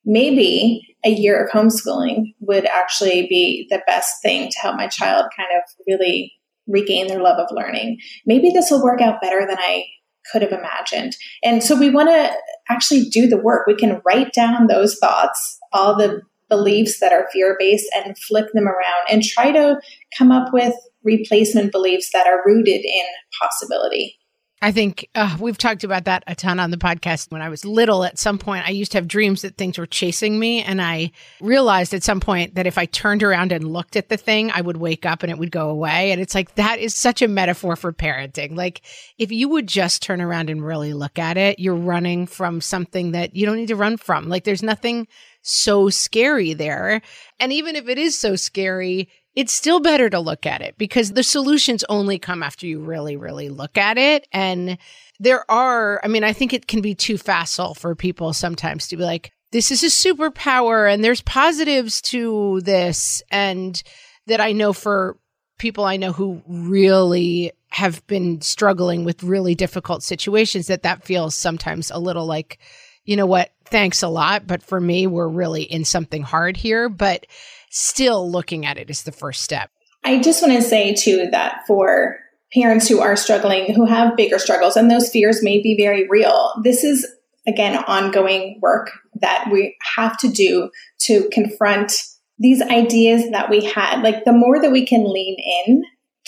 Maybe 0.06 0.96
a 1.04 1.10
year 1.10 1.44
of 1.44 1.50
homeschooling 1.50 2.34
would 2.40 2.64
actually 2.64 3.26
be 3.28 3.66
the 3.68 3.82
best 3.86 4.22
thing 4.22 4.48
to 4.48 4.58
help 4.60 4.76
my 4.76 4.88
child 4.88 5.26
kind 5.36 5.50
of 5.54 5.64
really 5.86 6.32
regain 6.66 7.08
their 7.08 7.20
love 7.20 7.38
of 7.38 7.54
learning. 7.54 7.98
Maybe 8.24 8.48
this 8.48 8.70
will 8.70 8.82
work 8.82 9.02
out 9.02 9.20
better 9.20 9.46
than 9.46 9.58
I 9.58 9.84
could 10.30 10.42
have 10.42 10.52
imagined. 10.52 11.16
And 11.42 11.62
so 11.62 11.78
we 11.78 11.90
want 11.90 12.08
to 12.08 12.32
actually 12.68 13.08
do 13.08 13.26
the 13.26 13.36
work. 13.36 13.66
We 13.66 13.76
can 13.76 14.00
write 14.04 14.32
down 14.32 14.66
those 14.66 14.98
thoughts, 14.98 15.58
all 15.72 15.96
the 15.96 16.22
beliefs 16.48 17.00
that 17.00 17.12
are 17.12 17.28
fear 17.32 17.56
based, 17.58 17.86
and 17.94 18.16
flip 18.18 18.46
them 18.52 18.68
around 18.68 19.06
and 19.10 19.22
try 19.22 19.52
to 19.52 19.80
come 20.16 20.30
up 20.30 20.52
with 20.52 20.74
replacement 21.02 21.72
beliefs 21.72 22.10
that 22.12 22.26
are 22.26 22.42
rooted 22.44 22.84
in 22.84 23.04
possibility. 23.40 24.18
I 24.66 24.72
think 24.72 25.08
uh, 25.14 25.36
we've 25.38 25.56
talked 25.56 25.84
about 25.84 26.06
that 26.06 26.24
a 26.26 26.34
ton 26.34 26.58
on 26.58 26.72
the 26.72 26.76
podcast. 26.76 27.30
When 27.30 27.40
I 27.40 27.48
was 27.50 27.64
little, 27.64 28.02
at 28.02 28.18
some 28.18 28.36
point, 28.36 28.66
I 28.66 28.70
used 28.70 28.90
to 28.90 28.98
have 28.98 29.06
dreams 29.06 29.42
that 29.42 29.56
things 29.56 29.78
were 29.78 29.86
chasing 29.86 30.40
me. 30.40 30.60
And 30.60 30.82
I 30.82 31.12
realized 31.40 31.94
at 31.94 32.02
some 32.02 32.18
point 32.18 32.56
that 32.56 32.66
if 32.66 32.76
I 32.76 32.86
turned 32.86 33.22
around 33.22 33.52
and 33.52 33.72
looked 33.72 33.94
at 33.94 34.08
the 34.08 34.16
thing, 34.16 34.50
I 34.50 34.62
would 34.62 34.78
wake 34.78 35.06
up 35.06 35.22
and 35.22 35.30
it 35.30 35.38
would 35.38 35.52
go 35.52 35.70
away. 35.70 36.10
And 36.10 36.20
it's 36.20 36.34
like, 36.34 36.56
that 36.56 36.80
is 36.80 36.96
such 36.96 37.22
a 37.22 37.28
metaphor 37.28 37.76
for 37.76 37.92
parenting. 37.92 38.56
Like, 38.56 38.80
if 39.18 39.30
you 39.30 39.48
would 39.50 39.68
just 39.68 40.02
turn 40.02 40.20
around 40.20 40.50
and 40.50 40.66
really 40.66 40.94
look 40.94 41.16
at 41.16 41.36
it, 41.36 41.60
you're 41.60 41.76
running 41.76 42.26
from 42.26 42.60
something 42.60 43.12
that 43.12 43.36
you 43.36 43.46
don't 43.46 43.58
need 43.58 43.68
to 43.68 43.76
run 43.76 43.96
from. 43.96 44.28
Like, 44.28 44.42
there's 44.42 44.64
nothing 44.64 45.06
so 45.42 45.90
scary 45.90 46.54
there. 46.54 47.02
And 47.38 47.52
even 47.52 47.76
if 47.76 47.88
it 47.88 47.98
is 47.98 48.18
so 48.18 48.34
scary, 48.34 49.10
it's 49.36 49.52
still 49.52 49.80
better 49.80 50.08
to 50.08 50.18
look 50.18 50.46
at 50.46 50.62
it 50.62 50.76
because 50.78 51.12
the 51.12 51.22
solutions 51.22 51.84
only 51.90 52.18
come 52.18 52.42
after 52.42 52.66
you 52.66 52.80
really, 52.80 53.16
really 53.16 53.50
look 53.50 53.76
at 53.76 53.98
it. 53.98 54.26
And 54.32 54.78
there 55.20 55.48
are, 55.50 56.00
I 56.02 56.08
mean, 56.08 56.24
I 56.24 56.32
think 56.32 56.54
it 56.54 56.66
can 56.66 56.80
be 56.80 56.94
too 56.94 57.18
facile 57.18 57.74
for 57.74 57.94
people 57.94 58.32
sometimes 58.32 58.88
to 58.88 58.96
be 58.96 59.04
like, 59.04 59.32
this 59.52 59.70
is 59.70 59.82
a 59.82 59.86
superpower 59.86 60.92
and 60.92 61.04
there's 61.04 61.20
positives 61.20 62.00
to 62.02 62.62
this. 62.62 63.22
And 63.30 63.80
that 64.26 64.40
I 64.40 64.52
know 64.52 64.72
for 64.72 65.18
people 65.58 65.84
I 65.84 65.98
know 65.98 66.12
who 66.12 66.42
really 66.48 67.52
have 67.68 68.06
been 68.06 68.40
struggling 68.40 69.04
with 69.04 69.22
really 69.22 69.54
difficult 69.54 70.02
situations, 70.02 70.66
that 70.68 70.82
that 70.82 71.04
feels 71.04 71.36
sometimes 71.36 71.90
a 71.90 71.98
little 71.98 72.26
like, 72.26 72.58
you 73.04 73.16
know 73.16 73.26
what, 73.26 73.52
thanks 73.66 74.02
a 74.02 74.08
lot. 74.08 74.46
But 74.46 74.62
for 74.62 74.80
me, 74.80 75.06
we're 75.06 75.28
really 75.28 75.62
in 75.62 75.84
something 75.84 76.22
hard 76.22 76.56
here. 76.56 76.88
But 76.88 77.26
still 77.70 78.30
looking 78.30 78.64
at 78.64 78.78
it 78.78 78.90
is 78.90 79.02
the 79.02 79.12
first 79.12 79.42
step. 79.42 79.70
I 80.04 80.20
just 80.20 80.42
want 80.42 80.54
to 80.54 80.62
say 80.62 80.94
too 80.94 81.28
that 81.32 81.62
for 81.66 82.18
parents 82.54 82.88
who 82.88 83.00
are 83.00 83.16
struggling, 83.16 83.74
who 83.74 83.84
have 83.84 84.16
bigger 84.16 84.38
struggles, 84.38 84.76
and 84.76 84.90
those 84.90 85.10
fears 85.10 85.42
may 85.42 85.60
be 85.60 85.76
very 85.76 86.06
real, 86.08 86.52
this 86.62 86.84
is 86.84 87.06
again 87.46 87.76
ongoing 87.86 88.58
work 88.60 88.90
that 89.20 89.48
we 89.50 89.76
have 89.96 90.16
to 90.18 90.28
do 90.28 90.70
to 91.00 91.28
confront 91.32 91.92
these 92.38 92.60
ideas 92.62 93.30
that 93.30 93.50
we 93.50 93.64
had. 93.64 94.02
Like 94.02 94.24
the 94.24 94.32
more 94.32 94.60
that 94.60 94.72
we 94.72 94.86
can 94.86 95.10
lean 95.10 95.36
in 95.66 95.84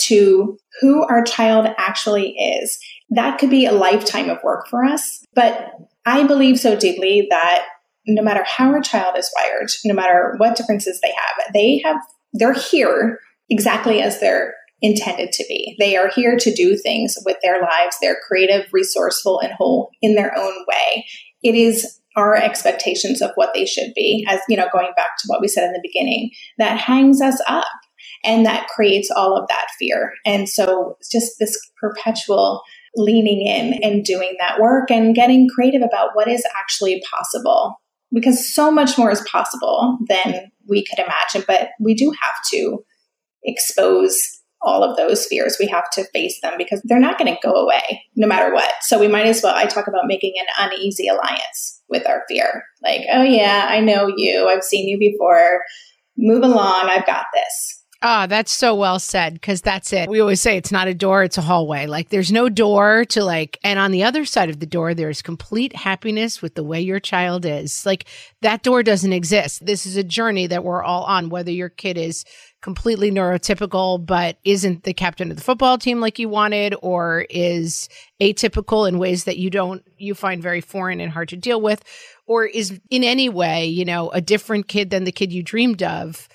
to 0.07 0.59
who 0.81 1.03
our 1.05 1.23
child 1.23 1.69
actually 1.77 2.31
is, 2.31 2.79
that 3.11 3.39
could 3.39 3.51
be 3.51 3.67
a 3.67 3.73
lifetime 3.73 4.31
of 4.31 4.39
work 4.43 4.69
for 4.69 4.85
us. 4.85 5.25
But 5.35 5.73
I 6.07 6.27
believe 6.27 6.59
so 6.59 6.77
deeply 6.77 7.27
that 7.31 7.67
no 8.09 8.23
matter 8.23 8.43
how 8.45 8.71
our 8.71 8.81
child 8.81 9.17
is 9.17 9.31
wired, 9.37 9.69
no 9.85 9.95
matter 9.95 10.35
what 10.39 10.57
differences 10.57 11.01
they 11.01 11.13
have, 11.13 11.53
they 11.53 11.81
have, 11.85 11.97
they're 12.33 12.55
here 12.55 13.21
exactly 13.51 14.01
as 14.01 14.19
they're 14.19 14.55
intended 14.81 15.33
to 15.33 15.45
be. 15.49 15.77
They 15.79 15.97
are 15.97 16.09
here 16.09 16.37
to 16.37 16.55
do 16.55 16.77
things 16.77 17.17
with 17.25 17.37
their 17.43 17.61
lives. 17.61 17.97
They're 18.01 18.21
creative, 18.27 18.67
resourceful, 18.73 19.41
and 19.41 19.53
whole 19.53 19.91
in 20.01 20.15
their 20.15 20.37
own 20.37 20.55
way. 20.67 21.05
It 21.43 21.55
is 21.55 21.99
our 22.17 22.35
expectations 22.35 23.21
of 23.21 23.31
what 23.35 23.51
they 23.55 23.65
should 23.65 23.93
be, 23.95 24.27
as 24.29 24.41
you 24.49 24.57
know, 24.57 24.69
going 24.73 24.93
back 24.97 25.11
to 25.19 25.27
what 25.27 25.41
we 25.41 25.49
said 25.49 25.65
in 25.65 25.73
the 25.73 25.81
beginning, 25.83 26.31
that 26.59 26.79
hangs 26.79 27.21
us 27.21 27.41
up 27.47 27.67
and 28.25 28.45
that 28.45 28.69
creates 28.69 29.11
all 29.11 29.37
of 29.37 29.49
that 29.49 29.67
fear. 29.79 30.13
And 30.25 30.49
so 30.49 30.97
just 31.11 31.39
this 31.39 31.57
perpetual 31.81 32.63
leaning 32.97 33.47
in 33.47 33.75
and 33.83 34.05
doing 34.05 34.35
that 34.41 34.61
work 34.61 34.91
and 34.91 35.15
getting 35.15 35.49
creative 35.49 35.83
about 35.83 36.11
what 36.15 36.29
is 36.29 36.45
actually 36.59 37.03
possible 37.15 37.77
because 38.13 38.55
so 38.55 38.71
much 38.71 38.97
more 38.97 39.11
is 39.11 39.21
possible 39.31 39.99
than 40.09 40.51
we 40.67 40.85
could 40.85 40.99
imagine. 40.99 41.45
But 41.47 41.71
we 41.81 41.95
do 41.95 42.11
have 42.11 42.35
to 42.53 42.85
expose 43.45 44.17
all 44.61 44.83
of 44.83 44.97
those 44.97 45.27
fears. 45.27 45.57
We 45.61 45.67
have 45.67 45.89
to 45.91 46.05
face 46.13 46.41
them 46.43 46.55
because 46.59 46.81
they're 46.85 46.99
not 46.99 47.19
going 47.19 47.33
to 47.33 47.41
go 47.43 47.53
away 47.53 48.03
no 48.17 48.27
matter 48.27 48.53
what. 48.53 48.73
So 48.81 48.99
we 48.99 49.09
might 49.09 49.27
as 49.27 49.43
well, 49.43 49.55
I 49.55 49.67
talk 49.67 49.87
about 49.87 50.07
making 50.07 50.35
an 50.41 50.71
uneasy 50.71 51.09
alliance 51.09 51.81
with 51.89 52.07
our 52.09 52.25
fear. 52.29 52.65
Like, 52.83 53.03
oh, 53.13 53.23
yeah, 53.23 53.67
I 53.69 53.81
know 53.81 54.13
you. 54.17 54.49
I've 54.49 54.65
seen 54.65 54.89
you 54.89 54.99
before. 54.99 55.63
Move 56.17 56.43
along. 56.43 56.89
I've 56.91 57.07
got 57.07 57.27
this. 57.33 57.78
Ah, 58.01 58.23
oh, 58.23 58.27
that's 58.29 58.53
so 58.53 58.77
well 58.77 59.01
said 59.01 59.35
because 59.35 59.61
that's 59.61 59.93
it. 59.93 60.09
We 60.09 60.21
always 60.21 60.41
say 60.41 60.57
it's 60.57 60.71
not 60.71 60.87
a 60.87 60.95
door, 60.95 61.25
it's 61.25 61.37
a 61.37 61.43
hallway. 61.43 61.87
Like 61.87 62.11
there's 62.11 62.31
no 62.31 62.49
door 62.49 63.05
to 63.07 63.25
like, 63.25 63.59
and 63.65 63.77
on 63.77 63.91
the 63.91 64.05
other 64.05 64.25
side 64.25 64.51
of 64.51 64.61
the 64.61 64.67
door, 64.67 64.95
there's 64.95 65.21
complete 65.21 65.75
happiness 65.75 66.41
with 66.41 66.55
the 66.55 66.63
way 66.63 66.81
your 66.81 67.01
child 67.01 67.45
is. 67.45 67.85
Like 67.85 68.05
that 68.41 68.63
door 68.63 68.85
doesn't 68.85 69.13
exist. 69.13 69.67
This 69.67 69.85
is 69.85 69.97
a 69.97 70.05
journey 70.05 70.47
that 70.47 70.63
we're 70.63 70.85
all 70.85 71.03
on, 71.05 71.29
whether 71.29 71.51
your 71.51 71.71
kid 71.71 71.99
is 71.99 72.25
completely 72.61 73.11
neurotypical 73.11 74.05
but 74.05 74.37
isn't 74.45 74.83
the 74.83 74.93
captain 74.93 75.31
of 75.31 75.37
the 75.37 75.43
football 75.43 75.79
team 75.79 76.01
like 76.01 76.19
you 76.19 76.29
wanted 76.29 76.75
or 76.83 77.25
is 77.31 77.89
atypical 78.21 78.89
in 78.89 78.99
ways 78.99 79.25
that 79.25 79.39
you 79.39 79.49
don't 79.49 79.85
you 79.97 80.13
find 80.13 80.43
very 80.43 80.61
foreign 80.61 81.01
and 81.01 81.13
hard 81.13 81.29
to 81.29 81.37
deal 81.37 81.61
with 81.61 81.85
or 82.27 82.47
is 82.47 82.81
in 82.91 83.05
any 83.05 83.29
way 83.29 83.65
you 83.65 83.85
know 83.85 84.11
a 84.11 84.21
different 84.21 84.67
kid 84.67 84.91
than 84.91 85.05
the 85.05 85.13
kid 85.13 85.33
you 85.33 85.41
dreamed 85.41 85.85
of 85.85 86.29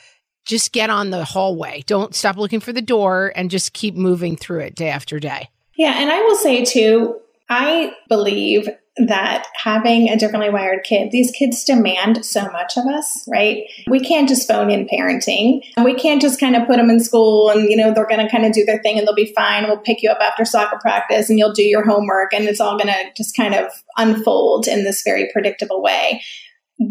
just 0.45 0.71
get 0.71 0.89
on 0.89 1.09
the 1.09 1.23
hallway. 1.23 1.83
Don't 1.85 2.15
stop 2.15 2.37
looking 2.37 2.59
for 2.59 2.73
the 2.73 2.81
door 2.81 3.31
and 3.35 3.49
just 3.49 3.73
keep 3.73 3.95
moving 3.95 4.35
through 4.35 4.61
it 4.61 4.75
day 4.75 4.89
after 4.89 5.19
day. 5.19 5.49
Yeah. 5.75 5.95
And 5.97 6.11
I 6.11 6.21
will 6.21 6.35
say 6.35 6.63
too, 6.63 7.19
I 7.49 7.93
believe 8.09 8.67
that 8.97 9.47
having 9.55 10.07
a 10.07 10.17
differently 10.17 10.51
wired 10.51 10.83
kid, 10.83 11.09
these 11.11 11.31
kids 11.31 11.63
demand 11.63 12.23
so 12.23 12.43
much 12.51 12.77
of 12.77 12.85
us, 12.85 13.27
right? 13.27 13.63
We 13.87 13.99
can't 13.99 14.29
just 14.29 14.47
phone 14.47 14.69
in 14.69 14.87
parenting. 14.87 15.61
We 15.83 15.95
can't 15.95 16.21
just 16.21 16.39
kind 16.39 16.55
of 16.55 16.67
put 16.67 16.77
them 16.77 16.91
in 16.91 16.99
school 16.99 17.49
and, 17.49 17.69
you 17.69 17.75
know, 17.75 17.91
they're 17.91 18.07
going 18.07 18.23
to 18.23 18.31
kind 18.31 18.45
of 18.45 18.51
do 18.51 18.63
their 18.65 18.79
thing 18.83 18.99
and 18.99 19.07
they'll 19.07 19.15
be 19.15 19.33
fine. 19.35 19.63
We'll 19.63 19.79
pick 19.79 20.03
you 20.03 20.11
up 20.11 20.19
after 20.21 20.45
soccer 20.45 20.77
practice 20.79 21.27
and 21.27 21.39
you'll 21.39 21.53
do 21.53 21.63
your 21.63 21.83
homework 21.83 22.33
and 22.33 22.45
it's 22.45 22.59
all 22.59 22.77
going 22.77 22.93
to 22.93 23.03
just 23.17 23.35
kind 23.35 23.55
of 23.55 23.71
unfold 23.97 24.67
in 24.67 24.83
this 24.83 25.01
very 25.03 25.27
predictable 25.33 25.81
way 25.81 26.21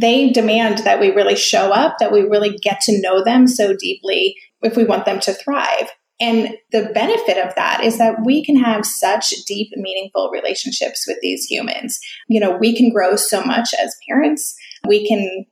they 0.01 0.31
demand 0.31 0.79
that 0.79 1.01
we 1.01 1.11
really 1.11 1.37
show 1.37 1.73
up, 1.73 1.97
that 1.99 2.13
we 2.13 2.23
really 2.23 2.57
get 2.59 2.81
to 2.83 3.01
know 3.01 3.25
them 3.25 3.47
so 3.47 3.75
deeply 3.77 4.37
if 4.63 4.77
we 4.77 4.85
want 4.85 5.05
them 5.05 5.21
to 5.21 5.33
thrive. 5.33 5.91
And 6.21 6.57
the 6.71 6.91
benefit 6.95 7.37
of 7.37 7.55
that 7.57 7.83
is 7.83 7.99
that 7.99 8.25
we 8.25 8.45
can 8.45 8.57
have 8.57 8.87
such 8.87 9.31
deep, 9.47 9.71
meaningful 9.75 10.31
relationships 10.31 11.05
with 11.07 11.19
these 11.21 11.45
humans. 11.47 11.99
You 12.29 12.39
know, 12.39 12.57
we 12.57 12.77
can 12.77 12.91
grow 12.91 13.17
so 13.17 13.43
much 13.43 13.71
as 13.83 13.97
parents. 14.09 14.55
We 14.87 15.07
can 15.07 15.47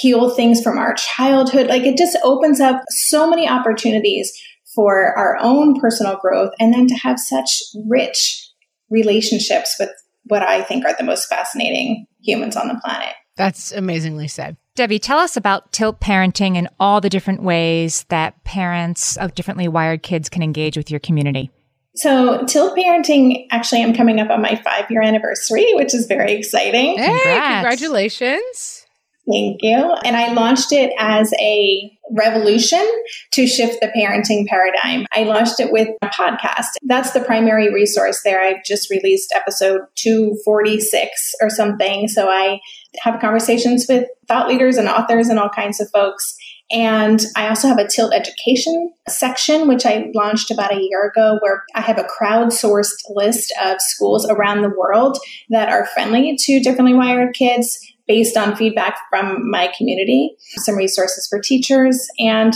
heal 0.00 0.30
things 0.30 0.62
from 0.62 0.78
our 0.78 0.94
childhood. 0.94 1.66
Like 1.66 1.82
it 1.82 1.98
just 1.98 2.16
opens 2.24 2.58
up 2.58 2.82
so 2.88 3.28
many 3.28 3.46
opportunities 3.46 4.32
for 4.74 5.16
our 5.16 5.36
own 5.40 5.78
personal 5.78 6.16
growth 6.16 6.52
and 6.58 6.72
then 6.72 6.86
to 6.86 6.94
have 6.94 7.18
such 7.18 7.62
rich 7.86 8.48
relationships 8.90 9.76
with 9.78 9.90
what 10.24 10.42
I 10.42 10.62
think 10.62 10.86
are 10.86 10.96
the 10.96 11.04
most 11.04 11.28
fascinating 11.28 12.06
humans 12.22 12.56
on 12.56 12.68
the 12.68 12.80
planet. 12.82 13.14
That's 13.36 13.72
amazingly 13.72 14.28
said. 14.28 14.56
Debbie, 14.76 14.98
tell 14.98 15.18
us 15.18 15.36
about 15.36 15.72
tilt 15.72 16.00
parenting 16.00 16.56
and 16.56 16.68
all 16.80 17.00
the 17.00 17.08
different 17.08 17.42
ways 17.42 18.04
that 18.08 18.42
parents 18.44 19.16
of 19.16 19.34
differently 19.34 19.68
wired 19.68 20.02
kids 20.02 20.28
can 20.28 20.42
engage 20.42 20.76
with 20.76 20.90
your 20.90 21.00
community. 21.00 21.50
So, 21.96 22.44
Tilt 22.46 22.76
Parenting, 22.76 23.46
actually, 23.52 23.84
I'm 23.84 23.94
coming 23.94 24.18
up 24.18 24.28
on 24.28 24.42
my 24.42 24.56
five 24.56 24.90
year 24.90 25.00
anniversary, 25.00 25.74
which 25.74 25.94
is 25.94 26.06
very 26.06 26.32
exciting. 26.32 26.98
Hey, 26.98 27.06
Congrats. 27.06 27.54
congratulations. 27.54 28.83
Thank 29.30 29.60
you. 29.62 29.94
And 30.04 30.16
I 30.16 30.32
launched 30.32 30.72
it 30.72 30.92
as 30.98 31.32
a 31.40 31.90
revolution 32.10 32.84
to 33.32 33.46
shift 33.46 33.80
the 33.80 33.90
parenting 33.96 34.46
paradigm. 34.46 35.06
I 35.12 35.22
launched 35.22 35.60
it 35.60 35.72
with 35.72 35.88
a 36.02 36.08
podcast. 36.08 36.66
That's 36.82 37.12
the 37.12 37.20
primary 37.20 37.72
resource 37.72 38.20
there. 38.22 38.40
I 38.40 38.62
just 38.66 38.90
released 38.90 39.32
episode 39.34 39.80
246 39.94 41.34
or 41.40 41.48
something. 41.48 42.06
So 42.08 42.28
I 42.28 42.60
have 43.00 43.20
conversations 43.20 43.86
with 43.88 44.06
thought 44.28 44.46
leaders 44.46 44.76
and 44.76 44.88
authors 44.88 45.28
and 45.28 45.38
all 45.38 45.48
kinds 45.48 45.80
of 45.80 45.88
folks. 45.90 46.36
And 46.70 47.20
I 47.36 47.48
also 47.48 47.68
have 47.68 47.78
a 47.78 47.88
Tilt 47.88 48.12
education 48.14 48.92
section, 49.08 49.68
which 49.68 49.86
I 49.86 50.10
launched 50.14 50.50
about 50.50 50.74
a 50.74 50.80
year 50.80 51.06
ago, 51.06 51.38
where 51.40 51.62
I 51.74 51.80
have 51.80 51.98
a 51.98 52.04
crowdsourced 52.04 53.04
list 53.10 53.52
of 53.62 53.80
schools 53.80 54.28
around 54.28 54.62
the 54.62 54.70
world 54.76 55.18
that 55.50 55.68
are 55.68 55.86
friendly 55.86 56.36
to 56.40 56.60
differently 56.60 56.94
wired 56.94 57.34
kids 57.34 57.78
based 58.06 58.36
on 58.36 58.56
feedback 58.56 58.98
from 59.10 59.50
my 59.50 59.72
community, 59.76 60.36
some 60.56 60.76
resources 60.76 61.26
for 61.28 61.40
teachers. 61.40 62.06
And 62.18 62.54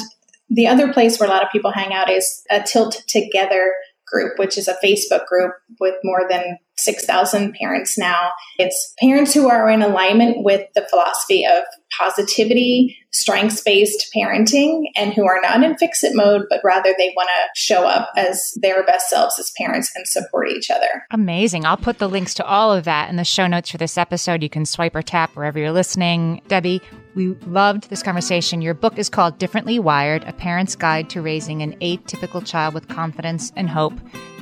the 0.50 0.66
other 0.66 0.92
place 0.92 1.18
where 1.18 1.28
a 1.28 1.32
lot 1.32 1.42
of 1.42 1.50
people 1.50 1.72
hang 1.72 1.92
out 1.92 2.10
is 2.10 2.44
a 2.50 2.62
Tilt 2.62 3.02
Together 3.06 3.72
group, 4.06 4.38
which 4.38 4.56
is 4.56 4.68
a 4.68 4.76
Facebook 4.82 5.26
group 5.26 5.52
with 5.80 5.94
more 6.02 6.26
than 6.28 6.58
6,000 6.76 7.54
parents 7.54 7.98
now. 7.98 8.30
It's 8.58 8.94
parents 9.00 9.34
who 9.34 9.48
are 9.48 9.68
in 9.68 9.82
alignment 9.82 10.44
with 10.44 10.66
the 10.74 10.86
philosophy 10.88 11.44
of 11.44 11.64
positivity, 11.96 12.96
strengths 13.10 13.60
based 13.62 14.12
parenting, 14.14 14.84
and 14.96 15.12
who 15.12 15.26
are 15.26 15.40
not 15.42 15.62
in 15.62 15.76
fix 15.76 16.02
it 16.04 16.14
mode, 16.14 16.46
but 16.50 16.60
rather 16.64 16.94
they 16.98 17.12
want 17.16 17.28
to 17.28 17.48
show 17.54 17.86
up 17.86 18.10
as 18.16 18.52
their 18.56 18.84
best 18.84 19.08
selves 19.08 19.38
as 19.38 19.52
parents 19.56 19.90
and 19.94 20.06
support 20.06 20.48
each 20.48 20.70
other. 20.70 21.04
Amazing. 21.10 21.64
I'll 21.64 21.76
put 21.76 21.98
the 21.98 22.08
links 22.08 22.34
to 22.34 22.44
all 22.44 22.72
of 22.72 22.84
that 22.84 23.10
in 23.10 23.16
the 23.16 23.24
show 23.24 23.46
notes 23.46 23.70
for 23.70 23.78
this 23.78 23.98
episode. 23.98 24.42
You 24.42 24.50
can 24.50 24.66
swipe 24.66 24.94
or 24.94 25.02
tap 25.02 25.34
wherever 25.34 25.58
you're 25.58 25.72
listening. 25.72 26.42
Debbie, 26.48 26.82
we 27.14 27.28
loved 27.46 27.90
this 27.90 28.02
conversation. 28.02 28.62
Your 28.62 28.74
book 28.74 28.98
is 28.98 29.08
called 29.08 29.38
Differently 29.38 29.78
Wired 29.78 30.24
A 30.24 30.32
Parent's 30.32 30.76
Guide 30.76 31.10
to 31.10 31.22
Raising 31.22 31.62
an 31.62 31.72
Atypical 31.80 32.46
Child 32.46 32.74
with 32.74 32.88
Confidence 32.88 33.52
and 33.56 33.68
Hope. 33.68 33.94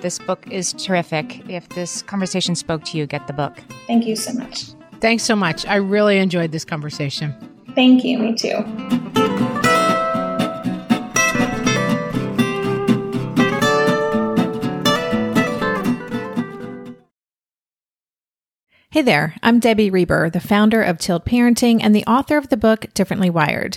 This 0.03 0.19
book 0.19 0.47
is 0.51 0.73
terrific. 0.75 1.49
If 1.49 1.69
this 1.71 2.03
conversation 2.03 2.55
spoke 2.55 2.85
to 2.85 2.99
you, 2.99 3.07
get 3.07 3.27
the 3.27 3.33
book. 3.33 3.57
Thank 3.87 4.07
you 4.07 4.15
so 4.15 4.33
much. 4.35 4.67
Thanks 5.01 5.23
so 5.23 5.37
much. 5.37 5.67
I 5.67 5.77
really 5.77 6.19
enjoyed 6.19 6.53
this 6.53 6.65
conversation. 6.65 7.35
Thank 7.75 8.05
you. 8.05 8.19
Me 8.19 8.35
too. 8.35 8.65
Hey 18.91 19.03
there, 19.03 19.35
I'm 19.43 19.61
Debbie 19.61 19.91
Reber, 19.91 20.31
the 20.31 20.41
founder 20.41 20.83
of 20.83 20.97
Tilt 20.97 21.27
Parenting 21.27 21.81
and 21.83 21.95
the 21.95 22.07
author 22.07 22.39
of 22.39 22.49
the 22.49 22.57
book 22.57 22.87
Differently 22.95 23.29
Wired. 23.29 23.77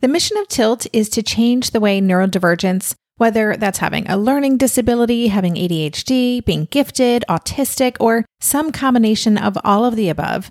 The 0.00 0.08
mission 0.08 0.36
of 0.36 0.46
Tilt 0.46 0.86
is 0.92 1.08
to 1.08 1.22
change 1.22 1.70
the 1.70 1.80
way 1.80 2.02
neurodivergence, 2.02 2.94
whether 3.16 3.56
that's 3.56 3.78
having 3.78 4.06
a 4.10 4.18
learning 4.18 4.58
disability, 4.58 5.28
having 5.28 5.54
ADHD, 5.54 6.44
being 6.44 6.66
gifted, 6.66 7.24
autistic, 7.30 7.96
or 7.98 8.26
some 8.40 8.70
combination 8.70 9.38
of 9.38 9.56
all 9.64 9.86
of 9.86 9.96
the 9.96 10.10
above, 10.10 10.50